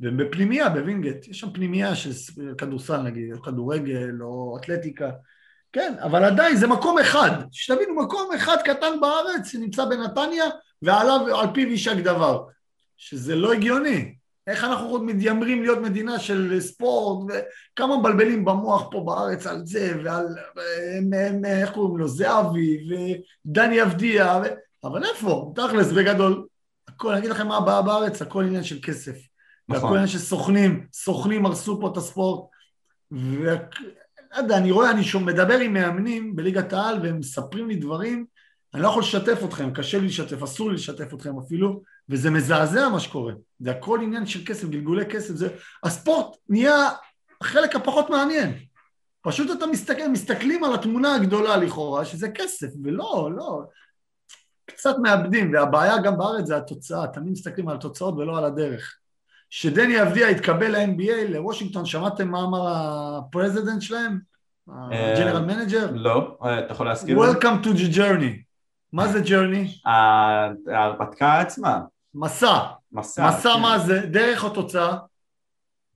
[0.00, 2.10] והם בפנימייה בווינגייט, יש שם פנימייה של
[2.58, 5.10] כדורסל נגיד, או כדורגל או אתלטיקה,
[5.72, 10.44] כן, אבל עדיין זה מקום אחד, שתבינו, מקום אחד קטן בארץ שנמצא בנתניה
[10.82, 12.44] ועליו, על פיו יישק דבר,
[12.96, 14.13] שזה לא הגיוני,
[14.46, 17.32] איך אנחנו עוד מתיימרים להיות מדינה של ספורט,
[17.72, 20.26] וכמה מבלבלים במוח פה בארץ על זה, ועל,
[21.44, 22.78] איך קוראים לו, זהבי,
[23.46, 24.46] ודני אבדיה, ו...
[24.84, 25.52] אבל איפה?
[25.56, 26.46] תכלס, בגדול,
[26.88, 29.16] הכל, אני אגיד לכם מה הבעיה בארץ, הכל עניין של כסף.
[29.68, 29.92] והכל נכון.
[29.92, 32.50] עניין של סוכנים, סוכנים הרסו פה את הספורט.
[33.10, 33.52] ולא
[34.36, 38.26] יודע, אני רואה, אני שום, מדבר עם מאמנים בליגת העל והם מספרים לי דברים,
[38.74, 42.88] אני לא יכול לשתף אתכם, קשה לי לשתף, אסור לי לשתף אתכם אפילו, וזה מזעזע
[42.88, 43.32] מה שקורה.
[43.60, 45.48] זה הכל עניין של כסף, גלגולי כסף, זה...
[45.84, 46.88] הספורט נהיה
[47.40, 48.52] החלק הפחות מעניין.
[49.22, 53.62] פשוט אתה מסתכל, מסתכלים על התמונה הגדולה לכאורה, שזה כסף, ולא, לא.
[54.66, 58.96] קצת מאבדים, והבעיה גם בארץ זה התוצאה, תמיד מסתכלים על התוצאות ולא על הדרך.
[59.50, 64.18] שדני אבדיה התקבל ל-NBA, לוושינגטון, שמעתם מה אמר ה president שלהם?
[64.68, 65.90] ה general manager?
[65.92, 67.18] לא, אה, אתה יכול להזכיר?
[67.18, 68.42] Welcome to the journey.
[68.92, 69.88] מה זה journey?
[69.88, 71.80] ה- ההרפתקה עצמה,
[72.14, 72.58] מסע.
[72.92, 73.28] מסע.
[73.28, 73.60] מסע כן.
[73.60, 74.00] מה זה?
[74.00, 74.96] דרך או תוצאה?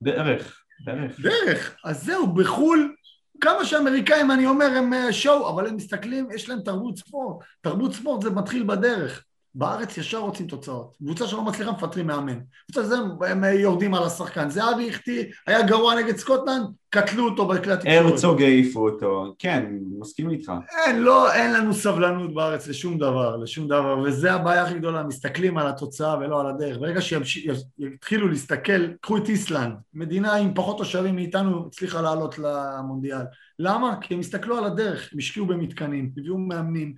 [0.01, 1.19] דרך, דרך.
[1.19, 1.77] דרך.
[1.85, 2.95] אז זהו, בחו"ל,
[3.41, 7.45] כמה שאמריקאים, אני אומר, הם אה, show, אבל הם מסתכלים, יש להם תרבות ספורט.
[7.61, 9.23] תרבות ספורט זה מתחיל בדרך.
[9.55, 10.97] בארץ ישר רוצים תוצאות.
[10.97, 12.39] קבוצה שלא מצליחה מפטרים מאמן.
[12.65, 12.95] קבוצה זה
[13.27, 14.49] הם, יורדים על השחקן.
[14.49, 17.95] זהבי החטיא, היה גרוע נגד סקוטלנד, קטלו אותו בכלי התקשורת.
[18.05, 19.65] הרצוג העיפו אותו, כן,
[19.99, 20.51] מסכים איתך.
[20.85, 25.57] אין, לא, אין לנו סבלנות בארץ לשום דבר, לשום דבר, וזה הבעיה הכי גדולה, מסתכלים
[25.57, 26.77] על התוצאה ולא על הדרך.
[26.77, 33.25] ברגע שיתחילו להסתכל, קחו את איסלנד, מדינה עם פחות תושבים מאיתנו הצליחה לעלות למונדיאל.
[33.59, 33.95] למה?
[34.01, 36.93] כי הם הסתכלו על הדרך, הם השקיעו במתקנים, הביאו מאמנים,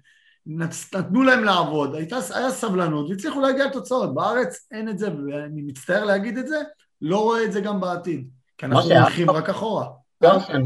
[0.45, 4.13] נתנו להם לעבוד, הייתה, היה סבלנות והצליחו להגיע לתוצאות.
[4.15, 6.55] בארץ אין את זה, ואני מצטער להגיד את זה,
[7.01, 8.27] לא רואה את זה גם בעתיד,
[8.57, 9.87] כי אנחנו הולכים רק אחורה.
[10.21, 10.61] ביורסן.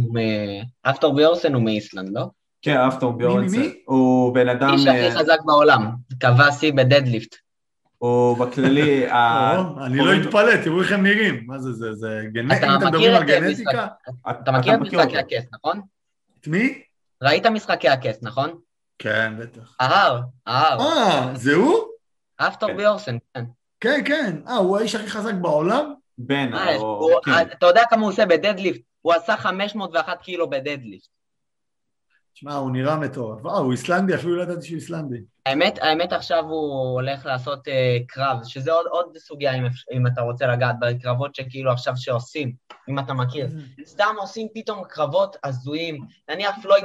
[0.83, 2.25] אקטור ביורסן הוא מאיסלנד, לא?
[2.61, 3.59] כן, אפטור ביורנסן.
[3.59, 3.73] מי?
[3.85, 7.35] הוא בן אדם, האיש הכי אה, חזק בעולם, קבע שיא בדדליפט.
[7.97, 11.43] הוא בכללי, ה- או, אני לא אתפלא, תראו איך הם נראים.
[11.47, 13.87] מה זה, זה, זה גנטיקה, אתם מכיר מדברים על את, אה, גנטיקה,
[14.29, 15.17] אתה מכיר את משחקי.
[15.17, 15.81] הכס, נכון?
[16.41, 16.81] את מי?
[17.23, 18.49] ראית משחקי הכס, נכון?
[18.99, 19.75] כן, בטח.
[19.79, 21.75] ההר, ההר, אה, זה הוא?
[22.37, 22.77] אפטור כן.
[22.77, 23.43] ביורסן, כן.
[23.79, 24.37] כן, כן.
[24.47, 25.93] אה, הוא האיש הכי חזק בעולם?
[26.17, 27.31] בן, אה, או- הוא- כן.
[27.51, 28.81] אתה יודע כמה הוא עושה בדדליפט?
[29.01, 31.07] הוא עשה 501 קילו בדדליפט.
[32.37, 33.45] שמע, הוא נראה מטורף.
[33.45, 35.17] אה, הוא איסלנדי, אפילו לא ידעתי שהוא איסלנדי.
[35.45, 39.63] האמת, האמת עכשיו הוא הולך לעשות אה, קרב, שזה עוד, עוד סוגיה אם,
[39.93, 42.53] אם אתה רוצה לגעת בקרבות שכאילו עכשיו שעושים,
[42.89, 43.47] אם אתה מכיר.
[43.85, 46.83] סתם עושים פתאום קרבות הזויים, נניח פלויד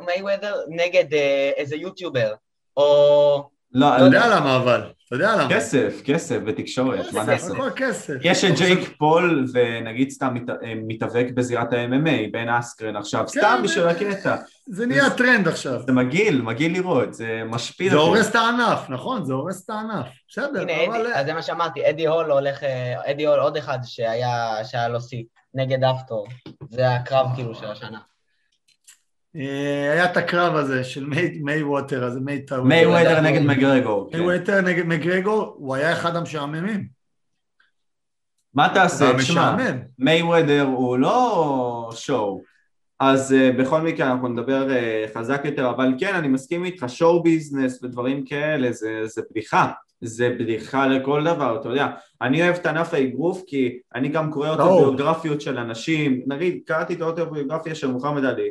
[0.00, 2.34] מייוודר נגד אה, איזה יוטיובר,
[2.76, 3.52] או...
[3.74, 5.48] לא, אתה יודע למה אבל, אתה יודע למה.
[5.54, 7.52] כסף, כסף ותקשורת, מה כסף, נעשה?
[7.52, 8.14] הכל כסף.
[8.22, 13.56] יש את ג'ייק פול ונגיד סתם אה, מתאבק בזירת ה-MMA, בן אסקרן עכשיו, כן, סתם
[13.60, 14.36] זה- בשביל הקטע.
[14.66, 15.80] זה נהיה טרנד עכשיו.
[15.86, 17.90] זה מגעיל, מגעיל לראות, זה משפיל.
[17.90, 17.96] זה.
[17.96, 20.06] הורס את הענף, נכון, זה הורס את הענף.
[20.28, 21.00] בסדר, הנה, אבל...
[21.06, 24.88] אדי, אז זה מה שאמרתי, אדי הול הולך, אה, אדי הול עוד אחד שהיה, שהיה
[24.88, 25.22] לו שיא,
[25.54, 26.26] נגד אפטור,
[26.70, 27.98] זה הקרב כאילו של השנה.
[29.36, 32.64] אה, היה את הקרב הזה של מיי- מיי ווטר, הזה מיי טאוור.
[32.64, 34.10] מיי וודר נגד מגרגור.
[34.12, 34.18] כן.
[34.18, 36.86] מיי ווטר נגד מגרגור, הוא היה אחד המשעממים.
[38.54, 39.04] מה תעשה?
[39.04, 39.78] תשמע, משעמם.
[39.98, 42.42] מיי וודר הוא לא שואו.
[43.00, 47.22] אז uh, בכל מקרה אנחנו נדבר uh, חזק יותר, אבל כן, אני מסכים איתך, שואו
[47.22, 49.70] ביזנס ודברים כאלה, זה, זה בדיחה.
[50.04, 51.86] זה בדיחה לכל דבר, אתה יודע.
[52.22, 57.00] אני אוהב את ענף האגרוף כי אני גם קורא אוטוביוגרפיות של אנשים, נגיד, קראתי את
[57.00, 58.48] האוטוביוגרפיה של מוחמד עלי,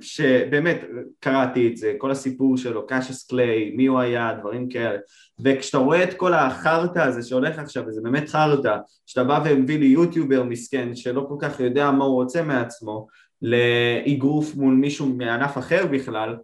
[0.00, 0.80] שבאמת
[1.20, 4.98] קראתי את זה, כל הסיפור שלו, קאשס קליי, מי הוא היה, דברים כאלה.
[5.44, 9.86] וכשאתה רואה את כל החרטא הזה שהולך עכשיו, וזה באמת חרטא, שאתה בא ומביא לי
[9.86, 13.06] יוטיובר מסכן שלא כל כך יודע מה הוא רוצה מעצמו,
[13.42, 16.36] לאגרוף מול מישהו מענף אחר בכלל,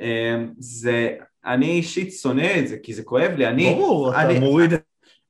[0.00, 1.14] אה, זה,
[1.46, 4.70] אני אישית שונא את זה, כי זה כואב לי, אני, ברור, אתה אני- מוריד...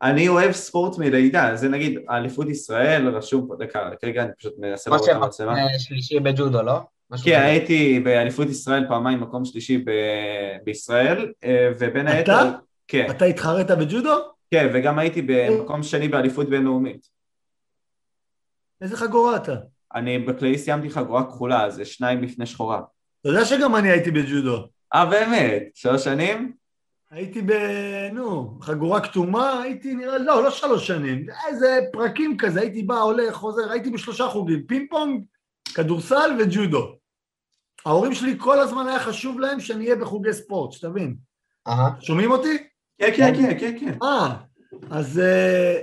[0.03, 4.91] אני אוהב ספורט מלידה, זה נגיד אליפות ישראל, רשום פה, דקה, רגע, אני פשוט מנסה
[4.91, 5.59] לראות את המצלמה.
[5.59, 6.81] אה, שלישי בג'ודו, לא?
[7.25, 7.41] כן.
[7.41, 12.17] הייתי באליפות ישראל פעמיים מקום שלישי ב- בישראל, אה, ובין אתה?
[12.17, 12.51] היתר...
[12.89, 14.17] כן, אתה התחרית בג'ודו?
[14.51, 17.09] כן, וגם הייתי במקום שני באליפות בינלאומית.
[18.81, 19.55] איזה חגורה אתה?
[19.95, 22.81] אני בכללי סיימתי חגורה כחולה, זה שניים לפני שחורה.
[23.21, 24.67] אתה יודע שגם אני הייתי בג'ודו.
[24.95, 25.63] אה, באמת?
[25.75, 26.53] שלוש שנים?
[27.11, 27.53] הייתי ב...
[28.13, 33.35] נו, חגורה כתומה, הייתי נראה, לא, לא שלוש שנים, איזה פרקים כזה, הייתי בא, הולך,
[33.35, 35.25] חוזר, הייתי בשלושה חוגים, פינג פונג,
[35.75, 36.97] כדורסל וג'ודו.
[37.87, 41.17] ההורים שלי כל הזמן היה חשוב להם שאני אהיה בחוגי ספורט, שתבין.
[41.69, 41.91] אהה.
[42.01, 42.57] שומעים אותי?
[42.99, 43.99] כן, כן, כן, כן, כן.
[44.03, 44.37] אה,
[44.91, 45.81] אז אה,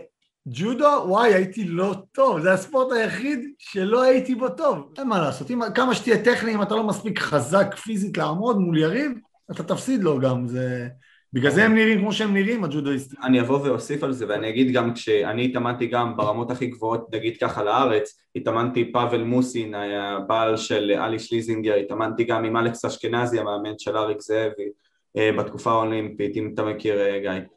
[0.48, 4.94] ג'ודו, וואי, הייתי לא טוב, זה הספורט היחיד שלא הייתי בו טוב.
[4.98, 8.78] אין מה לעשות, אם, כמה שתהיה טכני, אם אתה לא מספיק חזק פיזית לעמוד מול
[8.78, 9.12] יריב,
[9.52, 10.88] אתה תפסיד לו גם, זה...
[11.34, 13.20] בגלל זה הם נראים כמו שהם נראים, הג'ודואיסטים.
[13.24, 17.38] אני אבוא ואוסיף על זה ואני אגיד גם כשאני התאמנתי גם ברמות הכי גבוהות נגיד
[17.38, 23.40] ככה לארץ התאמנתי פאבל מוסין היה בעל של אלי שליזינגר התאמנתי גם עם אלכס אשכנזי
[23.40, 24.70] המאמן של אריק זאבי
[25.18, 27.57] אה, בתקופה האולימפית אם אתה מכיר אה, גיא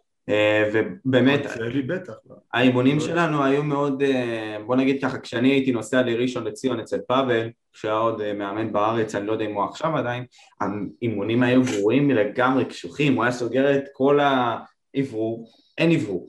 [0.72, 2.12] ובאמת, אצלי בטח.
[2.30, 2.36] לא.
[2.54, 7.48] האימונים שלנו היו מאוד, אה, בוא נגיד ככה, כשאני הייתי נוסע לראשון לציון אצל פאבל,
[7.72, 10.24] כשהיה עוד אה, מאמן בארץ, אני לא יודע אם הוא עכשיו עדיין,
[10.60, 16.26] האימונים היו גרועים לגמרי, קשוחים, הוא היה סוגר את כל האוורור, אין אוורור,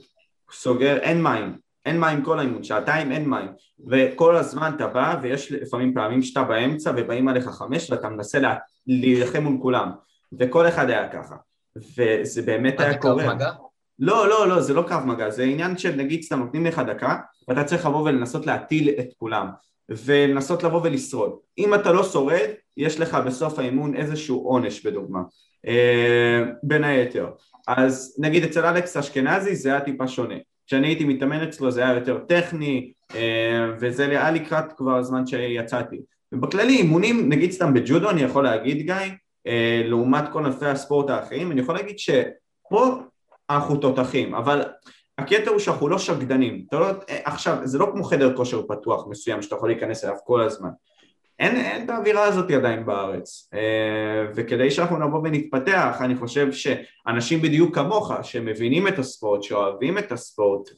[0.52, 1.54] סוגר, אין מים,
[1.86, 3.48] אין מים כל האימון, שעתיים אין מים,
[3.88, 8.40] וכל הזמן אתה בא ויש לפעמים פעמים שאתה באמצע ובאים עליך חמש ואתה מנסה
[8.88, 9.92] להילחם מול כולם,
[10.40, 11.36] וכל אחד היה ככה,
[11.76, 13.36] וזה באמת היה קורה.
[13.36, 13.52] מגע?
[14.02, 17.18] לא, לא, לא, זה לא קרב מגע, זה עניין של נגיד סתם נותנים לך דקה
[17.48, 19.48] ואתה צריך לבוא ולנסות להטיל את כולם
[19.90, 21.36] ולנסות לבוא ולשרוד.
[21.58, 25.20] אם אתה לא שורד, יש לך בסוף האימון איזשהו עונש בדוגמה,
[25.68, 27.30] אה, בין היתר.
[27.68, 30.36] אז נגיד אצל אלכס אשכנזי זה היה טיפה שונה.
[30.68, 36.02] כשאני הייתי מתאמן אצלו זה היה יותר טכני, אה, וזה היה לקראת כבר הזמן שיצאתי.
[36.32, 38.96] ובכללי אימונים, נגיד סתם בג'ודו אני יכול להגיד גיא,
[39.48, 43.02] אה, לעומת כל ענפי הספורט האחרים, אני יכול להגיד שפה
[43.50, 44.64] אנחנו תותחים, אבל
[45.18, 49.56] הקטע הוא שאנחנו לא שקדנים, לא, עכשיו זה לא כמו חדר כושר פתוח מסוים שאתה
[49.56, 50.70] יכול להיכנס אליו כל הזמן,
[51.42, 53.50] אין, אין את האווירה הזאת עדיין בארץ.
[53.54, 60.12] אה, וכדי שאנחנו נבוא ונתפתח אני חושב שאנשים בדיוק כמוך שמבינים את הספורט, שאוהבים את
[60.12, 60.70] הספורט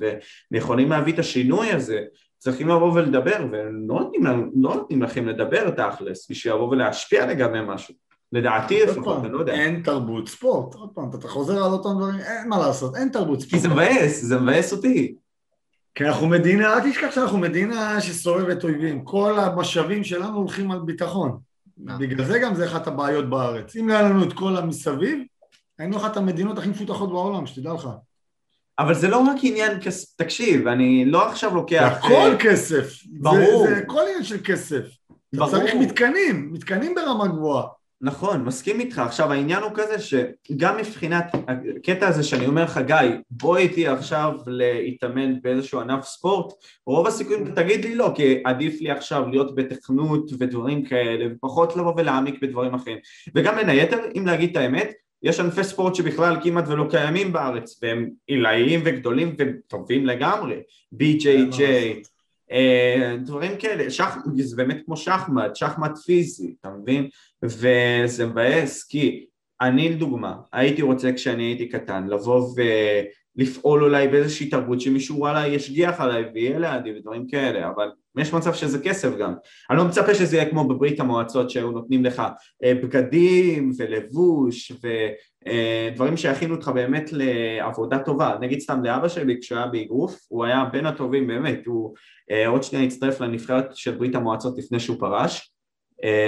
[0.51, 2.01] ויכולים להביא את השינוי הזה
[2.37, 4.23] צריכים לבוא ולדבר ולא נותנים,
[4.55, 7.95] לא נותנים לכם לדבר תכלס בשביל לבוא ולהשפיע לגבי משהו
[8.33, 9.53] לדעתי לפחות, אני לא יודע.
[9.53, 13.39] אין תרבות ספורט, עוד פעם, אתה חוזר על אותם דברים, אין מה לעשות, אין תרבות
[13.39, 13.53] ספורט.
[13.53, 15.15] כי זה מבאס, זה מבאס אותי.
[15.95, 21.37] כי אנחנו מדינה, אל תשכח שאנחנו מדינה שסובבת אויבים, כל המשאבים שלנו הולכים על ביטחון.
[21.89, 21.97] אה.
[21.97, 23.75] בגלל זה גם זה אחת הבעיות בארץ.
[23.75, 25.19] אם לא היה לנו את כל המסביב,
[25.79, 27.89] היינו אחת המדינות הכי מפותחות בעולם, שתדע לך.
[28.79, 31.99] אבל זה לא רק עניין כסף, תקשיב, אני לא עכשיו לוקח...
[32.01, 33.03] זה הכל כסף.
[33.05, 33.67] ברור.
[33.67, 34.83] זה, זה הכל עניין של כסף.
[35.33, 35.49] ברור.
[35.49, 37.67] אתה צריך מתקנים, מתקנים ברמה גבוהה.
[38.05, 38.99] נכון, מסכים איתך.
[38.99, 42.97] עכשיו העניין הוא כזה שגם מבחינת הקטע הזה שאני אומר לך גיא,
[43.31, 46.53] בוא איתי עכשיו להתאמן באיזשהו ענף ספורט,
[46.85, 51.93] רוב הסיכויים תגיד לי לא, כי עדיף לי עכשיו להיות בתכנות ודברים כאלה, ופחות לבוא
[51.97, 52.97] ולהעמיק בדברים אחרים.
[53.35, 54.93] וגם בין היתר, אם להגיד את האמת,
[55.23, 60.55] יש ענפי ספורט שבכלל כמעט ולא קיימים בארץ, והם עילאיים וגדולים וטובים לגמרי,
[60.95, 61.61] BJJ,
[63.19, 64.17] דברים כאלה, שח...
[64.37, 67.09] זה באמת כמו שחמט, שחמט פיזי, אתה מבין?
[67.43, 69.25] וזה מבאס כי
[69.61, 72.53] אני לדוגמה, הייתי רוצה כשאני הייתי קטן לבוא
[73.37, 78.53] ולפעול אולי באיזושהי תרבות שמישהו וואלה ישגיח עליי ויהיה לידי ודברים כאלה, אבל יש מצב
[78.53, 79.33] שזה כסף גם.
[79.69, 82.21] אני לא מצפה שזה יהיה כמו בברית המועצות שהיו נותנים לך
[82.63, 84.71] אה, בגדים ולבוש
[85.47, 88.35] אה, שיכינו אותך באמת לעבודה טובה.
[88.41, 91.95] נגיד סתם לאבא שלי כשהוא היה באגרוף, הוא היה בין הטובים באמת, הוא
[92.31, 95.49] אה, עוד שניה הצטרף לנבחרת של ברית המועצות לפני שהוא פרש,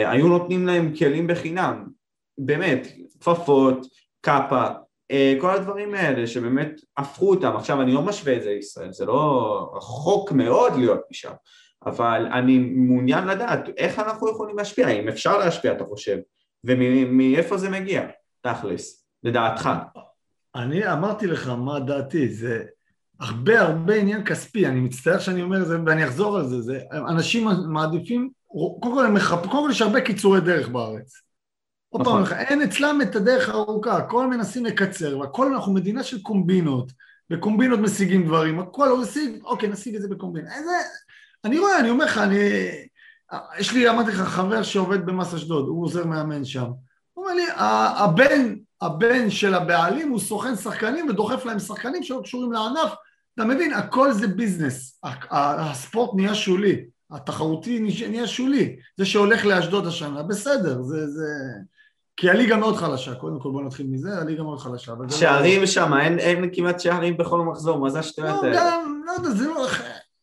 [0.06, 1.86] היו נותנים להם כלים בחינם,
[2.38, 2.88] באמת,
[3.20, 3.88] כפפות,
[4.22, 4.68] קאפה,
[5.42, 9.72] כל הדברים האלה שבאמת הפכו אותם, עכשיו אני לא משווה את זה לישראל, זה לא
[9.76, 11.32] רחוק מאוד להיות משם,
[11.86, 16.18] אבל אני מעוניין לדעת איך אנחנו יכולים להשפיע, אם אפשר להשפיע אתה חושב,
[16.64, 18.08] ומאיפה זה מגיע,
[18.42, 19.70] תכלס, לדעתך.
[20.56, 22.64] אני אמרתי לך מה דעתי, זה
[23.20, 26.80] הרבה הרבה עניין כספי, אני מצטער שאני אומר את זה ואני אחזור על זה, זה
[26.92, 28.30] אנשים מעדיפים,
[28.80, 29.46] קודם כל, מחפ...
[29.46, 31.14] קודם כל יש הרבה קיצורי דרך בארץ.
[31.90, 32.38] עוד פעם, נכון.
[32.38, 36.92] אין אצלם את הדרך הארוכה, הכל מנסים לקצר, והכל אנחנו מדינה של קומבינות,
[37.32, 40.56] וקומבינות משיגים דברים, הכל הוא משיג, אוקיי, נשיג את זה בקומבינה.
[40.56, 40.72] איזה,
[41.46, 42.38] אני רואה, אני אומר לך, אני...
[43.60, 46.70] יש לי, אמרתי לך, חבר שעובד במס אשדוד, הוא עוזר מאמן שם.
[47.14, 47.46] הוא אומר לי,
[47.98, 48.56] הבן,
[48.86, 52.94] הבן של הבעלים הוא סוכן שחקנים ודוחף להם שחקנים שלא קשורים לענף.
[53.36, 55.02] אתה מבין, הכל זה ביזנס.
[55.32, 57.80] הספורט נהיה שולי, התחרותי
[58.10, 58.76] נהיה שולי.
[58.98, 61.08] זה שהולך לאשדוד השנה, בסדר, זה...
[61.08, 61.26] זה...
[62.18, 64.94] כי הליגה מאוד חלשה, קודם כל בוא נתחיל מזה, הליגה מאוד חלשה.
[65.10, 65.66] שערים לא...
[65.66, 68.56] שם, אין, אין כמעט שערים בכל מחזור, מה זה השטויות לא, האלה?
[68.56, 69.68] לא, גם, לא יודע, זה לא...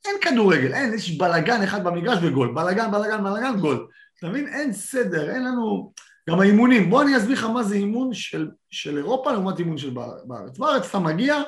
[0.05, 3.87] אין כדורגל, אין, יש בלאגן אחד במגרש וגול, בלאגן, בלאגן, בלאגן, גול.
[4.19, 4.49] אתה מבין?
[4.49, 5.93] אין סדר, אין לנו...
[6.31, 9.91] גם האימונים, בוא אני אסביר לך מה זה אימון של, של אירופה לעומת אימון של
[10.25, 10.59] בארץ.
[10.59, 11.43] בארץ אתה מגיע,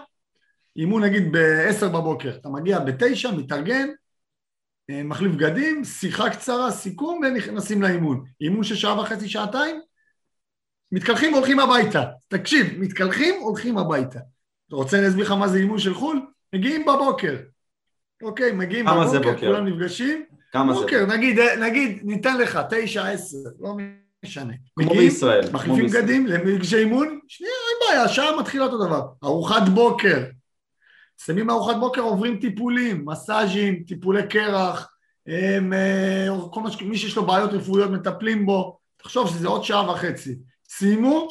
[0.77, 3.89] אימון נגיד ב-10 בבוקר, אתה מגיע ב-9, מתארגן,
[4.91, 8.25] אה, מחליף בגדים, שיחה קצרה, סיכום ונכנסים לאימון.
[8.41, 9.81] אימון של שעה וחצי, שעתיים,
[10.93, 12.05] מתקלחים והולכים הביתה.
[12.29, 14.19] תקשיב, מתקלחים, הולכים הביתה.
[14.69, 16.21] אתה רוצה אני אסביר לך מה זה אימון של חו"ל?
[16.55, 17.37] מגיעים בבוקר.
[18.23, 20.25] אוקיי, מגיעים בבוקר, כולם נפגשים.
[20.53, 21.05] כמה בוקר, זה?
[21.05, 23.75] בוקר, נגיד, נגיד, ניתן לך, תשע, עשר, לא
[24.25, 24.53] משנה.
[24.77, 25.51] כמו מגיעים, בישראל.
[25.53, 29.03] מחליפים בגדים למפגשי אימון, שנייה, אין בעיה, השעה מתחילה אותו דבר.
[29.25, 30.25] ארוחת בוקר.
[31.25, 34.91] שמים ארוחת בוקר, עוברים טיפולים, מסאז'ים, טיפולי קרח,
[35.27, 39.91] הם, אה, כל מה, מי שיש לו בעיות רפואיות מטפלים בו, תחשוב שזה עוד שעה
[39.91, 40.39] וחצי.
[40.69, 41.29] סיימו,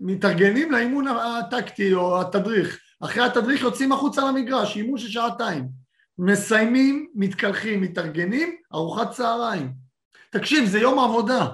[0.00, 2.78] מתארגנים לאימון הטקטי או התדריך.
[3.00, 5.68] אחרי התדריך יוצאים החוצה למגרש, אימון של שעתיים.
[6.18, 9.72] מסיימים, מתקלחים, מתארגנים, ארוחת צהריים.
[10.30, 11.48] תקשיב, זה יום עבודה.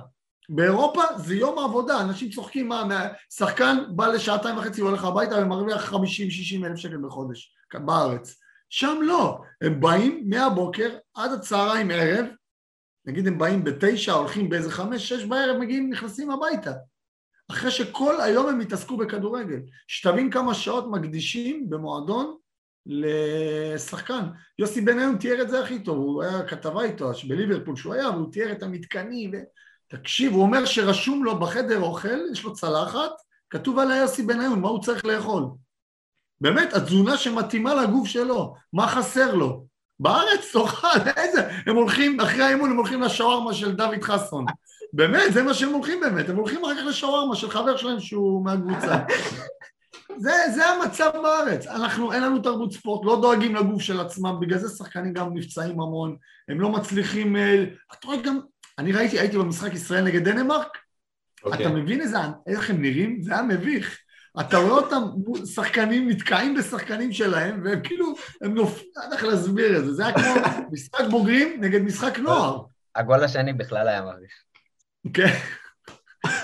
[0.49, 5.97] באירופה זה יום עבודה, אנשים צוחקים, מה, שחקן בא לשעתיים וחצי, הולך הביתה ומרוויח 50-60
[6.65, 8.41] אלף שקל בחודש, בארץ.
[8.71, 12.27] שם לא, הם באים מהבוקר עד הצהריים ערב,
[13.07, 16.73] נגיד הם באים בתשע, הולכים באיזה חמש, שש בערב, מגיעים, נכנסים הביתה.
[17.51, 19.61] אחרי שכל היום הם התעסקו בכדורגל.
[19.87, 22.37] שתבין כמה שעות מקדישים במועדון
[22.87, 24.25] לשחקן.
[24.59, 28.33] יוסי בניון תיאר את זה הכי טוב, הוא היה כתבה איתו בליברפול שהוא היה, והוא
[28.33, 29.31] תיאר את המתקנים.
[29.35, 29.37] ו...
[29.89, 33.11] תקשיב, הוא אומר שרשום לו בחדר אוכל, יש לו צלחת,
[33.51, 35.45] כתוב עליה יוסי בניון, מה הוא צריך לאכול.
[36.41, 39.65] באמת, התזונה שמתאימה לגוף שלו, מה חסר לו?
[40.01, 44.45] בארץ תאכל, איזה, הם הולכים, אחרי האימון הם הולכים לשווארמה של דוד חסון.
[44.93, 48.45] באמת, זה מה שהם הולכים באמת, הם הולכים אחר כך לשווארמה של חבר שלהם שהוא
[48.45, 48.99] מהקבוצה.
[50.17, 51.67] זה, זה המצב בארץ.
[51.67, 55.81] אנחנו, אין לנו תרבות ספורט, לא דואגים לגוף של עצמם, בגלל זה שחקנים גם נפצעים
[55.81, 56.17] המון,
[56.49, 57.37] הם לא מצליחים...
[57.37, 58.41] אה, אתה רואה גם,
[58.79, 61.45] אני ראיתי, הייתי במשחק ישראל נגד דנמרק, okay.
[61.45, 61.67] אוקיי.
[61.67, 63.23] אתה מבין איזה, איך הם נראים?
[63.23, 63.99] זה היה מביך.
[64.41, 65.03] אתה רואה אותם
[65.55, 70.15] שחקנים נתקעים בשחקנים שלהם, והם כאילו, הם נופלים, אני איך להסביר את זה, זה היה
[70.15, 70.35] כמו
[70.73, 72.63] משחק בוגרים נגד משחק נוער.
[72.97, 74.33] הגול השני בכלל היה מביך.
[75.15, 75.39] כן.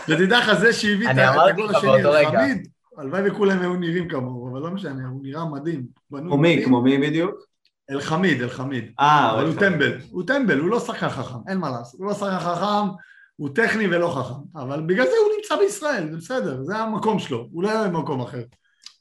[0.09, 1.17] ותדע לך, זה שהביא את
[1.51, 5.87] הגול השני, אלחמיד, הלוואי וכולם היו נראים כמוהו, אבל לא משנה, הוא נראה מדהים.
[6.11, 6.63] כמו מי?
[6.65, 7.54] כמו מי בדיוק?
[7.91, 8.93] אלחמיד, אלחמיד.
[9.01, 12.15] אה, אבל הוא טמבל, הוא טמבל, הוא לא שחקן חכם, אין מה לעשות, הוא לא
[12.15, 12.95] שחקן חכם,
[13.37, 17.49] הוא טכני ולא חכם, אבל בגלל זה הוא נמצא בישראל, זה בסדר, זה המקום שלו,
[17.53, 18.43] הוא לא היה במקום אחר.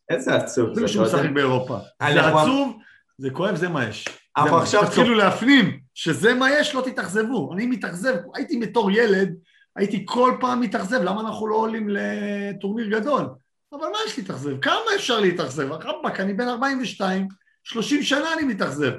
[0.10, 0.74] איזה עצוב.
[0.74, 1.78] זה שהוא משחק באירופה.
[2.14, 2.78] זה עצוב,
[3.18, 4.06] זה כואב, זה מה יש.
[4.38, 4.86] אנחנו עכשיו...
[4.86, 7.54] תתחילו להפנים שזה מה יש, לא תתאכזבו.
[7.54, 9.36] אני מתאכזב, הייתי בתור ילד,
[9.76, 13.26] הייתי כל פעם מתאכזב, למה אנחנו לא עולים לטורניר גדול?
[13.74, 14.62] אבל מה יש להתאכזב?
[14.62, 15.72] כמה אפשר להתאכזב?
[15.72, 17.28] רבאק, אני בן 42,
[17.64, 18.91] 30 שנה אני מתאכזב.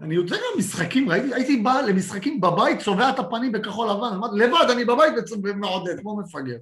[0.00, 4.36] אני יוצא גם משחקים, ראיתי, הייתי בא למשחקים בבית, צובע את הפנים בכחול לבן, אמרתי,
[4.36, 6.56] לבד, אני בבית ומעודד, כמו מפגר.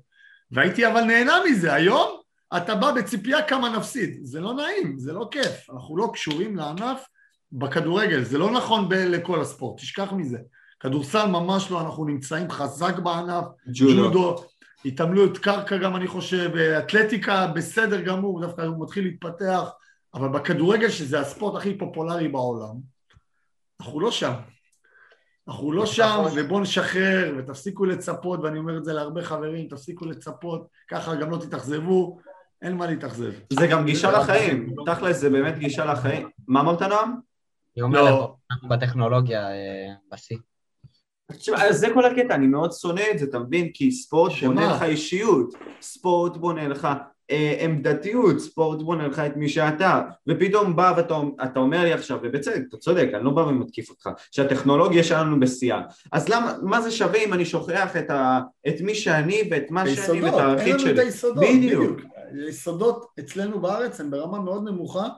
[0.51, 1.75] והייתי אבל נהנה מזה.
[1.75, 2.21] היום
[2.57, 4.19] אתה בא בציפייה כמה נפסיד.
[4.23, 5.71] זה לא נעים, זה לא כיף.
[5.71, 7.05] אנחנו לא קשורים לענף
[7.53, 10.39] בכדורגל, זה לא נכון ב- לכל הספורט, תשכח מזה.
[10.81, 13.45] כדורסל ממש לא, אנחנו נמצאים חזק בענף,
[13.75, 14.45] ג'ודו
[14.85, 19.69] התעמלות קרקע גם אני חושב, אתלטיקה בסדר גמור, דווקא הוא מתחיל להתפתח,
[20.17, 22.75] אבל בכדורגל שזה הספורט הכי פופולרי בעולם,
[23.81, 24.33] אנחנו לא שם.
[25.49, 30.67] אנחנו לא שם, ובואו נשחרר, ותפסיקו לצפות, ואני אומר את זה להרבה חברים, תפסיקו לצפות,
[30.89, 32.19] ככה גם לא תתאכזבו,
[32.63, 33.33] אין מה להתאכזב.
[33.53, 36.29] זה גם גישה לחיים, תכל'ס זה באמת גישה לחיים.
[36.49, 37.15] מה אמרת נועם?
[37.77, 38.37] אני אומר לא.
[38.51, 40.37] אנחנו בטכנולוגיה אה, בשיא.
[41.33, 43.71] תשמע, זה כל הקטע, אני מאוד שונא את זה, אתה מבין?
[43.75, 46.95] כי ספורט בונה לך אישיות, ספורט בונה לך אה,
[47.61, 52.77] עמדתיות, ספורט בונה לך את מי שאתה, ופתאום בא ואתה אומר לי עכשיו, ובצדק, אתה
[52.77, 55.83] צודק, אני לא בא ומתקיף אותך, שהטכנולוגיה שלנו בשיאה,
[56.13, 59.85] אז למה, מה זה שווה אם אני שוכח את, ה, את מי שאני ואת מה
[59.95, 60.89] שאני ואת הערכים שלי?
[60.89, 62.01] אין לנו את היסודות, בדיוק.
[62.33, 65.09] היסודות אצלנו בארץ הם ברמה מאוד נמוכה,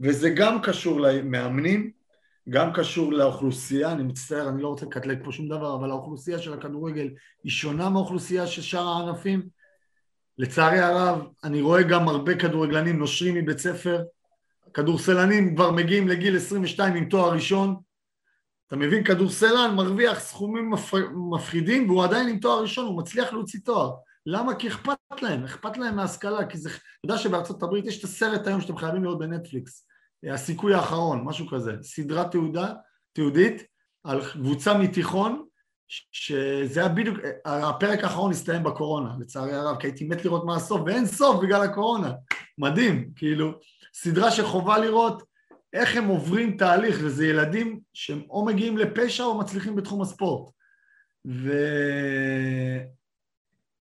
[0.00, 1.90] וזה גם קשור למאמנים,
[2.48, 6.52] גם קשור לאוכלוסייה, אני מצטער, אני לא רוצה לקטלג פה שום דבר, אבל האוכלוסייה של
[6.52, 7.08] הכדורגל
[7.44, 9.42] היא שונה מהאוכלוסייה של שאר הענפים,
[10.38, 14.02] לצערי הרב, אני רואה גם הרבה כדורגלנים נושרים מבית ספר,
[14.74, 17.76] כדורסלנים כבר מגיעים לגיל 22 עם תואר ראשון,
[18.66, 19.04] אתה מבין?
[19.04, 20.72] כדורסלן מרוויח סכומים
[21.32, 23.90] מפחידים והוא עדיין עם תואר ראשון, הוא מצליח להוציא תואר.
[24.26, 24.54] למה?
[24.54, 26.68] כי אכפת להם, אכפת להם מההשכלה, כי זה...
[26.68, 29.86] אתה יודע שבארצות הברית יש את הסרט היום שאתם חייבים לראות בנטפליקס,
[30.32, 32.72] הסיכוי האחרון, משהו כזה, סדרה תעודה,
[33.12, 33.62] תיעודית
[34.04, 35.44] על קבוצה מתיכון
[35.88, 40.80] שזה היה בדיוק, הפרק האחרון הסתיים בקורונה, לצערי הרב, כי הייתי מת לראות מה הסוף,
[40.86, 42.12] ואין סוף בגלל הקורונה.
[42.58, 43.52] מדהים, כאילו,
[43.94, 45.22] סדרה שחובה לראות
[45.72, 50.50] איך הם עוברים תהליך, וזה ילדים שהם או מגיעים לפשע או מצליחים בתחום הספורט.
[51.26, 51.52] ו...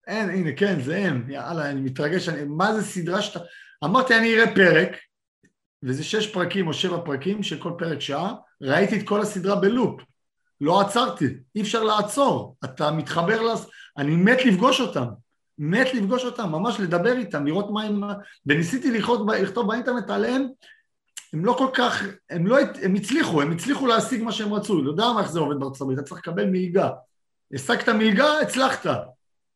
[0.06, 2.44] אין, הנה, כן, זה הם, יאללה, אני מתרגש, אני...
[2.44, 3.40] מה זה סדרה שאתה...
[3.85, 4.97] אמרתי, אני אראה פרק,
[5.82, 10.01] וזה שש פרקים או שבע פרקים של כל פרק שעה, ראיתי את כל הסדרה בלופ.
[10.61, 13.66] לא עצרתי, אי אפשר לעצור, אתה מתחבר לס...
[13.97, 15.07] אני מת לפגוש אותם,
[15.59, 18.03] מת לפגוש אותם, ממש לדבר איתם, לראות מה הם...
[18.47, 20.47] וניסיתי לכתוב, לכתוב באינטרנט עליהם,
[21.32, 24.91] הם לא כל כך, הם לא, הם הצליחו, הם הצליחו להשיג מה שהם רצו, לא
[24.91, 26.91] יודע איך זה עובד בארצות הברית, אתה צריך לקבל מלגה.
[27.55, 28.87] השגת מלגה, הצלחת.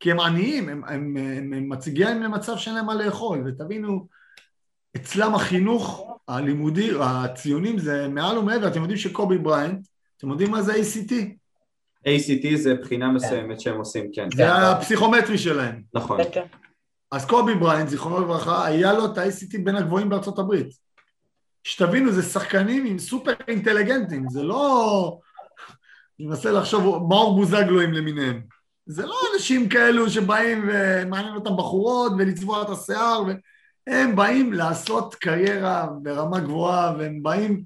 [0.01, 4.07] כי הם עניים, הם, הם, הם, הם מציגים למצב שאין להם מה לאכול, ותבינו,
[4.97, 9.87] אצלם החינוך הלימודי, הציונים זה מעל ומעבר, אתם יודעים שקובי בריינט,
[10.19, 11.13] אתם יודעים מה זה ACT?
[12.09, 14.29] ACT זה בחינה מסוימת שהם עושים, כן.
[14.37, 15.83] זה הפסיכומטרי שלהם.
[15.95, 16.21] נכון.
[17.11, 20.69] אז קובי בריינט, זיכרונו לברכה, היה לו את ה-ACT בין הגבוהים בארצות הברית.
[21.65, 25.19] שתבינו, זה שחקנים עם סופר אינטליגנטים, זה לא...
[26.21, 28.41] אני מנסה לחשוב, מאור בוזגלואים למיניהם.
[28.87, 33.33] זה לא אנשים כאלו שבאים ומעניין אותם בחורות ולצבוע את השיער, ו...
[33.87, 37.65] הם באים לעשות קריירה ברמה גבוהה, והם באים,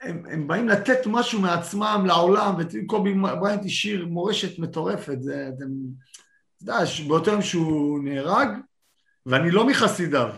[0.00, 5.66] הם, הם באים לתת משהו מעצמם לעולם, וקובי בריינט השאיר מורשת מטורפת, זה, אתם,
[6.56, 6.78] אתה יודע,
[7.08, 8.48] באותו יום שהוא נהרג,
[9.26, 10.34] ואני לא מחסידיו,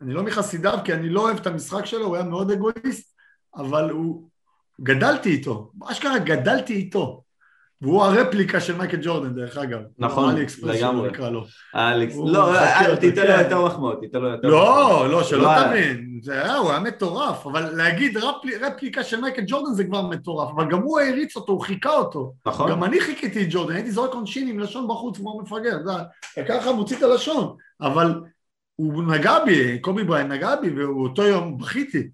[0.00, 3.16] אני לא מחסידיו כי אני לא אוהב את המשחק שלו, הוא היה מאוד אגואיסט,
[3.56, 4.28] אבל הוא...
[4.80, 7.22] גדלתי איתו, אשכרה גדלתי איתו.
[7.82, 9.80] והוא הרפליקה של מייקל ג'ורדן, דרך אגב.
[9.98, 11.08] נכון, לגמרי.
[11.74, 12.52] אלכס, לא,
[13.00, 13.42] תיתן לו כן.
[13.42, 16.20] יותר מחמאות, תיתן לו יותר לא, לא, שלא תבין.
[16.22, 18.18] זה היה, הוא היה מטורף, אבל להגיד
[18.60, 22.32] רפליקה של מייקל ג'ורדן זה כבר מטורף, אבל גם הוא העריץ אותו, הוא חיכה אותו.
[22.46, 22.70] נכון.
[22.70, 25.78] גם אני חיכיתי את ג'ורדן, הייתי זורק עונשין עם לשון בחוץ כמו מפגר,
[26.48, 28.20] ככה מוציא את הלשון, אבל
[28.76, 32.08] הוא נגע בי, קובי בריין נגע בי, ואותו יום בכיתי.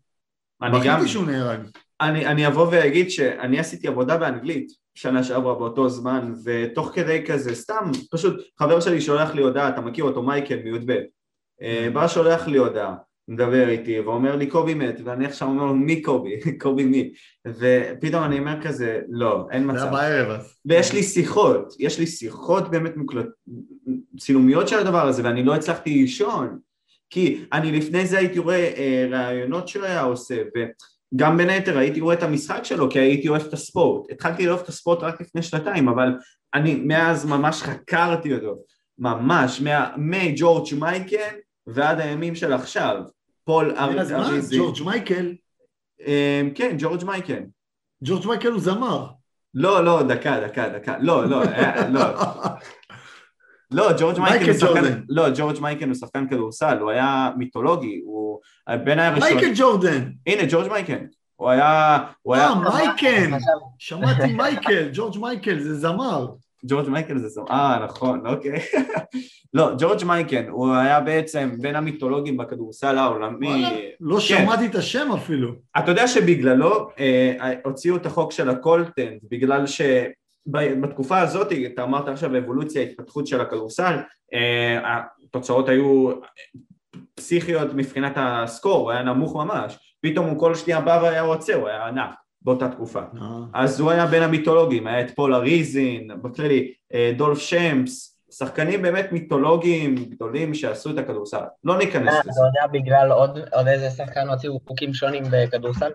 [0.61, 1.61] בכיתי שהוא נהרג.
[2.03, 7.91] אני אבוא ואגיד שאני עשיתי עבודה באנגלית שנה שעברה באותו זמן, ותוך כדי כזה, סתם,
[8.11, 10.93] פשוט חבר שלי שולח לי הודעה, אתה מכיר אותו, מייקל מי"ב,
[11.93, 12.95] בא שולח לי הודעה,
[13.29, 17.13] מדבר איתי ואומר לי קובי מת, ואני עכשיו אומר לו מי קובי, קובי מי,
[17.49, 19.79] ופתאום אני אומר כזה, לא, אין מצב.
[19.79, 20.57] זה היה בערב אז.
[20.65, 23.27] ויש לי שיחות, יש לי שיחות באמת מוקלט,
[24.19, 26.59] צילומיות של הדבר הזה, ואני לא הצלחתי לישון,
[27.11, 30.65] כי אני לפני זה הייתי רואה אה, ראיונות שהוא היה עושה, ו...
[31.17, 34.11] גם בין היתר הייתי רואה את המשחק שלו כי הייתי אוהב את הספורט.
[34.11, 36.15] התחלתי לאהוב את הספורט רק לפני שנתיים, אבל
[36.55, 38.55] אני מאז ממש חקרתי אותו,
[38.99, 39.63] ממש,
[39.97, 41.35] מג'ורג' מייקן
[41.67, 42.97] ועד הימים של עכשיו.
[43.45, 44.59] פול אריזי.
[44.59, 45.35] ג'ורג' מייקל?
[46.55, 47.43] כן, ג'ורג' מייקל.
[48.05, 49.07] ג'ורג' מייקל הוא זמר.
[49.55, 50.97] לא, לא, דקה, דקה, דקה.
[51.01, 51.43] לא, לא,
[51.91, 52.01] לא.
[53.73, 58.39] לא, ג'ורג' מייקן הוא שחקן, לא, ג'ורג' מייקן הוא שחקן כדורסל, הוא היה מיתולוגי, הוא
[58.85, 59.33] בין הראשון...
[59.33, 60.11] מייקל ג'ורדן.
[60.27, 60.99] הנה, ג'ורג' מייקן.
[61.37, 61.99] הוא היה...
[62.23, 62.49] הוא היה...
[62.49, 63.37] אה, מייקן!
[63.79, 66.27] שמעתי מייקל, ג'ורג' מייקל, זה זמר.
[66.67, 68.59] ג'ורג' מייקל זה זמר, אה, נכון, אוקיי.
[69.55, 73.65] לא, ג'ורג' מייקל, הוא היה בעצם בין המיתולוגים בכדורסל העולמי.
[74.01, 75.53] לא שמעתי את השם אפילו.
[75.79, 76.89] אתה יודע שבגללו
[77.65, 79.81] הוציאו את החוק של הקולטנט, בגלל ש...
[80.47, 83.97] בתקופה הזאת, אתה אמרת עכשיו אבולוציה, התפתחות של הכדורסל,
[84.85, 86.11] התוצאות היו
[87.15, 91.69] פסיכיות מבחינת הסקור, הוא היה נמוך ממש, פתאום הוא כל שנייה בא והיה עוצר, הוא
[91.69, 92.11] היה ענק
[92.43, 93.01] באותה תקופה.
[93.55, 96.73] אז הוא היה בין המיתולוגים, היה את פול אריזין, בכללי,
[97.17, 101.43] דולף שמפס, שחקנים באמת מיתולוגיים גדולים שעשו את הכדורסל.
[101.65, 102.31] לא ניכנס לזה.
[102.31, 103.13] אתה יודע בגלל
[103.53, 105.91] עוד איזה שחקן הוציאו חוקים שונים בכדורסל?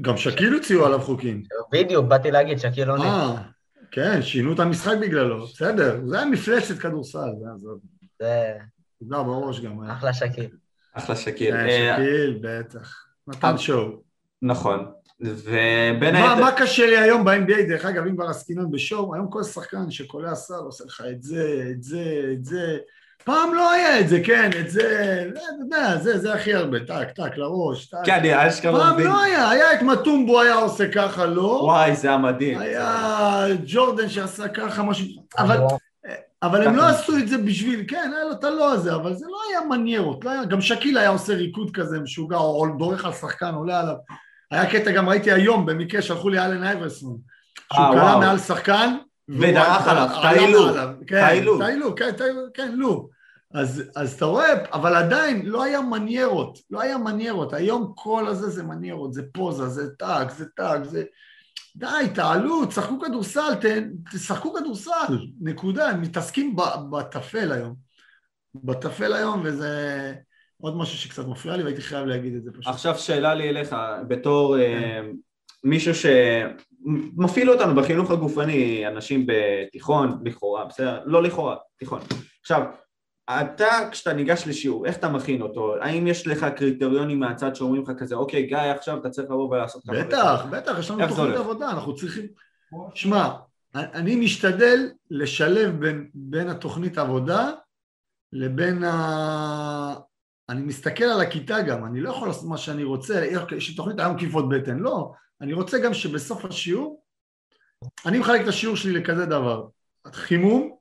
[0.00, 1.42] גם שקיל הוציאו עליו חוקים.
[1.72, 3.04] בדיוק, באתי להגיד, שקיל עונה.
[3.04, 3.42] אה,
[3.90, 7.78] כן, שינו את המשחק בגללו, בסדר, זה היה מפלצת כדורסל, זה עזוב.
[8.20, 8.52] זה...
[8.98, 9.84] קיבלה בראש גם.
[9.90, 10.48] אחלה שקיל.
[10.92, 11.54] אחלה שקיל.
[11.54, 13.06] שקיל, בטח.
[13.28, 14.02] נתן שואו.
[14.42, 14.86] נכון.
[15.20, 16.40] ובין היתר...
[16.40, 20.34] מה קשה לי היום ב-NBA, דרך אגב, אם כבר עסקינן בשואו, היום כל שחקן שקולע
[20.34, 22.78] סל עושה לך את זה, את זה, את זה.
[23.24, 27.10] פעם לא היה את זה, כן, את זה, אתה יודע, זה, זה הכי הרבה, טק,
[27.10, 27.98] טק, לראש, טק.
[28.04, 31.60] כן, אני אשכרה פעם לא היה, היה את מטומבו היה עושה ככה, לא?
[31.62, 32.58] וואי, זה היה מדהים.
[32.58, 35.06] היה ג'ורדן שעשה ככה, משהו,
[35.38, 35.58] אבל...
[36.42, 39.26] אבל הם לא עשו את זה בשביל, כן, היה לו את הלא הזה, אבל זה
[39.28, 43.12] לא היה מניירות, לא היה, גם שקיל היה עושה ריקוד כזה משוגע, או דורך על
[43.12, 43.94] שחקן, עולה עליו.
[44.50, 47.16] היה קטע, גם ראיתי היום, במקרה שלחו לי אלן אייברסון,
[47.72, 48.96] שהוא קלע מעל שחקן,
[49.28, 50.72] ודרך עליו, טיילו,
[51.08, 52.10] טיילו, טיילו, כן,
[52.54, 53.08] כן, לו.
[53.54, 58.50] אז, אז אתה רואה, אבל עדיין לא היה מניירות, לא היה מניירות, היום כל הזה
[58.50, 61.04] זה מניירות, זה פוזה, זה טאג, זה טאג, זה...
[61.76, 63.52] די, תעלו, תשחקו כדורסל,
[64.12, 66.56] תשחקו כדורסל, נקודה, הם מתעסקים
[66.90, 67.74] בטפל היום.
[68.54, 70.14] בטפל היום, וזה
[70.60, 72.66] עוד משהו שקצת מפריע לי, והייתי חייב להגיד את זה פשוט.
[72.66, 73.76] עכשיו שאלה לי אליך,
[74.08, 75.06] בתור כן.
[75.64, 75.94] מישהו
[76.86, 81.02] שמפעיל אותנו בחינוך הגופני, אנשים בתיכון, לכאורה, בסדר?
[81.04, 82.00] לא לכאורה, תיכון.
[82.40, 82.62] עכשיו,
[83.30, 85.74] אתה, כשאתה ניגש לשיעור, איך אתה מכין אותו?
[85.80, 89.82] האם יש לך קריטריונים מהצד שאומרים לך כזה, אוקיי, גיא, עכשיו אתה צריך לבוא ולעשות
[89.82, 90.04] ככה?
[90.04, 92.26] בטח, בטח, יש לנו תוכנית עבודה, אנחנו צריכים...
[92.94, 93.28] שמע,
[93.74, 97.50] אני משתדל לשלב בין, בין התוכנית עבודה
[98.32, 99.94] לבין ה...
[100.48, 103.24] אני מסתכל על הכיתה גם, אני לא יכול לעשות מה שאני רוצה,
[103.56, 107.02] יש לי תוכנית היום כיפות בטן, לא, אני רוצה גם שבסוף השיעור,
[108.06, 109.66] אני מחלק את השיעור שלי לכזה דבר,
[110.12, 110.76] חימום,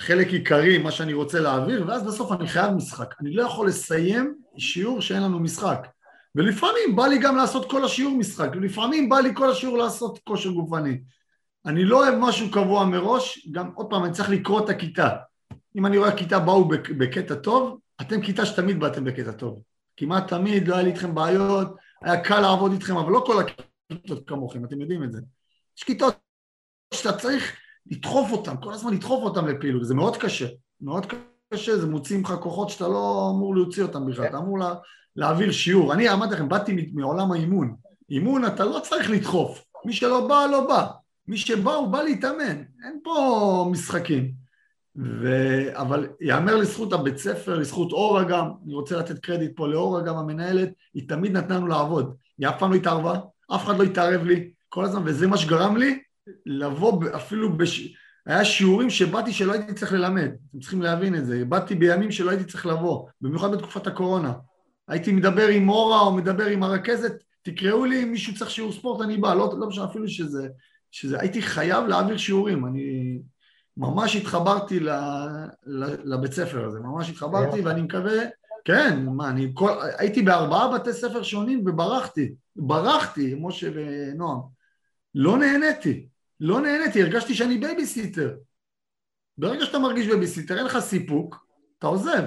[0.00, 3.14] חלק עיקרי, מה שאני רוצה להעביר, ואז בסוף אני חייב משחק.
[3.20, 5.86] אני לא יכול לסיים שיעור שאין לנו משחק.
[6.34, 10.50] ולפעמים בא לי גם לעשות כל השיעור משחק, ולפעמים בא לי כל השיעור לעשות כושר
[10.50, 11.00] גופני.
[11.66, 15.08] אני לא אוהב משהו קבוע מראש, גם עוד פעם, אני צריך לקרוא את הכיתה.
[15.76, 16.68] אם אני רואה כיתה באו
[16.98, 19.62] בקטע טוב, אתם כיתה שתמיד באתם בקטע טוב.
[19.96, 24.28] כמעט תמיד, לא היה לי איתכם בעיות, היה קל לעבוד איתכם, אבל לא כל הכיתות
[24.28, 25.20] כמוכם, אתם יודעים את זה.
[25.76, 26.16] יש כיתות
[26.94, 27.56] שאתה צריך
[27.86, 30.46] לדחוף אותן, כל הזמן לדחוף אותן לפעילות, זה מאוד קשה,
[30.80, 31.06] מאוד
[31.52, 34.74] קשה, זה מוציא ממך כוחות שאתה לא אמור להוציא אותן בכלל, אתה אמור לה,
[35.16, 35.92] להעביר שיעור.
[35.92, 37.76] אני אמרתי לכם, באתי מעולם האימון.
[38.10, 40.86] אימון אתה לא צריך לדחוף, מי שלא בא, לא בא.
[41.28, 44.43] מי שבא, הוא בא להתאמן, אין פה משחקים.
[44.96, 45.28] ו...
[45.72, 50.16] אבל יאמר לזכות הבית ספר, לזכות אורה גם, אני רוצה לתת קרדיט פה לאורה גם
[50.16, 53.18] המנהלת, היא תמיד נתנה לנו לעבוד, היא אף פעם לא התערבה,
[53.54, 55.98] אף אחד לא התערב לי, כל הזמן, וזה מה שגרם לי
[56.46, 57.94] לבוא אפילו, בש...
[58.26, 62.30] היה שיעורים שבאתי שלא הייתי צריך ללמד, אתם צריכים להבין את זה, באתי בימים שלא
[62.30, 64.32] הייתי צריך לבוא, במיוחד בתקופת הקורונה.
[64.88, 67.12] הייתי מדבר עם אורה או מדבר עם הרכזת,
[67.42, 70.48] תקראו לי אם מישהו צריך שיעור ספורט, אני בא, לא, לא משנה אפילו שזה,
[70.90, 73.18] שזה, הייתי חייב להעביר שיעורים, אני
[73.76, 74.90] ממש התחברתי ל,
[75.66, 78.22] ל, לבית ספר הזה, ממש התחברתי ואני מקווה,
[78.64, 84.38] כן, מה, אני כל, הייתי בארבעה בתי ספר שונים וברחתי, ברחתי, משה ונועם,
[85.14, 86.06] לא נהניתי,
[86.40, 88.34] לא נהניתי, הרגשתי שאני בייביסיטר.
[89.38, 91.46] ברגע שאתה מרגיש בייביסיטר, אין לך סיפוק,
[91.78, 92.24] אתה עוזב.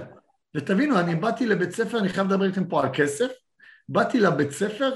[0.56, 3.32] ותבינו, אני באתי לבית ספר, אני חייב לדבר איתכם פה על כסף,
[3.90, 4.92] באתי לבית ספר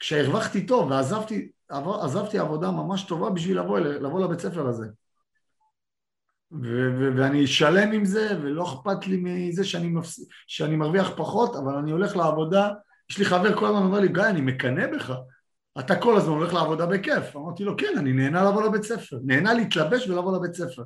[0.00, 1.48] כשהרווחתי טוב ועזבתי
[2.02, 4.86] עזבתי עבודה ממש טובה בשביל לבוא, לבוא לבית ספר הזה.
[6.52, 10.20] ו- ו- ואני שלם עם זה, ולא אכפת לי מזה שאני, מפס...
[10.46, 12.70] שאני מרוויח פחות, אבל אני הולך לעבודה,
[13.10, 15.12] יש לי חבר כל הזמן אומר לי, גיא, אני מקנא בך,
[15.78, 17.36] אתה כל הזמן הולך לעבודה בכיף.
[17.36, 20.82] אמרתי לו, כן, אני נהנה לבוא לבית ספר, נהנה להתלבש ולבוא לבית ספר.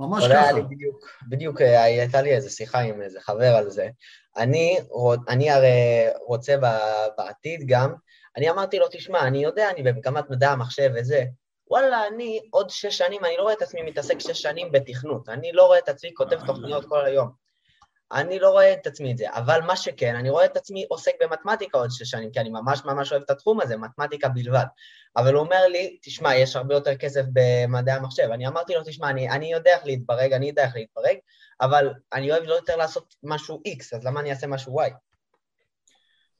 [0.00, 0.52] ממש ככה.
[0.52, 3.88] לי בדיוק, בדיוק אה, הייתה לי איזה שיחה עם איזה חבר על זה.
[4.36, 4.78] אני,
[5.28, 6.56] אני הרי רוצה
[7.18, 7.94] בעתיד גם,
[8.36, 11.24] אני אמרתי לו, תשמע, אני יודע, אני במגמת מדעי המחשב וזה,
[11.70, 15.52] וואלה, אני עוד שש שנים, אני לא רואה את עצמי מתעסק שש שנים בתכנות, אני
[15.52, 17.46] לא רואה את עצמי כותב תוכניות כל היום.
[18.12, 21.12] אני לא רואה את עצמי את זה, אבל מה שכן, אני רואה את עצמי עוסק
[21.20, 24.64] במתמטיקה עוד שש שנים, כי אני ממש ממש אוהב את התחום הזה, מתמטיקה בלבד.
[25.16, 28.28] אבל הוא אומר לי, תשמע, יש הרבה יותר כסף במדעי המחשב.
[28.32, 31.16] אני אמרתי לו, תשמע, אני, אני יודע איך להתברג, אני יודע איך להתברג,
[31.60, 34.90] אבל אני אוהב לא יותר לעשות משהו X, אז למה אני אעשה משהו Y?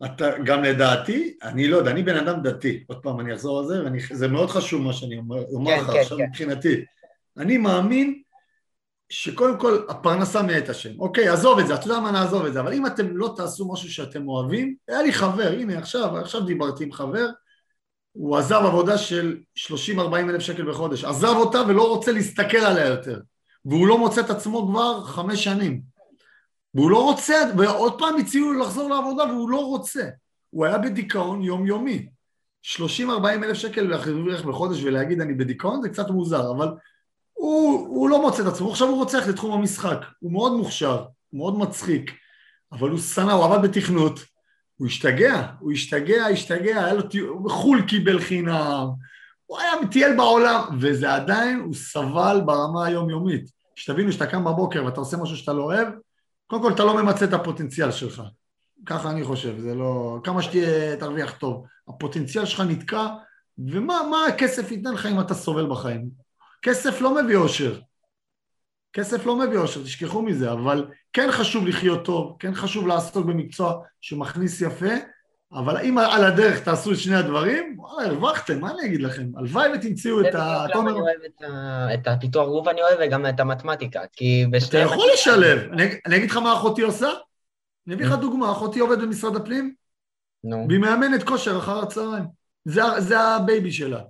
[0.05, 3.67] אתה, גם לדעתי, אני לא יודע, אני בן אדם דתי, עוד פעם אני אחזור על
[3.67, 6.25] זה, וזה מאוד חשוב מה שאני אומר, אומר כן, לך כן, עכשיו כן.
[6.25, 6.85] מבחינתי.
[7.39, 8.23] אני מאמין
[9.09, 11.01] שקודם כל הפרנסה מאת השם.
[11.01, 13.73] אוקיי, עזוב את זה, אתה יודע מה נעזוב את זה, אבל אם אתם לא תעשו
[13.73, 17.27] משהו שאתם אוהבים, היה לי חבר, הנה עכשיו, עכשיו דיברתי עם חבר,
[18.13, 23.21] הוא עזב עבודה של 30-40 אלף שקל בחודש, עזב אותה ולא רוצה להסתכל עליה יותר,
[23.65, 25.96] והוא לא מוצא את עצמו כבר חמש שנים.
[26.75, 30.09] והוא לא רוצה, ועוד פעם הציעו לו לחזור לעבודה והוא לא רוצה.
[30.51, 32.09] הוא היה בדיכאון יומיומי.
[32.65, 36.69] 30-40 אלף שקל להרוויח בחודש ולהגיד אני בדיכאון זה קצת מוזר, אבל
[37.33, 41.05] הוא, הוא לא מוצא את עצמו, עכשיו הוא רוצה ללכת לתחום המשחק, הוא מאוד מוכשר,
[41.31, 42.13] הוא מאוד מצחיק,
[42.73, 44.21] אבל הוא שנא, הוא עבד בתכנות,
[44.77, 47.03] הוא השתגע, הוא השתגע, השתגע, היה לו,
[47.49, 48.87] חו"ל קיבל חינם,
[49.47, 53.51] הוא היה מטייל בעולם, וזה עדיין, הוא סבל ברמה היומיומית.
[53.75, 55.89] שתבינו שאתה קם בבוקר ואתה עושה משהו שאתה לא אוהב,
[56.47, 58.23] קודם כל אתה לא ממצה את הפוטנציאל שלך,
[58.87, 60.19] ככה אני חושב, זה לא...
[60.25, 61.67] כמה שתהיה, תרוויח טוב.
[61.89, 63.07] הפוטנציאל שלך נתקע,
[63.59, 66.09] ומה הכסף ייתן לך אם אתה סובל בחיים?
[66.63, 67.81] כסף לא מביא אושר.
[68.93, 73.83] כסף לא מביא אושר, תשכחו מזה, אבל כן חשוב לחיות טוב, כן חשוב לעסוק במקצוע
[74.01, 74.95] שמכניס יפה,
[75.57, 79.27] אבל אם על הדרך תעשו את שני הדברים, וואלה, הרווחתם, מה אני אגיד לכם?
[79.37, 80.67] הלוואי ותמצאו את ה...
[80.67, 81.21] זה בדיוק למה אני אוהב
[81.95, 84.69] את הפיתוח גוף אני אוהב וגם את המתמטיקה, כי בשני...
[84.69, 85.73] אתה יכול לשלב.
[86.07, 87.09] אני אגיד לך מה אחותי עושה?
[87.87, 89.75] אני אביא לך דוגמה, אחותי עובדת במשרד הפנים.
[90.69, 92.25] והיא מאמנת כושר אחר הצהריים.
[92.99, 94.01] זה ה baby שלה.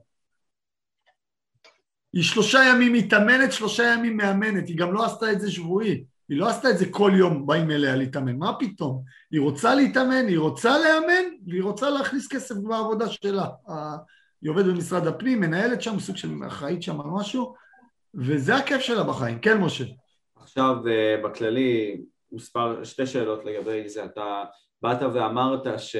[2.12, 6.04] היא שלושה ימים מתאמנת, שלושה ימים מאמנת, היא גם לא עשתה את זה שבועי.
[6.28, 9.02] היא לא עשתה את זה כל יום באים אליה להתאמן, מה פתאום?
[9.30, 13.48] היא רוצה להתאמן, היא רוצה לאמן, והיא רוצה להכניס כסף בעבודה שלה.
[14.42, 17.54] היא עובדת במשרד הפנים, מנהלת שם, סוג של אחראית שם על משהו,
[18.14, 19.38] וזה הכיף שלה בחיים.
[19.38, 19.84] כן, משה.
[20.36, 22.00] עכשיו, אה, בכללי,
[22.32, 24.04] מספר, שתי שאלות לגבי זה.
[24.04, 24.44] אתה
[24.82, 25.96] באת ואמרת ש...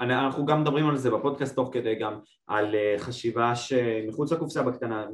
[0.00, 5.06] אנחנו גם מדברים על זה בפודקאסט תוך כדי גם על אה, חשיבה שמחוץ לקופסה בקטנה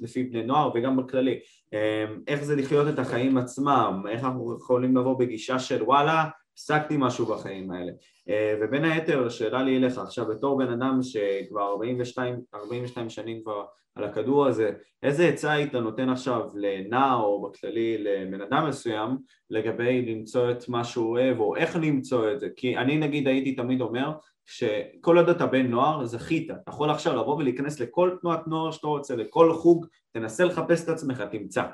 [0.00, 1.38] לפי בני נוער וגם בכללי.
[1.74, 6.94] אה, איך זה לחיות את החיים עצמם, איך אנחנו יכולים לבוא בגישה של וואלה הפסקתי
[6.98, 7.92] משהו בחיים האלה
[8.28, 13.64] ובין היתר שאלה לי אליך עכשיו בתור בן אדם שכבר 42, 42 שנים כבר
[13.94, 14.70] על הכדור הזה,
[15.02, 19.16] איזה עצה היית נותן עכשיו לנער או בכללי לבן אדם מסוים
[19.50, 22.48] לגבי למצוא את מה שהוא אוהב או איך למצוא את זה?
[22.56, 24.12] כי אני נגיד הייתי תמיד אומר,
[24.46, 28.86] שכל עוד אתה בן נוער זכית, אתה יכול עכשיו לבוא ולהיכנס לכל תנועת נוער שאתה
[28.86, 31.64] רוצה, לכל חוג, תנסה לחפש את עצמך, תמצא.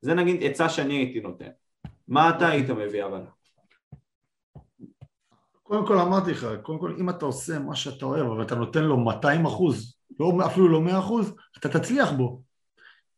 [0.00, 1.48] זה נגיד עצה שאני הייתי נותן.
[2.08, 3.20] מה אתה היית מביא אבל?
[5.72, 8.84] קודם כל אמרתי לך, קודם כל אם אתה עושה מה שאתה אוהב, אבל אתה נותן
[8.84, 12.42] לו 200 אחוז, לא, אפילו לא 100 אחוז, אתה תצליח בו.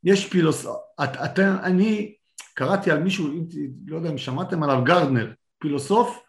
[0.05, 0.67] יש פילוס...
[1.05, 2.15] את, את, אני
[2.55, 3.29] קראתי על מישהו,
[3.87, 6.21] לא יודע אם שמעתם עליו, גרדנר, פילוסוף,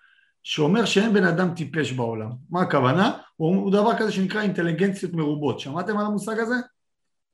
[0.44, 2.30] שאומר שאין בן אדם טיפש בעולם.
[2.50, 3.18] מה הכוונה?
[3.36, 5.60] הוא, הוא דבר כזה שנקרא אינטליגנציות מרובות.
[5.60, 6.56] שמעתם על המושג הזה?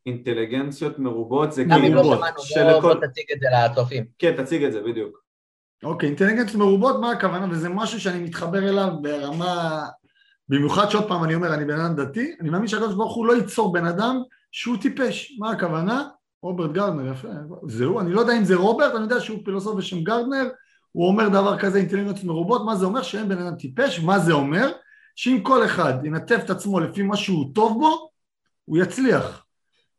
[0.05, 2.03] אינטליגנציות מרובות זה אם לא כאילו...
[2.37, 4.05] שמענו, בוא תציג את זה לצופים.
[4.19, 5.30] כן, תציג את זה בדיוק.
[5.83, 7.47] אוקיי, אינטליגנציות מרובות, מה הכוונה?
[7.51, 9.83] וזה משהו שאני מתחבר אליו ברמה...
[10.49, 13.33] במיוחד שעוד פעם אני אומר, אני בן אדם דתי, אני מאמין שהקדוש ברוך הוא לא
[13.33, 14.21] ייצור בן אדם
[14.51, 15.37] שהוא טיפש.
[15.39, 16.03] מה הכוונה?
[16.43, 17.27] רוברט גרדנר, יפה.
[17.67, 20.49] זהו, אני לא יודע אם זה רוברט, אני יודע שהוא פילוסוף בשם גרדנר,
[20.91, 23.01] הוא אומר דבר כזה, אינטליגנציות מרובות, מה זה אומר?
[23.01, 24.71] שאין בן אדם טיפש, מה זה אומר?
[25.15, 28.09] שאם כל אחד ינתב את עצמו לפי מה שהוא טוב בו,
[28.65, 29.45] הוא יצליח.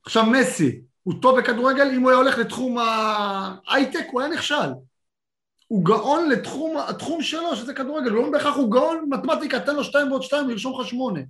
[0.07, 4.71] עכשיו מסי, הוא טוב בכדורגל, אם הוא היה הולך לתחום ההייטק, הוא היה נכשל.
[5.73, 10.11] הוא גאון לתחום, התחום שלו, שזה כדורגל, לא בהכרח הוא גאון מתמטיקה, תן לו שתיים
[10.11, 11.21] ועוד שתיים וירשום לך שמונה.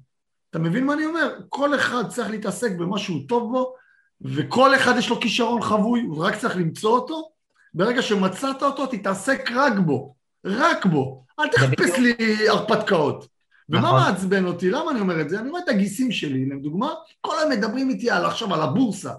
[0.50, 1.34] אתה מבין מה אני אומר?
[1.48, 3.74] כל אחד צריך להתעסק במה שהוא טוב בו,
[4.20, 7.30] וכל אחד יש לו כישרון חבוי, הוא רק צריך למצוא אותו.
[7.74, 10.14] ברגע שמצאת אותו, תתעסק רק בו.
[10.44, 11.24] רק בו.
[11.40, 12.14] אל תחפש לי
[12.48, 13.26] הרפתקאות.
[13.68, 14.00] ומה נכון.
[14.00, 14.70] מעצבן אותי?
[14.70, 15.40] למה אני אומר את זה?
[15.40, 19.12] אני רואה את הגיסים שלי, לדוגמה, כל היום מדברים איתי על עכשיו, על הבורסה,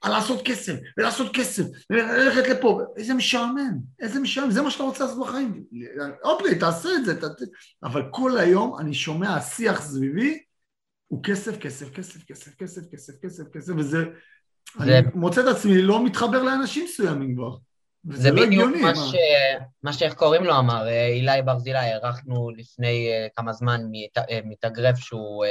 [0.00, 5.04] על לעשות כסף, ולעשות כסף, וללכת לפה, איזה משעמם, איזה משעמם, זה מה שאתה רוצה
[5.04, 5.64] לעשות בחיים.
[6.24, 7.24] אופרי, תעשה את זה, ת...
[7.82, 10.38] אבל כל היום אני שומע שיח סביבי,
[11.06, 14.04] הוא כסף, כסף, כסף, כסף, כסף, כסף, כסף, כסף, וזה...
[14.78, 17.56] זה- אני מוצא את עצמי לא מתחבר לאנשים מסוימים כבר.
[18.04, 18.70] זה לא בדיוק.
[18.76, 18.94] מה מה?
[18.96, 19.14] ש...
[19.82, 24.40] מה שאיך קוראים לו אמר, אה, אילי ברזילי, אירחנו לפני אה, כמה זמן מת- אה,
[24.44, 25.44] מתאגרף שהוא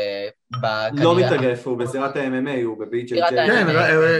[0.51, 0.89] בקריירה.
[1.03, 3.29] לא מתאגרף, הוא בזירת ה-MMA, הוא ב-BJJ.
[3.29, 3.67] כן,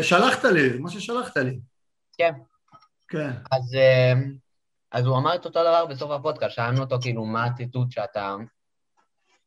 [0.04, 1.60] שלחת לי, מה ששלחת לי.
[2.18, 2.34] כן.
[3.08, 3.30] כן.
[3.52, 3.78] אז,
[4.92, 8.36] אז הוא אמר את אותו דבר בסוף הפודקאסט, שאלנו אותו כאילו מה הציטוט שאתה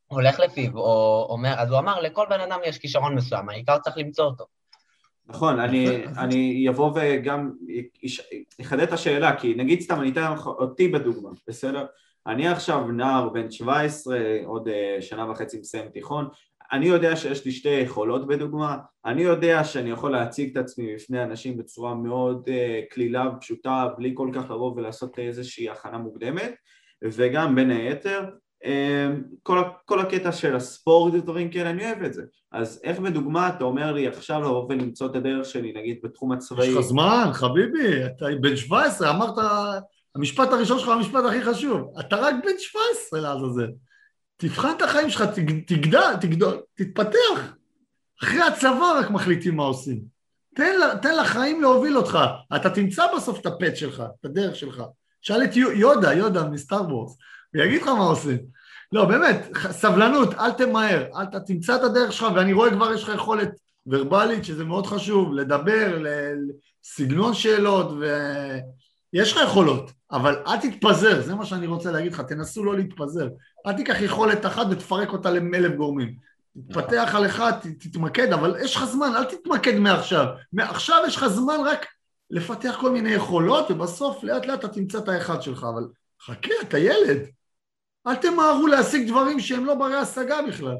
[0.06, 3.98] הולך לפיו, או אומר, אז הוא אמר, לכל בן אדם יש כישרון מסוים, העיקר צריך
[3.98, 4.44] למצוא אותו.
[5.27, 7.51] נכון, אני, אני אבוא וגם
[8.61, 11.86] אחדד את השאלה, כי נגיד סתם, אני אתן אותי בדוגמה, בסדר?
[12.27, 16.28] אני עכשיו נער בן 17, עוד אה, שנה וחצי מסיים תיכון,
[16.73, 21.23] אני יודע שיש לי שתי יכולות בדוגמה, אני יודע שאני יכול להציג את עצמי בפני
[21.23, 26.55] אנשים בצורה מאוד אה, קלילה ופשוטה, בלי כל כך לבוא ולעשות איזושהי הכנה מוקדמת,
[27.05, 28.24] וגם בין היתר,
[29.43, 32.22] כל, ה- כל הקטע של הספורט ודברים כאלה, אני אוהב את זה.
[32.52, 36.66] אז איך בדוגמה אתה אומר לי עכשיו לבוא ולמצוא את הדרך שלי, נגיד בתחום הצבאי?
[36.66, 39.34] יש לך זמן, חביבי, אתה בן 17, אמרת,
[40.14, 41.94] המשפט הראשון שלך הוא המשפט הכי חשוב.
[42.01, 43.70] אתה רק בן 17 לעזאזל.
[44.36, 47.55] תבחן את החיים שלך, תג- תגדל, תגדול, תתפתח.
[48.22, 50.01] אחרי הצבא רק מחליטים מה עושים.
[50.55, 50.72] תן,
[51.02, 52.18] תן לחיים להוביל אותך.
[52.56, 54.82] אתה תמצא בסוף את הפט שלך, את הדרך שלך.
[55.20, 57.16] שאל את יו- יודה, יודה מסטאר וורס,
[57.54, 58.38] הוא יגיד לך מה עושים.
[58.92, 63.02] לא, באמת, סבלנות, אל תמהר, אל ת, תמצא את הדרך שלך, ואני רואה כבר יש
[63.02, 63.50] לך יכולת
[63.86, 66.50] ורבלית, שזה מאוד חשוב, לדבר, ל-
[66.84, 67.92] סגנון שאלות,
[69.12, 73.28] ויש לך יכולות, אבל אל תתפזר, זה מה שאני רוצה להגיד לך, תנסו לא להתפזר.
[73.66, 76.14] אל תיקח יכולת אחת ותפרק אותה לאלף גורמים.
[76.68, 80.26] תתפתח על אחד, תתמקד, אבל יש לך זמן, אל תתמקד מעכשיו.
[80.52, 81.86] מעכשיו יש לך זמן רק
[82.30, 85.82] לפתח כל מיני יכולות, ובסוף לאט לאט אתה תמצא את האחד שלך, אבל
[86.26, 87.18] חכה, אתה ילד.
[88.06, 90.74] אל תמהרו להשיג דברים שהם לא ברי השגה בכלל.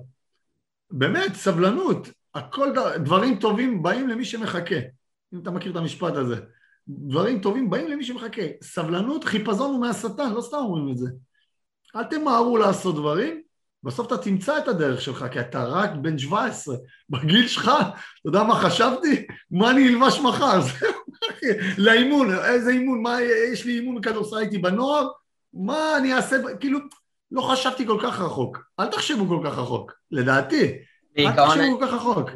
[0.91, 2.09] באמת, סבלנות.
[2.35, 4.77] הכל, ד- דברים טובים באים למי שמחכה.
[5.35, 6.37] אם אתה מכיר את המשפט הזה.
[6.89, 8.43] דברים טובים באים למי שמחכה.
[8.63, 11.09] סבלנות, חיפזון הוא מהשטן, לא סתם אומרים את זה.
[11.97, 13.43] אל תמהרו לעשות דברים,
[13.83, 16.77] בסוף אתה תמצא את הדרך שלך, כי אתה רק בן 17.
[17.11, 19.27] בגיל שלך, אתה יודע מה חשבתי?
[19.51, 20.61] מה אני אלבש מחר?
[21.79, 23.03] לאימון, איזה אימון?
[23.03, 23.17] מה,
[23.53, 25.09] יש לי אימון כדורסל, הייתי בנוער?
[25.55, 26.37] מה אני אעשה?
[26.61, 26.79] כאילו,
[27.33, 28.59] לא חשבתי כל כך רחוק.
[28.81, 30.63] אל תחשבו כל כך רחוק, לדעתי.
[30.63, 30.77] אל
[31.17, 32.31] בעיקרון, תחשבו כל כך רחוק.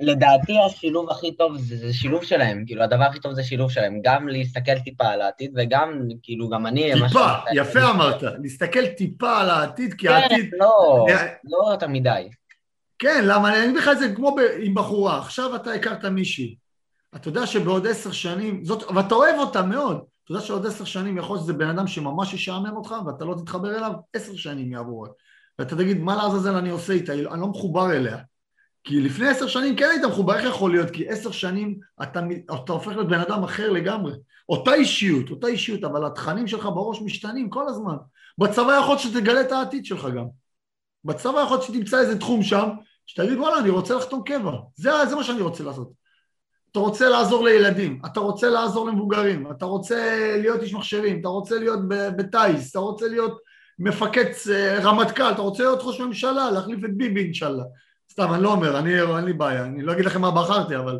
[0.00, 4.00] לדעתי השילוב הכי טוב זה, זה שילוב שלהם, כאילו הדבר הכי טוב זה שילוב שלהם,
[4.04, 6.92] גם להסתכל טיפה על העתיד וגם, כאילו גם אני...
[6.94, 8.22] טיפה, שאני- יפה אמרת.
[8.42, 10.50] להסתכל טיפה על העתיד, כי כן, העתיד...
[10.58, 12.28] לא, אה, לא יותר מדי.
[12.98, 16.56] כן, למה אני אגיד לך את זה כמו ב- עם בחורה, עכשיו אתה הכרת מישהי,
[17.16, 20.00] אתה יודע שבעוד עשר שנים, זאת, ואתה אוהב אותה מאוד,
[20.32, 23.76] יודע שעוד עשר שנים יכול להיות שזה בן אדם שממש ישעמם אותך ואתה לא תתחבר
[23.76, 25.06] אליו, עשר שנים יעברו.
[25.58, 28.18] ואתה תגיד, מה לעזאזל אני עושה איתה, אני לא מחובר אליה.
[28.84, 30.90] כי לפני עשר שנים כן היית מחובר, איך יכול להיות?
[30.90, 32.20] כי עשר שנים אתה,
[32.54, 34.12] אתה הופך להיות בן אדם אחר לגמרי.
[34.48, 37.96] אותה אישיות, אותה אישיות, אבל התכנים שלך בראש משתנים כל הזמן.
[38.38, 40.24] בצבא יכול להיות שתגלה את העתיד שלך גם.
[41.04, 42.68] בצבא יכול להיות שתמצא איזה תחום שם,
[43.06, 46.01] שתגיד וואלה אני רוצה לחתום קבע, זה, זה מה שאני רוצה לעשות.
[46.72, 51.58] אתה רוצה לעזור לילדים, אתה רוצה לעזור למבוגרים, אתה רוצה להיות איש מחשבים, אתה רוצה
[51.58, 53.38] להיות בטיס, אתה רוצה להיות
[53.78, 57.64] מפקד אה, רמטכ"ל, אתה רוצה להיות ראש ממשלה, להחליף את ביבי אינשאללה.
[58.12, 60.98] סתם, אני לא אומר, אני, אין לי בעיה, אני לא אגיד לכם מה בחרתי, אבל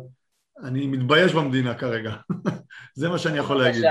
[0.63, 2.13] אני מתבייש במדינה כרגע.
[2.95, 3.83] זה מה שאני יכול להגיד.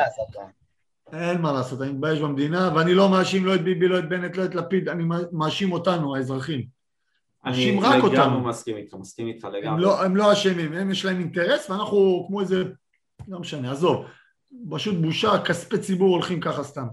[1.12, 4.36] אין מה לעשות, אני מתבייש במדינה, ואני לא מאשים לא את ביבי, לא את בנט,
[4.36, 6.81] לא את לפיד, אני מאשים אותנו, האזרחים.
[7.44, 8.08] מאשים רק אותנו.
[8.08, 9.68] אני לגמרי מסכים איתך, מסכים איתך לגמרי.
[9.68, 12.64] הם לא, הם לא אשמים, הם יש להם אינטרס, ואנחנו כמו איזה,
[13.28, 14.04] לא משנה, עזוב,
[14.70, 16.86] פשוט בושה, כספי ציבור הולכים ככה סתם.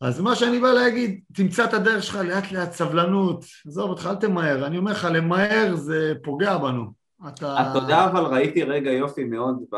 [0.00, 4.14] אז מה שאני בא להגיד, תמצא את הדרך שלך לאט לאט, סבלנות, עזוב אותך, אל
[4.14, 6.84] תמהר, אני אומר לך, למהר זה פוגע בנו.
[7.28, 7.70] אתה...
[7.70, 9.76] אתה יודע, אבל ראיתי רגע יופי מאוד, ב...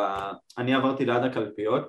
[0.59, 1.89] אני עברתי ליד הקלפיות,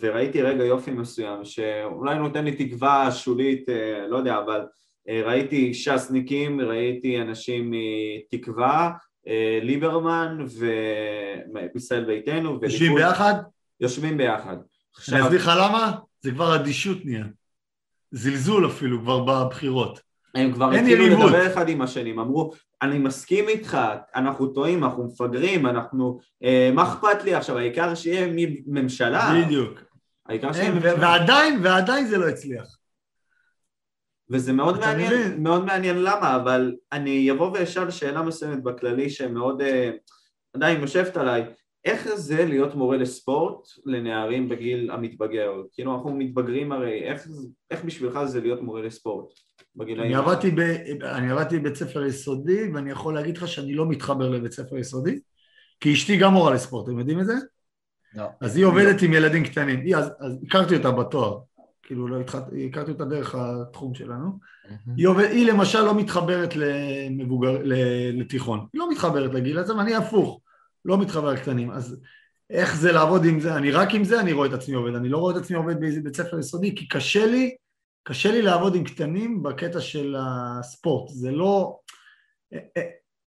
[0.00, 4.66] וראיתי רגע יופי מסוים, שאולי נותן לי תקווה שולית, אה, לא יודע, אבל
[5.08, 8.90] ראיתי ש"סניקים, ראיתי אנשים מתקווה,
[9.28, 10.38] אה, ליברמן
[11.74, 12.58] וישראל ביתנו.
[12.62, 13.34] יושבים ביחד?
[13.80, 14.56] יושבים ביחד.
[15.12, 15.92] אני אסביר לך למה?
[16.20, 17.24] זה כבר אדישות נהיה.
[18.10, 20.00] זלזול אפילו כבר בבחירות.
[20.34, 22.52] הם כבר התחילו לדבר אחד עם השני, הם אמרו,
[22.82, 23.78] אני מסכים איתך,
[24.16, 26.18] אנחנו טועים, אנחנו מפגרים, אנחנו...
[26.44, 28.26] אה, מה אכפת לי עכשיו, העיקר שיהיה
[28.66, 29.44] ממשלה.
[29.44, 29.80] בדיוק.
[30.26, 30.94] העיקר שיהיה ממשלה.
[31.00, 32.64] ועדיין, ועדיין זה לא הצליח.
[34.30, 35.42] וזה מאוד מעניין, מבין?
[35.42, 39.90] מאוד מעניין למה, אבל אני אבוא ואשאל שאלה מסוימת בכללי שמאוד אה,
[40.54, 41.44] עדיין יושבת עליי,
[41.84, 45.52] איך זה להיות מורה לספורט לנערים בגיל המתבגר?
[45.72, 47.28] כאילו אנחנו מתבגרים הרי, איך,
[47.70, 49.26] איך בשבילך זה להיות מורה לספורט
[49.76, 50.06] בגילאים?
[50.06, 50.60] אני עבדתי, ב,
[51.02, 55.18] אני עבדתי בבית ספר יסודי ואני יכול להגיד לך שאני לא מתחבר לבית ספר יסודי
[55.80, 57.34] כי אשתי גם מורה לספורט, אתם יודעים את זה?
[58.14, 58.24] לא.
[58.40, 59.08] אז היא עובדת לא.
[59.08, 61.38] עם ילדים קטנים, היא, אז, אז הכרתי אותה בתואר,
[61.84, 64.38] כאילו לא התחלתי, הכרתי אותה דרך התחום שלנו.
[64.38, 64.90] Mm-hmm.
[64.96, 67.58] היא, עובד, היא למשל לא מתחברת למבוגר,
[68.12, 70.40] לתיכון, היא לא מתחברת לגיל הזה ואני הפוך.
[70.84, 72.00] לא מתחבר לקטנים, אז
[72.50, 73.56] איך זה לעבוד עם זה?
[73.56, 75.80] אני רק עם זה אני רואה את עצמי עובד, אני לא רואה את עצמי עובד
[75.80, 77.56] באיזה בית ספר יסודי, כי קשה לי,
[78.02, 81.78] קשה לי לעבוד עם קטנים בקטע של הספורט, זה לא...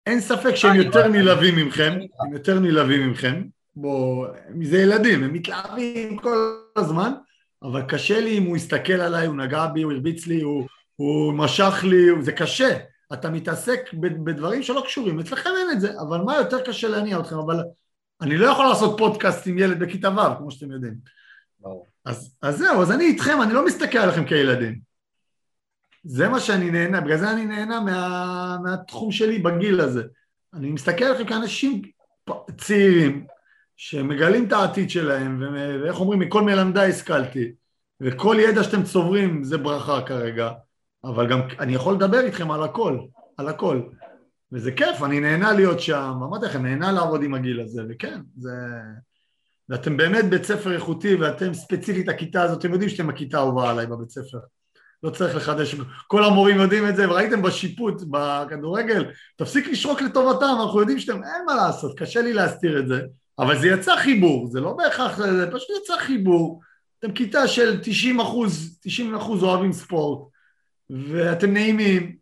[0.05, 3.43] אין ספק שהם יותר נלהבים ממכם, הם יותר נלהבים ממכם,
[3.75, 4.27] בוא,
[4.63, 6.37] זה ילדים, הם מתלהבים כל
[6.75, 7.11] הזמן,
[7.63, 11.33] אבל קשה לי אם הוא הסתכל עליי, הוא נגע בי, הוא הרביץ לי, הוא, הוא
[11.33, 12.77] משך לי, זה קשה.
[13.13, 17.35] אתה מתעסק בדברים שלא קשורים, אצלכם אין את זה, אבל מה יותר קשה להניע אתכם,
[17.37, 17.63] אבל
[18.21, 20.93] אני לא יכול לעשות פודקאסט עם ילד בכיתה ו', כמו שאתם יודעים.
[22.05, 24.79] אז, אז זהו, אז אני איתכם, אני לא מסתכל עליכם כילדים.
[26.03, 30.03] זה מה שאני נהנה, בגלל זה אני נהנה מה, מהתחום שלי בגיל הזה.
[30.53, 31.81] אני מסתכל עליכם כאנשים
[32.57, 33.25] צעירים,
[33.77, 35.43] שמגלים את העתיד שלהם,
[35.83, 37.51] ואיך אומרים, מכל מלמדי השכלתי,
[38.01, 40.51] וכל ידע שאתם צוברים זה ברכה כרגע.
[41.03, 42.99] אבל גם אני יכול לדבר איתכם על הכל,
[43.37, 43.81] על הכל.
[44.51, 48.51] וזה כיף, אני נהנה להיות שם, אמרתי לכם, נהנה לעבוד עם הגיל הזה, וכן, זה...
[49.69, 53.87] ואתם באמת בית ספר איכותי, ואתם ספציפית הכיתה הזאת, אתם יודעים שאתם הכיתה האהובה עליי
[53.87, 54.37] בבית ספר.
[55.03, 55.75] לא צריך לחדש,
[56.07, 61.45] כל המורים יודעים את זה, וראיתם בשיפוט, בכדורגל, תפסיק לשרוק לטובתם, אנחנו יודעים שאתם, אין
[61.45, 63.01] מה לעשות, קשה לי להסתיר את זה,
[63.39, 66.61] אבל זה יצא חיבור, זה לא בהכרח, זה פשוט יצא חיבור.
[66.99, 70.29] אתם כיתה של 90 אחוז, 90 אחוז אוהבים ספורט,
[70.89, 72.15] ואתם נעימים,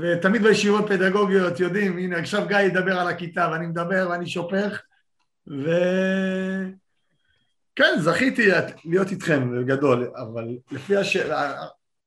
[0.00, 4.82] ותמיד בישיבות פדגוגיות יודעים, הנה עכשיו גיא ידבר על הכיתה ואני מדבר ואני שופך,
[5.46, 6.74] וכן,
[7.98, 8.48] זכיתי
[8.84, 11.52] להיות איתכם בגדול, אבל לפי השאלה,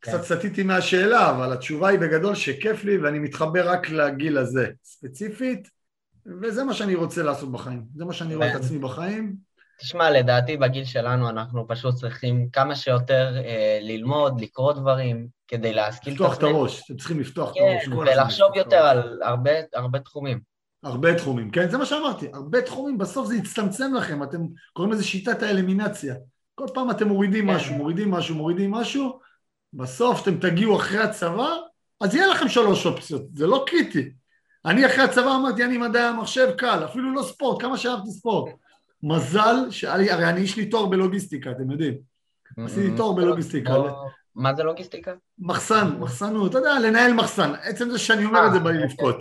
[0.02, 0.12] כן.
[0.12, 5.70] קצת סטיתי מהשאלה, אבל התשובה היא בגדול שכיף לי ואני מתחבר רק לגיל הזה ספציפית,
[6.42, 9.36] וזה מה שאני רוצה לעשות בחיים, זה מה שאני רואה את עצמי בחיים.
[9.80, 16.14] תשמע, לדעתי בגיל שלנו אנחנו פשוט צריכים כמה שיותר אה, ללמוד, לקרוא דברים, כדי להשכיל
[16.14, 16.32] את עצמנו.
[16.32, 17.86] לפתוח את הראש, אתם צריכים לפתוח כן, את הראש.
[17.86, 20.40] כן, ולחשוב יותר על הרבה, הרבה תחומים.
[20.84, 24.42] הרבה תחומים, כן, זה מה שאמרתי, הרבה תחומים, בסוף זה יצטמצם לכם, אתם
[24.74, 26.16] קוראים לזה שיטת האלימינציה.
[26.56, 27.56] כל פעם אתם מורידים כן.
[27.56, 29.20] משהו, מורידים משהו, מורידים משהו,
[29.74, 31.50] בסוף אתם תגיעו אחרי הצבא,
[32.02, 34.10] אז יהיה לכם שלוש אופציות, זה לא קריטי.
[34.70, 38.54] אני אחרי הצבא אמרתי, אני מדעי המחשב קל, אפילו לא ספורט, כמה שאהבתי ספורט.
[39.04, 41.94] מזל, שהרי אני יש לי תואר בלוגיסטיקה, אתם יודעים.
[42.66, 43.74] עשיתי תואר בלוגיסטיקה.
[44.36, 45.12] מה זה לוגיסטיקה?
[45.40, 47.52] מחסן, מחסנות, אתה יודע, לנהל מחסן.
[47.64, 49.16] עצם זה שאני אומר את זה בא לי לבכות.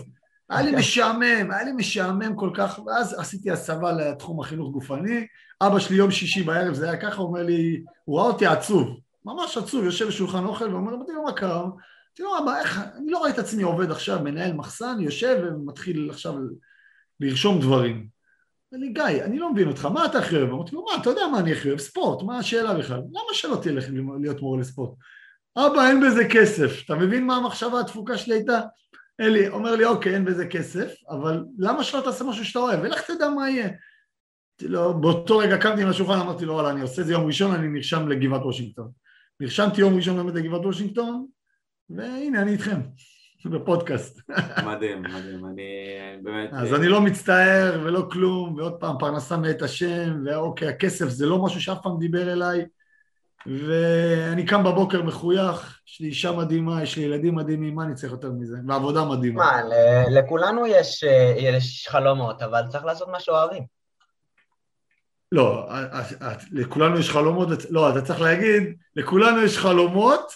[0.50, 5.26] היה לי משעמם, היה לי משעמם כל כך, ואז עשיתי הסבה לתחום החינוך גופני.
[5.60, 9.00] אבא שלי יום שישי בערב, זה היה ככה, הוא אומר לי, הוא ראה אותי עצוב,
[9.24, 11.64] ממש עצוב, יושב בשולחן אוכל ואומר, אמרתי לו, מה קרה?
[12.20, 16.10] אמרתי לו, אבא, איך, אני לא רואה את עצמי עובד עכשיו, מנהל מחסן, יושב ומתחיל
[16.10, 16.34] עכשיו
[17.20, 18.08] לרשום דברים.
[18.74, 20.50] אמר לי, גיא, אני לא מבין אותך, מה אתה הכי אוהב?
[20.50, 21.78] אמרתי לו, מה, אתה יודע מה אני הכי אוהב?
[21.78, 22.98] ספורט, מה השאלה בכלל?
[22.98, 23.84] למה שלא תלך
[24.20, 24.90] להיות מורה לספורט?
[25.56, 26.84] אבא, אין בזה כסף.
[26.84, 28.60] אתה מבין מה המחשבה התפוקה שלי הייתה?
[29.20, 32.80] אלי אומר לי, אוקיי, אין בזה כסף, אבל למה שלא תעשה משהו שאתה אוהב?
[32.82, 33.68] ולך תדע מה יהיה.
[34.62, 37.54] לא, באותו רגע קמתי עם השולחן, אמרתי לו, וואלה, אני עושה את זה יום ראשון,
[37.54, 38.90] אני נרשם לגבעת וושינגטון.
[39.40, 41.26] נרשמתי יום ראשון לגבעת וושינגטון,
[41.90, 42.80] והנה, אני איתכם,
[43.44, 44.20] בפודקאסט.
[44.66, 45.62] מדהים, מדהים, אני
[46.22, 46.50] באמת...
[46.52, 51.44] אז אני לא מצטער ולא כלום, ועוד פעם, פרנסה מאת השם, ואוקיי, הכסף זה לא
[51.44, 52.66] משהו שאף פעם דיבר אליי,
[53.46, 58.12] ואני קם בבוקר מחוייך, יש לי אישה מדהימה, יש לי ילדים מדהימים, מה אני צריך
[58.12, 58.56] יותר מזה?
[58.68, 59.44] ועבודה מדהימה.
[59.44, 59.60] מה,
[60.10, 63.62] לכולנו יש, אה, יש חלומות, אבל צריך לעשות מה שאוהבים.
[65.32, 65.68] לא,
[66.52, 68.62] לכולנו יש חלומות, לא, אתה צריך להגיד,
[68.96, 70.32] לכולנו יש חלומות,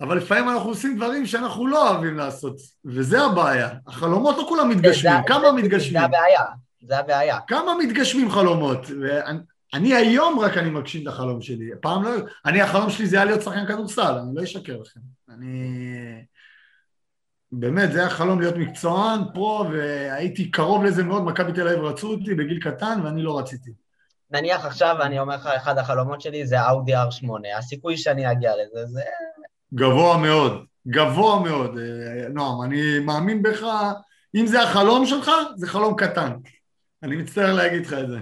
[0.00, 3.68] אבל לפעמים אנחנו עושים דברים שאנחנו לא אוהבים לעשות, וזה הבעיה.
[3.86, 6.00] החלומות לא כולם מתגשמים, זה, כמה זה, מתגשמים?
[6.00, 6.44] זה הבעיה,
[6.86, 7.38] זה הבעיה.
[7.46, 8.86] כמה מתגשמים חלומות?
[9.02, 9.38] ואני,
[9.74, 12.10] אני היום רק אני מגשים את החלום שלי, פעם לא...
[12.46, 15.00] אני, החלום שלי זה היה להיות שחקן כדורסל, אני לא אשקר לכם.
[15.30, 16.24] אני...
[17.52, 22.10] באמת, זה היה חלום להיות מקצוען, פרו, והייתי קרוב לזה מאוד, מכבי תל אביב רצו
[22.10, 23.70] אותי בגיל קטן, ואני לא רציתי.
[24.30, 28.86] נניח עכשיו, אני אומר לך, אחד החלומות שלי זה אאודי R8, הסיכוי שאני אגיע לזה,
[28.86, 29.00] זה...
[29.74, 31.78] גבוה מאוד, גבוה מאוד,
[32.34, 33.66] נועם, אני מאמין בך,
[34.34, 36.32] אם זה החלום שלך, זה חלום קטן.
[37.02, 38.18] אני מצטער להגיד לך את זה.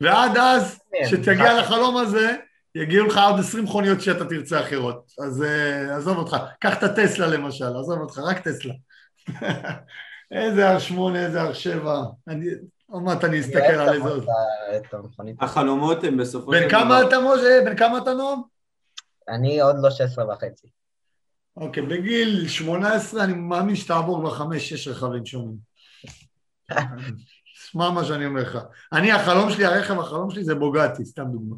[0.00, 2.36] ועד אז, כשתגיע לחלום הזה,
[2.74, 5.10] יגיעו לך עוד עשרים מכוניות שאתה תרצה אחרות.
[5.24, 8.74] אז uh, עזוב אותך, קח את הטסלה למשל, עזוב אותך, רק טסלה.
[10.32, 11.86] איזה R8, איזה R7,
[12.28, 12.46] אני,
[12.86, 14.26] עוד מעט אני אסתכל על איזה עוד.
[15.40, 16.68] החלומות הם בסופו של דבר...
[16.68, 17.60] בן כמה אתה משה?
[17.64, 18.40] בן כמה אתה נועם?
[19.28, 20.66] אני עוד לא 16 וחצי.
[21.56, 25.56] אוקיי, בגיל 18 אני מאמין שתעבור כבר 5-6 רכבים שונים.
[27.70, 28.58] שמע מה שאני אומר לך.
[28.92, 31.56] אני, החלום שלי, הרכב החלום שלי זה בוגטי, סתם דוגמא.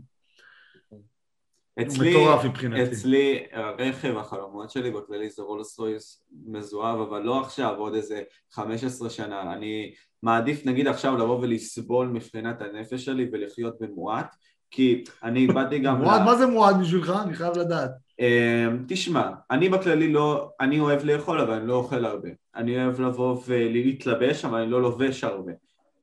[1.82, 2.82] אצלי, מטורף מבחינתי.
[2.82, 8.22] אצלי הרכב החלומות שלי בכללי זה רולס רויס מזוהב, אבל לא עכשיו, עוד איזה
[8.52, 9.52] 15 שנה.
[9.52, 14.34] אני מעדיף נגיד עכשיו לבוא ולסבול מבחינת הנפש שלי ולחיות במועט,
[14.74, 16.02] כי אני באתי גם...
[16.02, 17.12] מועט, מה זה מועט בשבילך?
[17.24, 17.90] אני חייב לדעת.
[18.20, 22.28] אמ, תשמע, אני בכללי לא, אני אוהב לאכול אבל אני לא אוכל הרבה.
[22.56, 25.52] אני אוהב לבוא ולהתלבש אבל אני לא לובש הרבה.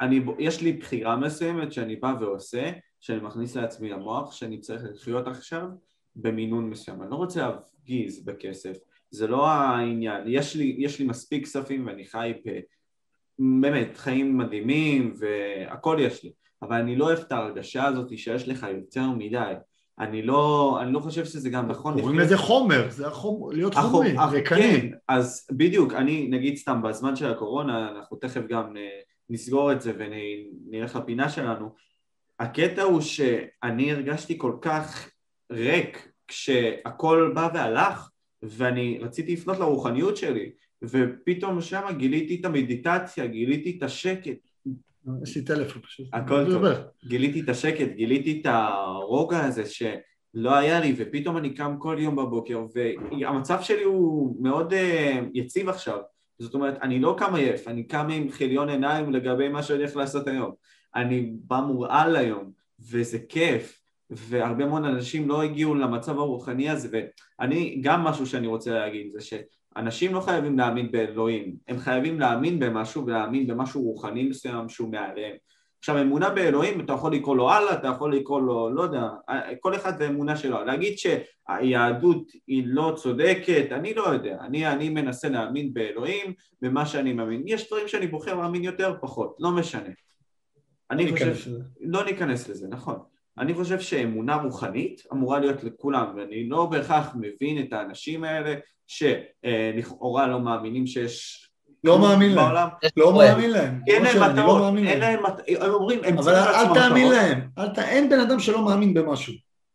[0.02, 5.28] אני, יש לי בחירה מסוימת שאני בא ועושה, שאני מכניס לעצמי למוח, שאני צריך לחיות
[5.28, 5.68] עכשיו
[6.16, 7.02] במינון מסוים.
[7.02, 8.78] אני לא רוצה להפגיז בכסף,
[9.10, 10.24] זה לא העניין.
[10.26, 12.60] יש לי, יש לי מספיק כספים ואני חי ב...
[13.40, 16.32] באמת, חיים מדהימים והכל יש לי,
[16.62, 19.54] אבל אני לא אוהב את ההרגשה הזאת שיש לך יותר מדי.
[20.00, 22.00] אני לא, אני לא חושב שזה גם נכון.
[22.00, 24.62] קוראים לזה חומר, זה החומר, להיות חומרי, ריקני.
[24.62, 28.90] כן, אז בדיוק, אני נגיד סתם בזמן של הקורונה, אנחנו תכף גם אה,
[29.30, 31.70] נסגור את זה ונלך לפינה שלנו.
[32.40, 35.10] הקטע הוא שאני הרגשתי כל כך
[35.52, 38.10] ריק כשהכל בא והלך
[38.44, 40.52] ואני רציתי לפנות לרוחניות שלי
[40.82, 44.51] ופתאום שם גיליתי את המדיטציה, גיליתי את השקט.
[45.24, 46.08] יש לי טלפון פשוט.
[46.14, 46.64] הכל טוב.
[47.06, 52.16] גיליתי את השקט, גיליתי את הרוגע הזה שלא היה לי ופתאום אני קם כל יום
[52.16, 54.76] בבוקר והמצב שלי הוא מאוד uh,
[55.34, 55.98] יציב עכשיו
[56.42, 59.96] זאת אומרת, אני לא קם עייף, אני קם עם חיליון עיניים לגבי מה שאני הולך
[59.96, 60.52] לעשות היום.
[60.96, 62.52] אני בא מורעל היום,
[62.92, 66.90] וזה כיף, והרבה מאוד אנשים לא הגיעו למצב הרוחני הזה,
[67.40, 69.22] ואני, גם משהו שאני רוצה להגיד זה
[69.76, 75.36] שאנשים לא חייבים להאמין באלוהים, הם חייבים להאמין במשהו ולהאמין במשהו רוחני מסוים שהוא מעליהם.
[75.80, 79.08] עכשיו אמונה באלוהים אתה יכול לקרוא לו אללה, אתה יכול לקרוא לו, לא יודע,
[79.60, 80.66] כל אחד ואמונה שלו.
[80.66, 87.14] להגיד שהיהדות היא לא צודקת, אני לא יודע, אני, אני מנסה להאמין באלוהים, במה שאני
[87.14, 87.44] מאמין.
[87.46, 89.90] יש דברים שאני בוחר להאמין יותר, פחות, לא משנה.
[90.92, 91.48] אני לא חושב, ש...
[91.82, 93.11] לא ניכנס לזה, נכון.
[93.40, 98.56] אני חושב שאמונה רוחנית אמורה להיות לכולם, ואני לא בהכרח מבין את האנשים האלה
[98.88, 101.48] שלכאורה לא מאמינים שיש
[101.84, 103.82] לא מאמין להם, לא מאמין להם.
[103.88, 105.20] אין להם לא מטרות, אין להם,
[105.62, 106.78] הם אומרים, הם צריכים לעצמם מטרות.
[106.78, 109.34] אבל אל תאמין להם, אין בן אדם שלא מאמין במשהו.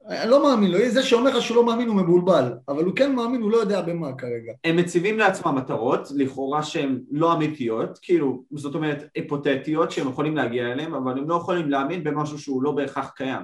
[0.08, 3.14] אני לא מאמין לו, זה שאומר לך שהוא לא מאמין הוא מבולבל, אבל הוא כן
[3.14, 4.52] מאמין, הוא לא יודע במה כרגע.
[4.64, 10.72] הם מציבים לעצמם מטרות, לכאורה שהן לא אמיתיות, כאילו, זאת אומרת, היפותטיות שהם יכולים להגיע
[10.72, 13.42] אליהן, אבל הם לא יכולים להאמין במשהו שהוא לא בהכרח קיים.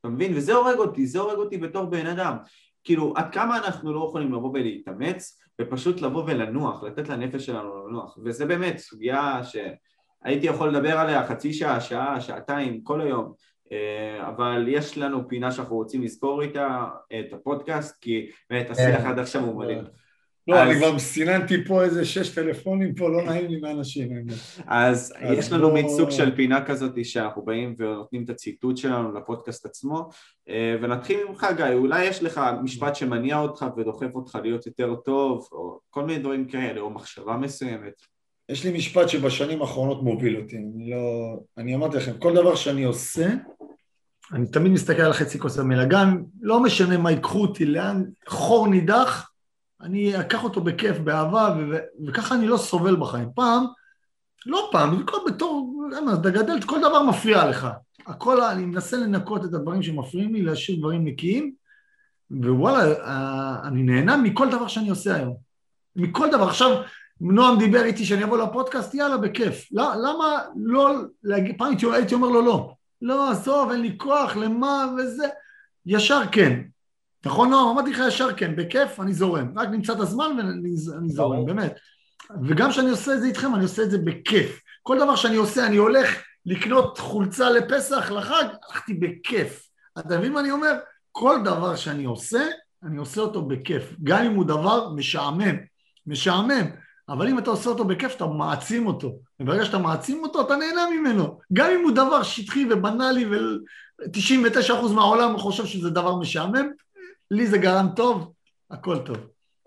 [0.00, 0.32] אתה מבין?
[0.36, 2.36] וזה הורג אותי, זה הורג אותי בתור בן אדם.
[2.84, 8.18] כאילו, עד כמה אנחנו לא יכולים לבוא ולהתאמץ ופשוט לבוא ולנוח, לתת לנפש שלנו לנוח,
[8.24, 13.32] וזה באמת סוגיה שהייתי יכול לדבר עליה חצי שעה, שעה, שעתיים, כל היום,
[14.20, 16.84] אבל יש לנו פינה שאנחנו רוצים לזכור איתה
[17.20, 19.06] את הפודקאסט, כי באמת השיח כן.
[19.06, 19.84] עד עכשיו הוא מדהים.
[20.48, 24.12] לא, אני כבר סיננתי פה איזה שש טלפונים פה, לא נעים לי מאנשים.
[24.16, 24.34] האמת.
[24.66, 29.66] אז יש לנו מין סוג של פינה כזאת שאנחנו באים ונותנים את הציטוט שלנו לפודקאסט
[29.66, 30.08] עצמו
[30.48, 35.48] אה, ונתחיל ממך גיא, אולי יש לך משפט שמניע אותך ודוחף אותך להיות יותר טוב
[35.52, 37.94] או כל מיני דברים כאלה או מחשבה מסוימת
[38.48, 41.36] יש לי משפט שבשנים האחרונות מוביל אותי, אני לא...
[41.58, 43.28] אני אמרתי לכם, כל דבר שאני עושה,
[44.32, 48.68] אני תמיד מסתכל על חצי כוס המלא, גם לא משנה מה ייקחו אותי, לאן, חור
[48.68, 49.30] נידח,
[49.80, 53.28] אני אקח אותו בכיף, באהבה, ו- ו- וככה אני לא סובל בחיים.
[53.34, 53.64] פעם,
[54.46, 55.84] לא פעם, כל בתור,
[56.20, 57.68] אתה גדל, כל דבר מפריע לך.
[58.06, 61.52] הכל, אני מנסה לנקות את הדברים שמפריעים לי, להשאיר דברים נקיים,
[62.30, 65.36] ווואלה, אה, אני נהנה מכל דבר שאני עושה היום.
[65.96, 66.48] מכל דבר.
[66.48, 66.82] עכשיו,
[67.22, 69.68] נועם דיבר איתי שאני אבוא לפודקאסט, יאללה, בכיף.
[69.72, 72.74] לא, למה לא להגיד, פעם הייתי, אומר לו לא.
[73.02, 75.28] לא, עזוב, אין לי כוח, למה וזה.
[75.86, 76.60] ישר כן.
[77.26, 77.68] נכון, נועם?
[77.68, 79.58] אמרתי לך ישר כן, בכיף, אני זורם.
[79.58, 80.50] רק נמצא את הזמן ואני
[80.98, 81.46] אני זורם.
[81.46, 81.74] באמת.
[82.48, 84.60] וגם כשאני עושה את זה איתכם, אני עושה את זה בכיף.
[84.82, 89.68] כל דבר שאני עושה, אני הולך לקנות חולצה לפסח, לחג, הלכתי בכיף.
[89.98, 90.72] אתה מבין מה אני אומר?
[91.12, 92.42] כל דבר שאני עושה,
[92.84, 93.94] אני עושה אותו בכיף.
[94.02, 95.56] גם אם הוא דבר משעמם.
[96.06, 96.81] משעמם.
[97.08, 99.16] אבל אם אתה עושה אותו בכיף, אתה מעצים אותו.
[99.40, 101.38] וברגע שאתה מעצים אותו, אתה נהנה ממנו.
[101.52, 106.70] גם אם הוא דבר שטחי ובנאלי, ו-99% מהעולם חושב שזה דבר משעמם,
[107.30, 108.32] לי זה גרם טוב,
[108.70, 109.16] הכל טוב.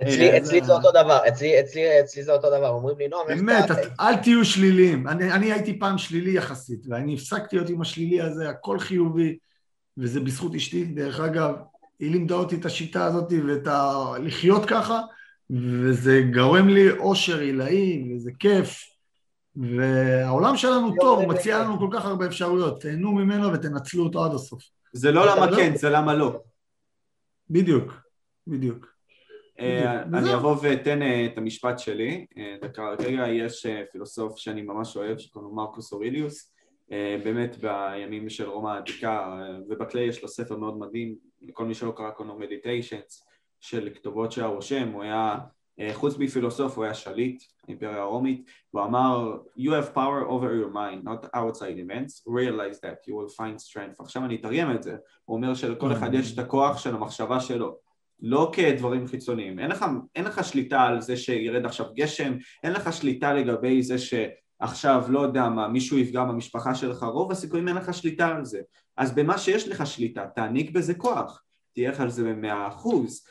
[0.04, 3.28] אצלי, אה, אצלי זה- אותו דבר, אצלי, אצלי, אצלי זה אותו דבר, אומרים לי, נועם,
[3.28, 3.66] באמת,
[4.00, 5.08] אל תהיו שליליים.
[5.08, 9.38] אני, אני הייתי פעם שלילי יחסית, ואני הפסקתי להיות עם השלילי הזה, הכל חיובי,
[9.98, 10.86] וזה בזכות אשתי.
[10.86, 11.54] דרך אגב,
[12.00, 13.94] היא לימדה אותי את השיטה הזאת ואת ה...
[14.24, 15.02] לחיות ככה,
[15.50, 18.96] וזה גורם לי אושר עילאי, וזה כיף.
[19.56, 22.82] והעולם שלנו טוב, הוא מציע לנו כל כך הרבה אפשרויות.
[22.82, 24.64] תהנו ממנו ותנצלו אותו עד הסוף.
[24.94, 26.40] זה לא למה לא- כן, זה למה לא
[27.50, 27.94] בדיוק,
[28.48, 28.88] בדיוק.
[29.60, 30.02] אה.
[30.02, 30.36] אני.
[30.36, 35.50] אבוא ואתן אה, את המשפט שלי, אה, דקה רגע, יש פילוסוף שאני ממש אוהב שקוראים
[35.50, 36.52] לו מרקוס אוריליוס,
[37.24, 39.38] באמת בימים של רומא העתיקה,
[39.70, 43.26] ובכלי יש לו ספר מאוד מדהים, לכל מי שלא קרא קוראים לו מדיטיישנס,
[43.66, 45.38] של כתובות שהיה רושם, הוא היה,
[45.80, 50.74] אה, חוץ מפילוסוף הוא היה שליט, האימפריה הרומית, הוא אמר You have power over your
[50.74, 53.96] mind, not outside events, realize that you will find strength.
[54.00, 57.78] עכשיו אני אתרגם את זה, הוא אומר שלכל אחד יש את הכוח של המחשבה שלו,
[58.20, 59.86] לא כדברים חיצוניים, אין לך,
[60.16, 62.34] אין לך שליטה על זה שירד עכשיו גשם,
[62.64, 67.68] אין לך שליטה לגבי זה שעכשיו, לא יודע מה, מישהו יפגע במשפחה שלך, רוב הסיכויים
[67.68, 68.62] אין לך שליטה על זה.
[68.98, 71.44] אז במה שיש לך שליטה, תעניק בזה כוח,
[71.74, 73.26] תהיה לך על זה במאה אחוז,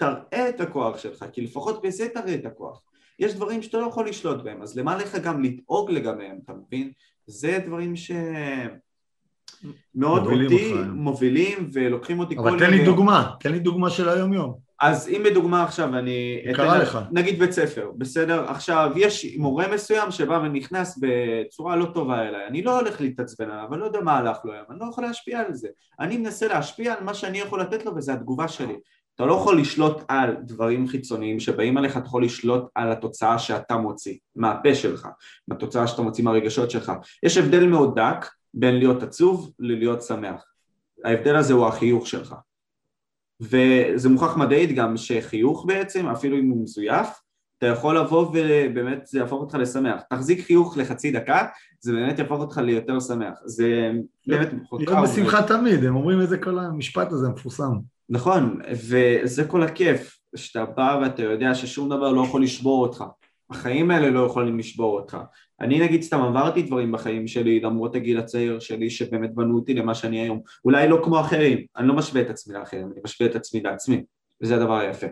[0.00, 2.82] תראה את הכוח שלך, כי לפחות בזה תראה את הכוח.
[3.18, 6.92] יש דברים שאתה לא יכול לשלוט בהם, אז למה לך גם לדאוג לגביהם, אתה מבין?
[7.26, 8.10] זה דברים ש...
[9.94, 10.90] מאוד מובילים אותי אותך.
[10.94, 12.84] מובילים ולוקחים אותי כל אבל תן לי יום.
[12.84, 14.54] דוגמה, תן לי דוגמה של היום-יום.
[14.80, 16.42] אז אם בדוגמה עכשיו אני...
[16.54, 16.98] קרה לך.
[17.10, 18.44] נגיד בית ספר, בסדר?
[18.50, 23.68] עכשיו יש מורה מסוים שבא ונכנס בצורה לא טובה אליי, אני לא הולך להתעצבן עליו,
[23.72, 25.68] אני לא יודע מה הלך לו היום, אני לא יכול להשפיע על זה.
[26.00, 28.76] אני מנסה להשפיע על מה שאני יכול לתת לו וזה התגובה שלי.
[29.20, 33.76] אתה לא יכול לשלוט על דברים חיצוניים שבאים עליך, אתה יכול לשלוט על התוצאה שאתה
[33.76, 35.08] מוציא, מהפה שלך,
[35.48, 36.92] מהתוצאה שאתה מוציא מהרגשות שלך.
[37.22, 40.44] יש הבדל מאוד דק בין להיות עצוב ללהיות שמח.
[41.04, 42.34] ההבדל הזה הוא החיוך שלך.
[43.40, 47.08] וזה מוכח מדעית גם שחיוך בעצם, אפילו אם הוא מזויף,
[47.58, 50.00] אתה יכול לבוא ובאמת זה יהפוך אותך לשמח.
[50.10, 51.46] תחזיק חיוך לחצי דקה,
[51.80, 53.34] זה באמת יהפוך אותך ליותר שמח.
[53.44, 53.90] זה
[54.26, 57.72] באמת להיות בשמחה תמיד, הם אומרים את זה כל המשפט הזה המפורסם.
[58.08, 63.04] נכון, וזה כל הכיף, שאתה בא ואתה יודע ששום דבר לא יכול לשבור אותך.
[63.50, 65.18] החיים האלה לא יכולים לשבור אותך.
[65.60, 69.94] אני נגיד סתם עברתי דברים בחיים שלי למרות הגיל הצעיר שלי שבאמת בנו אותי למה
[69.94, 70.40] שאני היום.
[70.64, 74.02] אולי לא כמו אחרים, אני לא משווה את עצמי לאחרים, אני משווה את עצמי לעצמי,
[74.42, 75.06] וזה הדבר היפה.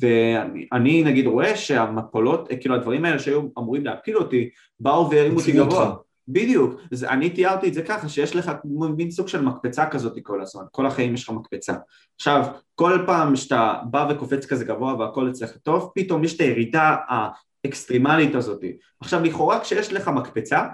[0.00, 4.50] ואני נגיד רואה שהמפולות, כאילו הדברים האלה שהיו אמורים להפיל אותי,
[4.80, 5.94] באו והרימו אותי גבוה.
[6.28, 8.52] בדיוק, אז אני תיארתי את זה ככה, שיש לך
[8.96, 11.74] מין סוג של מקפצה כזאת כל הזמן, כל החיים יש לך מקפצה.
[12.16, 16.96] עכשיו, כל פעם שאתה בא וקופץ כזה גבוה והכל אצלך טוב, פתאום יש את הירידה
[17.08, 18.64] האקסטרימלית הזאת.
[19.00, 20.66] עכשיו, לכאורה כשיש לך מקפצה,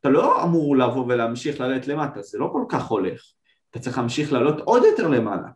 [0.00, 3.22] אתה לא אמור לבוא ולהמשיך לרדת למטה, זה לא כל כך הולך.
[3.70, 5.48] אתה צריך להמשיך לעלות עוד יותר למעלה,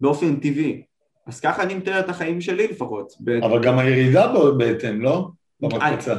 [0.00, 0.82] באופן טבעי.
[1.30, 3.12] אז ככה אני מתאר את החיים שלי לפחות.
[3.42, 5.28] אבל גם הירידה בהתאם, לא?
[5.60, 6.14] במקפצה.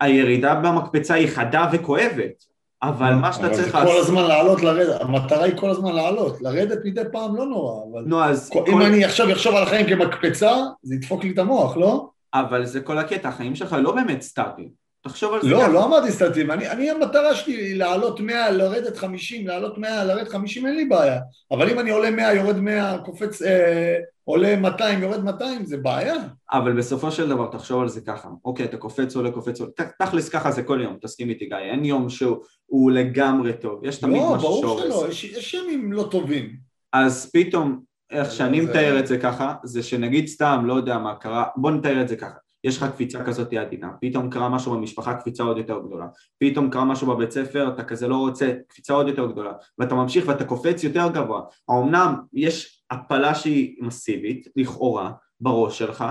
[0.00, 2.44] הירידה במקפצה היא חדה וכואבת,
[2.82, 6.42] אבל מה שאתה אבל צריך זה כל הזמן לעלות, לרדת, המטרה היא כל הזמן לעלות,
[6.42, 8.02] לרדת מדי פעם לא נורא, אבל...
[8.06, 8.50] נו, אז...
[8.68, 10.52] אם אני עכשיו אחשוב על החיים כמקפצה,
[10.82, 12.08] זה ידפוק לי את המוח, לא?
[12.34, 14.81] אבל זה כל הקטע, החיים שלך לא באמת סטטיים.
[15.02, 15.48] תחשוב על זה.
[15.48, 20.04] לא, לא אמרתי סטטים, אני, אני המטרה שלי היא לעלות 100, לרדת 50, לעלות 100,
[20.04, 21.20] לרדת 50, אין לי בעיה.
[21.50, 26.14] אבל אם אני עולה 100, יורד 100, קופץ, אה, עולה 200, יורד 200, זה בעיה.
[26.52, 30.28] אבל בסופו של דבר תחשוב על זה ככה, אוקיי, אתה קופץ עולה, קופץ עולה, תכלס
[30.28, 34.22] ככה זה כל יום, תסכים איתי גיא, אין יום שהוא הוא לגמרי טוב, יש תמיד
[34.22, 34.84] לא, משהו ברור שהורס.
[34.84, 36.50] שלא, יש, יש ימים לא טובים.
[36.92, 37.80] אז פתאום,
[38.10, 41.70] איך שאני זה- מתאר את זה ככה, זה שנגיד סתם, לא יודע מה קרה, בוא
[41.70, 42.34] נתאר את זה ככה,
[42.64, 46.06] יש לך קפיצה כזאת עדינה, פתאום קרה משהו במשפחה, קפיצה עוד יותר גדולה,
[46.38, 50.24] פתאום קרה משהו בבית ספר, אתה כזה לא רוצה, קפיצה עוד יותר גדולה, ואתה ממשיך
[50.28, 51.42] ואתה קופץ יותר גבוה.
[51.68, 56.04] האמנם יש הפלה שהיא מסיבית, לכאורה, בראש שלך,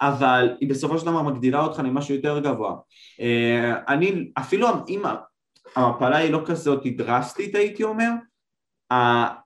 [0.00, 2.76] אבל היא בסופו של דבר מגדילה אותך למשהו יותר גבוה.
[3.20, 5.02] אה, אני, אפילו אם
[5.76, 8.10] ההפלה היא לא כזאת דרסטית הייתי אומר,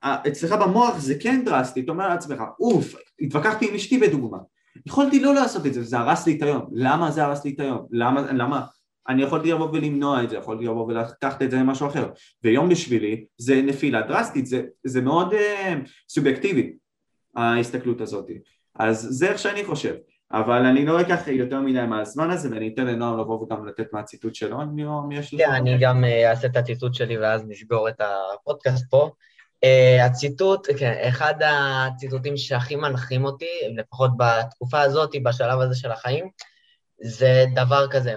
[0.01, 4.37] אצלך במוח זה כן דרסטי, אתה אומר לעצמך, אוף, התווכחתי עם אשתי בדוגמה,
[4.85, 7.59] יכולתי לא לעשות את זה, זה הרס לי את היום, למה זה הרס לי את
[7.59, 7.85] היום?
[7.91, 8.31] למה?
[8.31, 8.65] למה?
[9.09, 12.09] אני יכולתי לבוא ולמנוע את זה, יכולתי לבוא ולקחת את זה למשהו אחר,
[12.43, 15.75] ויום בשבילי זה נפילה דרסטית, זה, זה מאוד אה,
[16.09, 16.73] סובייקטיבי,
[17.35, 18.25] ההסתכלות הזאת,
[18.75, 19.95] אז זה איך שאני חושב,
[20.31, 24.35] אבל אני לא אקח יותר מדי מהזמן הזה ואני אתן לנועם לבוא וגם לתת מהציטוט
[24.35, 25.41] שלו, נועם יש לך?
[25.41, 29.11] כן, אני גם אה, אעשה את הציטוט שלי ואז נסגור את הפודקאסט פה.
[29.63, 36.29] אה, הציטוט, כן, אחד הציטוטים שהכי מנחים אותי, לפחות בתקופה הזאת, בשלב הזה של החיים,
[37.01, 38.15] זה דבר כזה,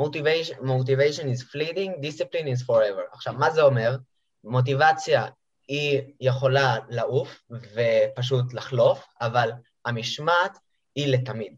[0.00, 3.02] motivation, motivation is fleeting, discipline is forever.
[3.12, 3.96] עכשיו, מה זה אומר?
[4.44, 5.26] מוטיבציה
[5.68, 9.50] היא יכולה לעוף ופשוט לחלוף, אבל
[9.84, 10.58] המשמעת
[10.94, 11.54] היא לתמיד.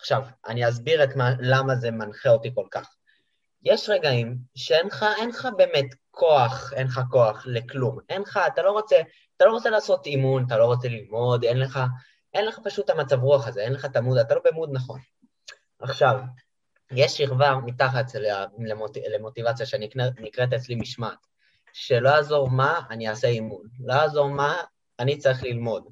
[0.00, 2.94] עכשיו, אני אסביר את מה, למה זה מנחה אותי כל כך.
[3.62, 7.98] יש רגעים שאין לך, אין לך באמת כוח, אין לך כוח לכלום.
[8.08, 8.96] אין לך, אתה לא רוצה,
[9.36, 11.80] אתה לא רוצה לעשות אימון, אתה לא רוצה ללמוד, אין לך,
[12.34, 15.00] אין לך פשוט את המצב רוח הזה, אין לך את המוד, אתה לא במוד נכון.
[15.78, 16.20] עכשיו,
[16.90, 18.04] יש שכבה מתחת
[18.58, 21.18] למוט, למוטיבציה שנקראת אצלי משמעת,
[21.72, 23.66] שלא יעזור מה, אני אעשה אימון.
[23.80, 24.56] לא יעזור מה,
[24.98, 25.84] אני צריך ללמוד.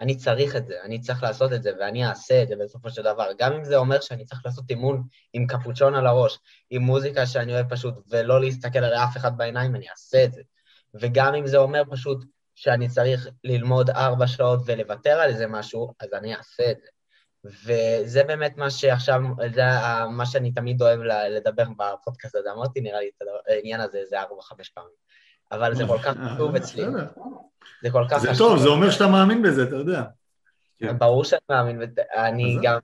[0.00, 3.02] אני צריך את זה, אני צריך לעשות את זה, ואני אעשה את זה בסופו של
[3.02, 3.28] דבר.
[3.38, 5.02] גם אם זה אומר שאני צריך לעשות אימון
[5.32, 6.38] עם קפוצ'ון על הראש,
[6.70, 10.42] עם מוזיקה שאני אוהב פשוט, ולא להסתכל על אף אחד בעיניים, אני אעשה את זה.
[10.94, 12.24] וגם אם זה אומר פשוט
[12.54, 16.88] שאני צריך ללמוד ארבע שעות ולוותר על איזה משהו, אז אני אעשה את זה.
[17.44, 19.20] וזה באמת מה שעכשיו,
[19.54, 19.62] זה
[20.10, 21.00] מה שאני תמיד אוהב
[21.30, 22.52] לדבר בפודקאסט הזה.
[22.52, 24.90] אמרתי, נראה לי, את העניין הזה איזה ארבע-חמש פעמים.
[25.52, 26.84] אבל זה כל כך חשוב אצלי.
[27.82, 28.32] זה כל כך חשוב.
[28.32, 30.02] זה טוב, זה אומר שאתה מאמין בזה, אתה יודע.
[30.98, 32.78] ברור שאני מאמין, ואני גם,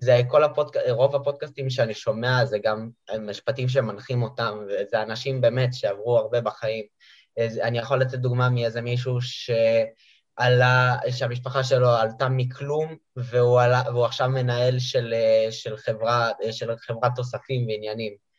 [0.00, 2.90] זה כל הפודקאסט, רוב הפודקאסטים שאני שומע זה גם
[3.20, 6.84] משפטים שמנחים אותם, וזה אנשים באמת שעברו הרבה בחיים.
[7.38, 14.28] אני יכול לתת דוגמה מאיזה מישהו שעלה, שהמשפחה שלו עלתה מכלום, והוא, עלה, והוא עכשיו
[14.28, 15.14] מנהל של,
[15.50, 18.29] של, חברה, של חברת תוספים ועניינים.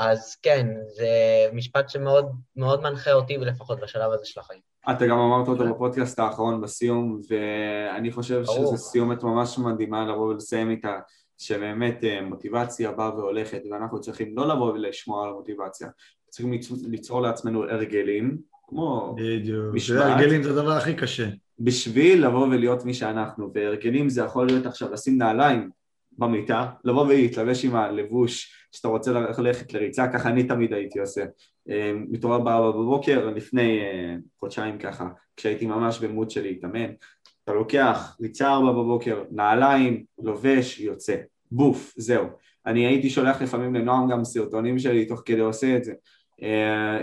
[0.00, 0.66] אז כן,
[0.96, 1.08] זה
[1.52, 4.60] משפט שמאוד מאוד מנחה אותי, לפחות בשלב הזה של החיים.
[4.90, 10.70] אתה גם אמרת אותו בפודקאסט האחרון בסיום, ואני חושב שזו סיומת ממש מדהימה לבוא ולסיים
[10.70, 10.98] איתה,
[11.38, 15.88] שבאמת מוטיבציה באה והולכת, ואנחנו צריכים לא לבוא ולשמוע על המוטיבציה,
[16.28, 16.52] צריכים
[16.88, 21.28] ליצור לעצמנו הרגלים, כמו בדיוק, הרגלים זה הדבר הכי קשה.
[21.58, 25.70] בשביל לבוא ולהיות מי שאנחנו, והרגלים זה יכול להיות עכשיו לשים נעליים
[26.18, 31.24] במיטה, לבוא ולהתלבש עם הלבוש שאתה רוצה ללכת לריצה, ככה אני תמיד הייתי עושה.
[31.94, 33.80] מתעורר בארבע בבוקר, לפני
[34.40, 36.90] חודשיים ככה, כשהייתי ממש במוד של להתאמן,
[37.44, 41.16] אתה לוקח ריצה ארבע בבוקר, נעליים, לובש, יוצא,
[41.50, 42.26] בוף, זהו.
[42.66, 45.92] אני הייתי שולח לפעמים לנועם גם סרטונים שלי תוך כדי עושה את זה,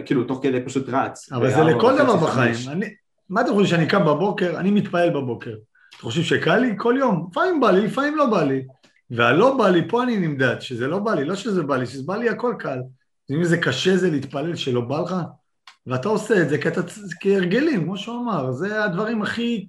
[0.05, 1.31] כאילו תוך כדי פשוט רץ.
[1.31, 2.55] אבל זה לכל דבר בחיים.
[2.71, 2.85] אני,
[3.29, 5.55] מה אתם חושבים שאני קם בבוקר, אני מתפעל בבוקר.
[5.89, 6.73] אתם חושבים שקל לי?
[6.77, 7.27] כל יום.
[7.31, 8.63] לפעמים בא לי, לפעמים לא בא לי.
[9.11, 12.03] והלא בא לי, פה אני נמדד, שזה לא בא לי, לא שזה בא לי, שזה
[12.03, 12.79] בא לי הכל קל.
[13.31, 15.15] אם זה קשה זה להתפלל שלא בא לך,
[15.87, 16.81] ואתה עושה את זה כי אתה,
[17.21, 19.67] כהרגלים, כמו שהוא אמר, זה הדברים הכי,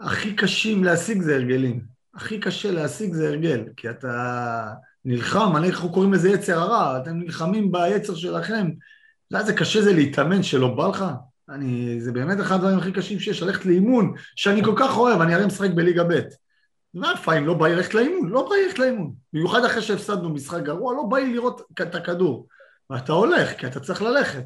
[0.00, 1.80] הכי קשים להשיג זה הרגלים.
[2.14, 4.72] הכי קשה להשיג זה הרגל, כי אתה
[5.04, 8.70] נלחם, אנחנו קוראים לזה יצר הרע, אתם נלחמים ביצר שלכם,
[9.30, 11.04] ואז זה קשה זה להתאמן שלא בא לך.
[11.48, 15.34] אני, זה באמת אחד הדברים הכי קשים שיש, ללכת לאימון, שאני כל כך אוהב, אני
[15.34, 16.20] הרי משחק בליגה ב'.
[17.02, 19.14] לפעמים לא בא לי ללכת לאימון, לא בא לי ללכת לאימון.
[19.32, 22.46] במיוחד אחרי שהפסדנו משחק גרוע, לא בא לי לראות את הכדור.
[22.90, 24.44] ואתה הולך, כי אתה צריך ללכת.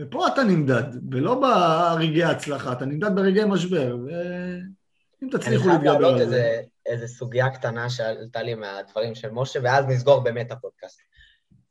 [0.00, 6.20] ופה אתה נמדד, ולא ברגעי ההצלחה, אתה נמדד ברגעי משבר, ואם תצליחו להתגבר על זה.
[6.20, 11.00] אני חייב להעלות איזה, סוגיה קטנה שעלתה לי מהדברים של משה, ואז נסגור באמת הפודקאסט.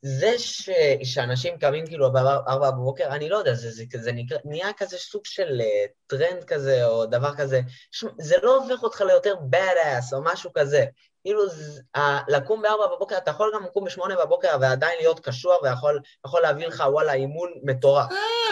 [0.08, 0.70] זה ש...
[1.04, 5.26] שאנשים קמים כאילו בארבע בבוקר, אני לא יודע, זה, זה, זה נקרא, נהיה כזה סוג
[5.26, 7.62] של uh, טרנד כזה, או דבר כזה,
[7.92, 8.06] ש...
[8.20, 10.86] זה לא הופך אותך ליותר bad ass או משהו כזה.
[11.26, 11.42] כאילו,
[12.28, 16.68] לקום בארבע בבוקר, אתה יכול גם לקום בשמונה בבוקר ועדיין להיות קשוח ויכול יכול להביא
[16.68, 18.06] לך, וואלה, אימון מטורף.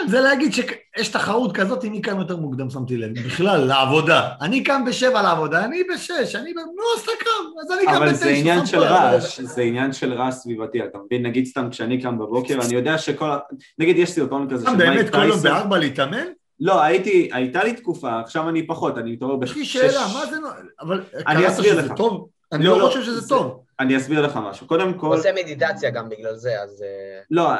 [0.08, 3.26] זה להגיד שיש תחרות כזאת, מי קם יותר מוקדם, שמתי לב.
[3.26, 4.30] בכלל, לעבודה.
[4.40, 6.54] אני קם בשבע לעבודה, אני בשש, אני...
[6.54, 8.24] ב- נו, אז אתה קם, אז אני קם אבל בתשע.
[8.24, 8.82] זה עניין של.
[8.82, 11.26] רעש, זה עניין של רעש סביבתי, אתה מבין?
[11.26, 13.30] נגיד סתם כשאני קם בבוקר, אני יודע שכל...
[13.78, 15.50] נגיד יש סרטון כזה של באמת מייק כל יום טייסון.
[15.50, 16.26] בארבע להתאמן?
[16.60, 19.72] לא, הייתי, הייתה לי תקופה, עכשיו אני פחות, אני מתעורר יש לי בשש...
[19.72, 20.36] שאלה, מה זה...
[20.80, 21.88] אבל אני קראת שזה.
[21.96, 22.28] טוב?
[22.52, 23.60] אני לא, לא לא, חושב שזה זה- טוב.
[23.80, 24.66] אני אסביר לך משהו.
[24.66, 25.06] קודם כל...
[25.06, 26.82] עושה מדיטציה גם בגלל זה, אז...
[26.82, 27.50] אה, לא,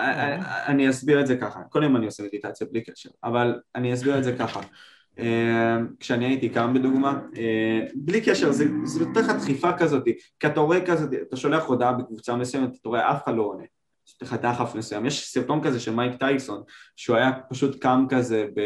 [0.66, 1.60] אני אסביר את זה ככה.
[1.70, 4.60] קודם אני עושה מדיטציה בלי קשר, אבל אני אסביר את זה ככה.
[5.18, 10.04] אה, כשאני הייתי קם בדוגמה, אה, בלי קשר, זה זה נותן לך דחיפה כזאת,
[10.40, 13.64] כי אתה רואה כזאת, אתה שולח הודעה בקבוצה מסוימת, אתה רואה אף אחד לא עונה.
[14.06, 15.06] יש לך דחף מסוים.
[15.06, 16.62] יש סרטון כזה של מייק טייסון,
[16.96, 18.60] שהוא היה פשוט קם כזה ב...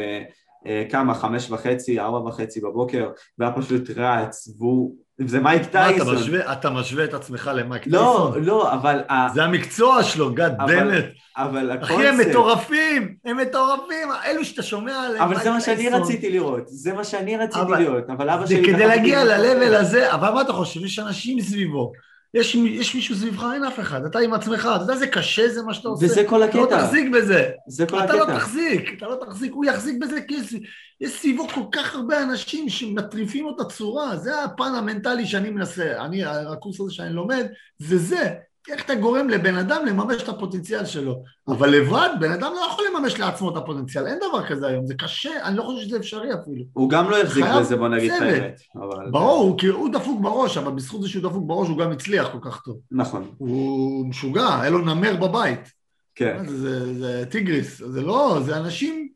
[0.67, 3.09] אה, כמה, חמש וחצי, ארבע וחצי בבוקר,
[3.39, 4.95] והיה פשוט רץ, והוא...
[5.27, 6.15] זה מייק מה, אתה טייסון.
[6.17, 8.45] משווה- אתה משווה את עצמך למייק לא, טייסון?
[8.45, 11.05] לא, אבל ה- זה המקצוע שלו, גאד אבל דמת.
[11.37, 12.31] אבל אחי, הם הקונספט...
[12.31, 15.23] מטורפים, הם מטורפים, אלו שאתה שומע עליהם.
[15.25, 16.03] אבל זה מה שאני טייסון.
[16.03, 18.65] רציתי לראות, זה מה שאני רציתי אבל- לראות, אבל אבא זה שלי...
[18.65, 19.25] כדי דחף אותי להגיע.
[19.25, 20.85] ל-level הזה, אבל מה אתה חושב?
[20.85, 21.93] יש אנשים סביבו.
[22.35, 25.63] יש, יש מישהו סביבך, אין אף אחד, אתה עם עצמך, אתה יודע איזה קשה זה
[25.63, 26.07] מה שאתה עושה.
[26.07, 28.39] וזה כל אתה לא הקטע, תחזיק בזה, זה כל אתה לא הקטע.
[28.39, 30.55] תחזיק, אתה לא תחזיק, הוא יחזיק בזה כי יש,
[31.01, 36.05] יש סביבו כל כך הרבה אנשים שמטריפים לו את הצורה, זה הפן המנטלי שאני מנסה,
[36.05, 37.47] אני, הקורס הזה שאני לומד,
[37.79, 38.35] זה זה,
[38.69, 41.23] איך אתה גורם לבן אדם לממש את הפוטנציאל שלו.
[41.49, 44.95] אבל לבד, בן אדם לא יכול לממש לעצמו את הפוטנציאל, אין דבר כזה היום, זה
[44.95, 46.65] קשה, אני לא חושב שזה אפשרי אפילו.
[46.73, 48.23] הוא גם לא חייב בזה, בוא נגיד את.
[48.23, 48.61] האמת.
[48.77, 51.93] אבל- ברור, הוא, כי הוא דפוק בראש, אבל בזכות זה שהוא דפוק בראש הוא גם
[51.93, 52.79] הצליח כל כך טוב.
[52.91, 55.73] נכון, הוא משוגע, היה לו נמר בבית.
[56.15, 56.47] כן.
[56.49, 59.09] זה, זה, זה טיגריס, זה לא, זה אנשים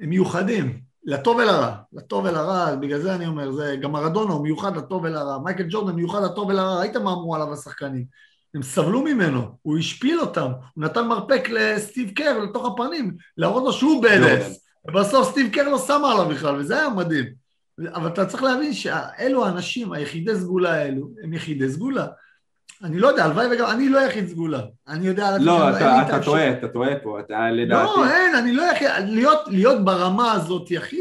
[0.00, 5.04] מיוחדים, לטוב ולרע, לטוב ולרע, בגלל זה אני אומר, זה גם מרדונה הוא מיוחד לטוב
[5.04, 8.04] ולרע, מייקל ג'ורדן מיוחד לטוב ולרע, ראית מה אמרו עליו השחקנים,
[8.54, 13.72] הם סבלו ממנו, הוא השפיל אותם, הוא נתן מרפק לסטיב קר לתוך הפנים, להראות לו
[13.72, 17.24] שהוא בדס, ובסוף סטיב קר לא שם עליו בכלל, וזה היה מדהים.
[17.94, 22.06] אבל אתה צריך להבין שאלו האנשים, היחידי סגולה האלו, הם יחידי סגולה.
[22.84, 24.60] אני לא יודע, הלוואי וגם, אני לא יחיד סגולה.
[24.88, 26.22] אני יודע על עצמי, לא, אתה.
[26.24, 27.84] טועה, אתה טועה פה, אתה לדעתי...
[27.96, 28.88] לא, אין, אני לא יכול,
[29.46, 30.96] להיות, ברמה הזאת, אחי,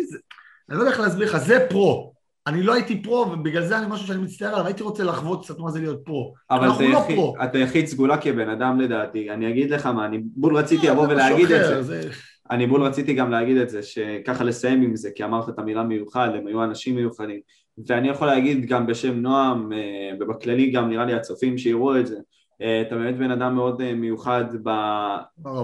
[0.70, 2.13] אני לא יודע איך להסביר לך, זה פרו.
[2.48, 5.60] אני לא הייתי פרו, ובגלל זה אני משהו שאני מצטער עליו, הייתי רוצה לחוות קצת
[5.60, 6.34] מה זה להיות פרו.
[6.52, 7.36] אבל אנחנו אתה לא יחיד- פרו.
[7.44, 11.08] אתה יחיד סגולה כבן אדם לדעתי, אני אגיד לך מה, אני בול רציתי לא, לבוא
[11.08, 12.10] זה ולהגיד את אחר, זה,
[12.52, 15.84] אני בול רציתי גם להגיד את זה, שככה לסיים עם זה, כי אמרת את המילה
[15.84, 17.40] מיוחד, הם היו אנשים מיוחדים,
[17.88, 22.18] ואני יכול להגיד גם בשם נועם, אה, ובכללי גם נראה לי הצופים שיראו את זה,
[22.62, 24.70] אה, אתה באמת בן אדם מאוד אה, מיוחד ב...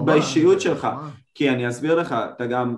[0.04, 0.88] באישיות שלך.
[1.34, 2.76] כי אני אסביר לך, אתה גם,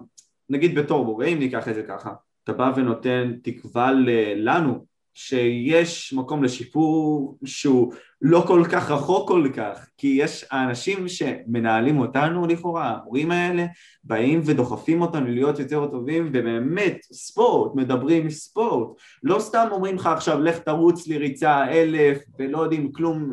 [0.51, 2.11] נגיד בתור אם ניקח את זה ככה,
[2.45, 3.91] אתה בא ונותן תקווה
[4.37, 7.93] לנו, שיש מקום לשיפור שהוא
[8.23, 13.67] לא כל כך רחוק כל כך, כי יש האנשים שמנהלים אותנו לכאורה, המורים האלה,
[14.05, 18.89] באים ודוחפים אותנו להיות יותר טובים, ובאמת ספורט, מדברים ספורט,
[19.23, 23.33] לא סתם אומרים לך עכשיו לך תרוץ לי ריצה אלף ולא יודעים כלום,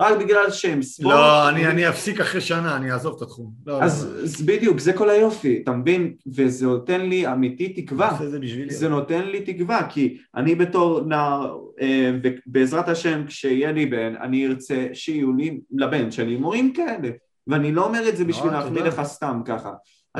[0.00, 1.14] רק בגלל שהם ספורט.
[1.14, 3.52] לא, אני אני אפסיק אחרי שנה, אני אעזוב את התחום.
[3.66, 6.14] לא, אז, לא, אז בדיוק, זה כל היופי, אתה מבין?
[6.34, 8.18] וזה נותן לי אמיתי תקווה.
[8.20, 8.38] זה.
[8.68, 14.46] זה נותן לי תקווה, כי אני בתור נער, אה, ובעזרת השם כשיהיה לי בן, אני
[14.46, 17.08] ארצה שיהיו לי, לבן שלי, מורים כאלה.
[17.46, 18.88] ואני לא אומר את זה בשביל לא, להחמיא תודה.
[18.88, 19.72] לך סתם ככה.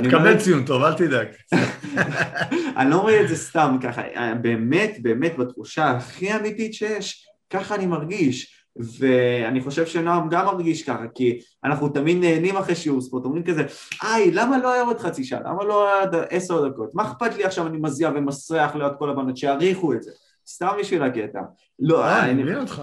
[0.02, 1.28] תקבל ציון טוב, אל תדאג.
[2.76, 4.02] אני לא אומר את זה סתם ככה,
[4.42, 8.56] באמת, באמת, בתחושה הכי אמיתית שיש, ככה אני מרגיש.
[8.98, 13.64] ואני חושב שנועם גם מרגיש ככה, כי אנחנו תמיד נהנים אחרי שיעור ספורט, אומרים כזה,
[14.02, 15.40] היי, למה לא היה עוד חצי שעה?
[15.40, 16.90] למה לא היה עוד עשר דקות?
[16.94, 20.10] מה אכפת לי עכשיו אני מזיע ומסריח ליד כל הבנות, שיעריכו את זה.
[20.46, 21.40] סתם בשביל הקטע.
[21.78, 22.82] לא, אה, אני מבין אותך.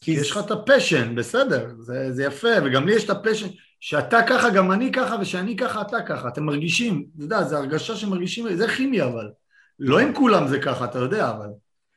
[0.00, 3.14] כי יש לך את ה passion, בסדר, זה, זה יפה, וגם לי יש את ה
[3.14, 3.46] passion,
[3.80, 7.96] שאתה ככה, גם אני ככה, ושאני ככה, אתה ככה, אתם מרגישים, אתה יודע, זו הרגשה
[7.96, 9.30] שמרגישים, זה כימיה אבל.
[9.78, 11.48] לא עם כולם זה ככה, אתה יודע, אבל.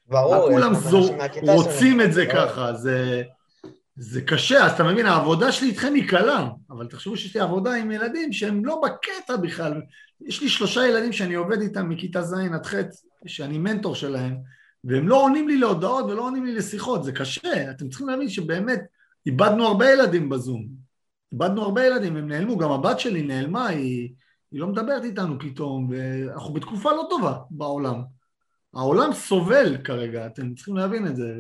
[0.08, 0.36] ברור.
[0.36, 0.74] לא כולם
[1.42, 2.02] רוצים.
[2.02, 2.26] את זה.
[2.26, 3.22] ככה, זה,
[3.96, 7.74] זה קשה, אז אתה מבין, העבודה שלי איתכם היא קלה, אבל תחשבו שיש לי עבודה
[7.74, 9.82] עם ילדים שהם לא בקטע בכלל.
[10.28, 12.76] יש לי שלושה ילדים שאני עובד איתם מכיתה ז' עד ח',
[13.28, 14.38] שאני מנטור שלהם,
[14.84, 17.72] והם לא עונים לי להודעות ולא עונים לי לשיחות, זה קשה.
[17.72, 18.82] אתם צריכים להבין שבאמת
[19.26, 20.68] איבדנו הרבה ילדים בזום.
[21.32, 24.10] איבדנו הרבה ילדים, הם נעלמו, גם הבת שלי נעלמה, היא,
[24.52, 28.02] היא לא מדברת איתנו פתאום, ואנחנו בתקופה לא טובה בעולם.
[28.74, 31.34] העולם סובל כרגע, אתם צריכים להבין את זה,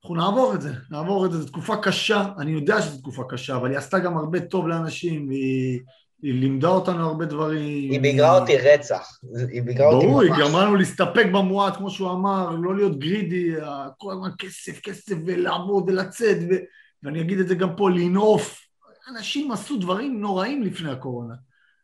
[0.00, 3.56] ואנחנו נעבור את זה, נעבור את זה, זו תקופה קשה, אני יודע שזו תקופה קשה,
[3.56, 5.80] אבל היא עשתה גם הרבה טוב לאנשים, והיא
[6.22, 7.90] היא לימדה אותנו הרבה דברים.
[7.90, 9.18] היא ביגרה אותי רצח.
[9.52, 10.14] היא ביגרה אותי ממש.
[10.14, 13.50] ברור, היא גרמה לנו להסתפק במועט, כמו שהוא אמר, לא להיות גרידי,
[13.98, 16.54] כל הזמן כסף, כסף, ולעבוד ולצאת, ו...
[17.02, 18.60] ואני אגיד את זה גם פה, לנעוף.
[19.08, 21.34] אנשים עשו דברים נוראים לפני הקורונה.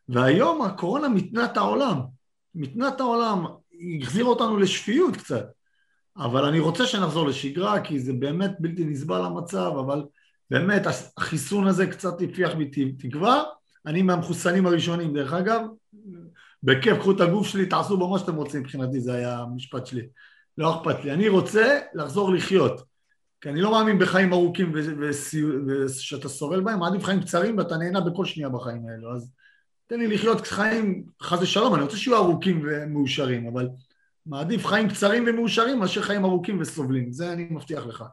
[0.09, 1.99] והיום הקורונה מתנה את העולם.
[2.55, 5.45] מתנה את העולם, היא החזירה אותנו לשפיות קצת.
[6.17, 10.03] אבל אני רוצה שנחזור לשגרה, כי זה באמת בלתי נסבל המצב, אבל
[10.51, 10.87] באמת
[11.17, 13.43] החיסון הזה קצת הפיח בי תקווה.
[13.87, 15.61] אני מהמחוסנים הראשונים, דרך אגב,
[16.63, 20.07] בכיף, קחו את הגוף שלי, תעשו בו מה שאתם רוצים, מבחינתי זה היה המשפט שלי.
[20.57, 21.11] לא אכפת לי.
[21.11, 22.81] אני רוצה לחזור לחיות.
[23.41, 24.71] כי אני לא מאמין בחיים ארוכים
[25.67, 29.15] ושאתה סובל בהם, מעדיף חיים קצרים ואתה נהנה בכל שנייה בחיים האלו.
[29.15, 29.31] אז
[29.87, 33.69] תן לי לחיות חיים, חס ושלום, אני רוצה שיהיו ארוכים ומאושרים, אבל
[34.25, 38.03] מעדיף חיים קצרים ומאושרים מאשר חיים ארוכים וסובלים, זה אני מבטיח לך.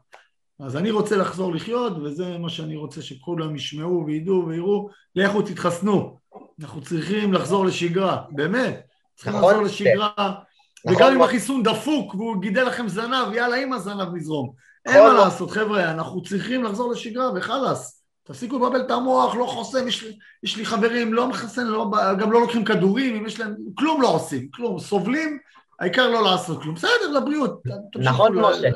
[0.61, 6.19] אז אני רוצה לחזור לחיות, וזה מה שאני רוצה שכולם ישמעו וידעו ויראו, לכו תתחסנו,
[6.61, 8.81] אנחנו צריכים לחזור לשגרה, באמת,
[9.15, 13.73] צריכים נכון, לחזור לשגרה, נכון, וגם אם החיסון דפוק והוא גידל לכם זנב, יאללה עם
[13.73, 14.53] הזנב נזרום,
[14.87, 19.89] אין מה לעשות חבר'ה, אנחנו צריכים לחזור לשגרה וחלאס, תפסיקו לבלבל את המוח, לא חוסם,
[19.89, 20.05] יש,
[20.43, 24.09] יש לי חברים, לא מחסן, לא, גם לא לוקחים כדורים, אם יש להם, כלום לא
[24.09, 25.39] עושים, כלום, סובלים,
[25.81, 27.63] העיקר לא לעשות כלום, בסדר, לבריאות.
[27.97, 28.69] נכון, משה.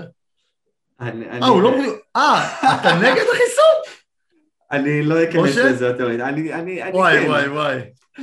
[1.01, 1.73] אה, הוא לא
[2.17, 2.47] אה,
[2.81, 3.95] אתה נגד החיסון?
[4.73, 7.29] אני לא אכנס לזה יותר מדי, אני, אני, אני וואי, כן.
[7.29, 7.81] וואי, וואי.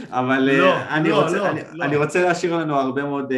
[0.10, 1.86] אבל לא, אני, לא, רוצה, לא, אני, לא.
[1.86, 3.36] אני רוצה להשאיר לנו הרבה מאוד uh,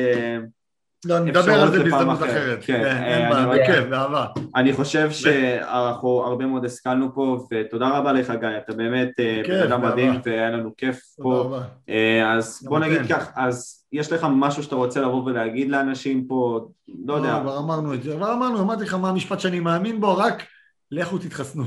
[1.06, 2.60] לא, נדבר על זה בהזדמנות אחרת.
[2.62, 4.26] כן, כן אין בעיה, בכיף, באהבה.
[4.56, 9.62] אני חושב שאנחנו הרבה מאוד השכלנו פה, ותודה רבה לך גיא, אתה באמת אה, בן
[9.62, 11.60] אדם מדהים והיה לנו כיף פה.
[11.90, 16.68] אה, אז בוא נגיד כך, אז יש לך משהו שאתה רוצה לבוא ולהגיד לאנשים פה,
[17.06, 17.40] לא יודע.
[17.42, 20.44] כבר אמרנו את זה, כבר אמרנו, אמרתי לך מה המשפט שאני מאמין בו, רק
[20.92, 21.64] לכו תתחסנו.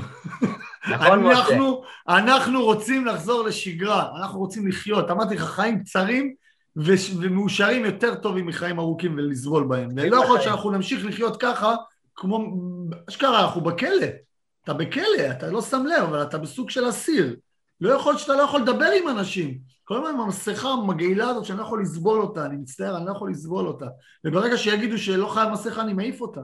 [0.89, 6.33] נכון, אנחנו, אנחנו רוצים לחזור לשגרה, אנחנו רוצים לחיות, אמרתי לך חיים קצרים
[6.75, 9.89] ומאושרים יותר טובים מחיים ארוכים ולסבול בהם.
[9.95, 11.75] ולא יכול להיות שאנחנו נמשיך לחיות ככה,
[12.15, 12.55] כמו,
[13.09, 14.07] אשכרה, אנחנו בכלא.
[14.63, 17.35] אתה בכלא, אתה לא שם לב, אבל אתה בסוג של אסיר.
[17.81, 19.57] לא יכול שאתה לא יכול לדבר עם אנשים.
[19.83, 23.11] כל הזמן עם המסכה המגעילה הזאת שאני לא יכול לסבול אותה, אני מצטער, אני לא
[23.11, 23.87] יכול לסבול אותה.
[24.25, 26.41] וברגע שיגידו שלא חייב מסכה, אני מעיף אותה.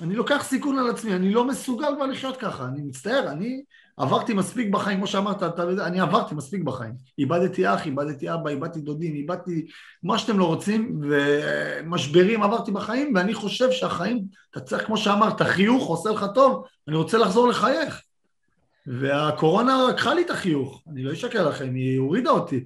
[0.00, 3.62] אני לוקח סיכון על עצמי, אני לא מסוגל כבר לחיות ככה, אני מצטער, אני
[4.00, 6.94] עברתי מספיק בחיים, כמו שאמרת, אתה, אני עברתי מספיק בחיים.
[7.18, 9.66] איבדתי אח, איבדתי אבא, איבדתי דודים, איבדתי
[10.02, 15.86] מה שאתם לא רוצים, ומשברים עברתי בחיים, ואני חושב שהחיים, אתה צריך, כמו שאמרת, חיוך
[15.86, 18.02] עושה לך טוב, אני רוצה לחזור לחייך.
[18.86, 22.64] והקורונה לקחה לי את החיוך, אני לא אשקר לכם, היא הורידה אותי.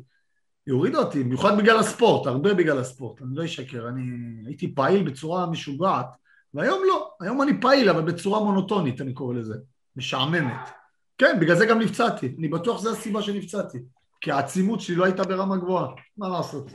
[0.66, 4.02] היא הורידה אותי, במיוחד בגלל הספורט, הרבה בגלל הספורט, אני לא אשקר, אני
[4.46, 6.06] הייתי פעיל בצורה משוגעת,
[6.54, 9.54] והיום לא, היום אני פעיל, אבל בצורה מונוטונית, אני קורא לזה,
[9.96, 10.83] משעממת.
[11.18, 13.78] כן, בגלל זה גם נפצעתי, אני בטוח שזו הסיבה שנפצעתי,
[14.20, 15.88] כי העצימות שלי לא הייתה ברמה גבוהה,
[16.18, 16.70] מה לעשות.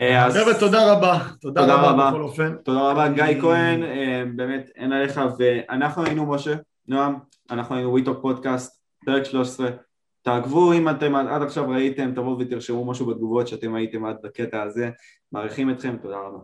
[0.00, 2.56] אה, חבר'ה, תודה רבה, תודה רבה בכל אופן.
[2.64, 6.54] תודה רבה, גיא כהן, אה, באמת אין עליך, ואנחנו היינו משה,
[6.88, 7.18] נועם,
[7.50, 9.70] אנחנו היינו וויטוק פודקאסט, פרק 13,
[10.22, 14.90] תעקבו אם אתם עד עכשיו ראיתם, תבואו ותרשמו משהו בתגובות שאתם הייתם עד לקטע הזה,
[15.32, 16.38] מעריכים אתכם, תודה רבה.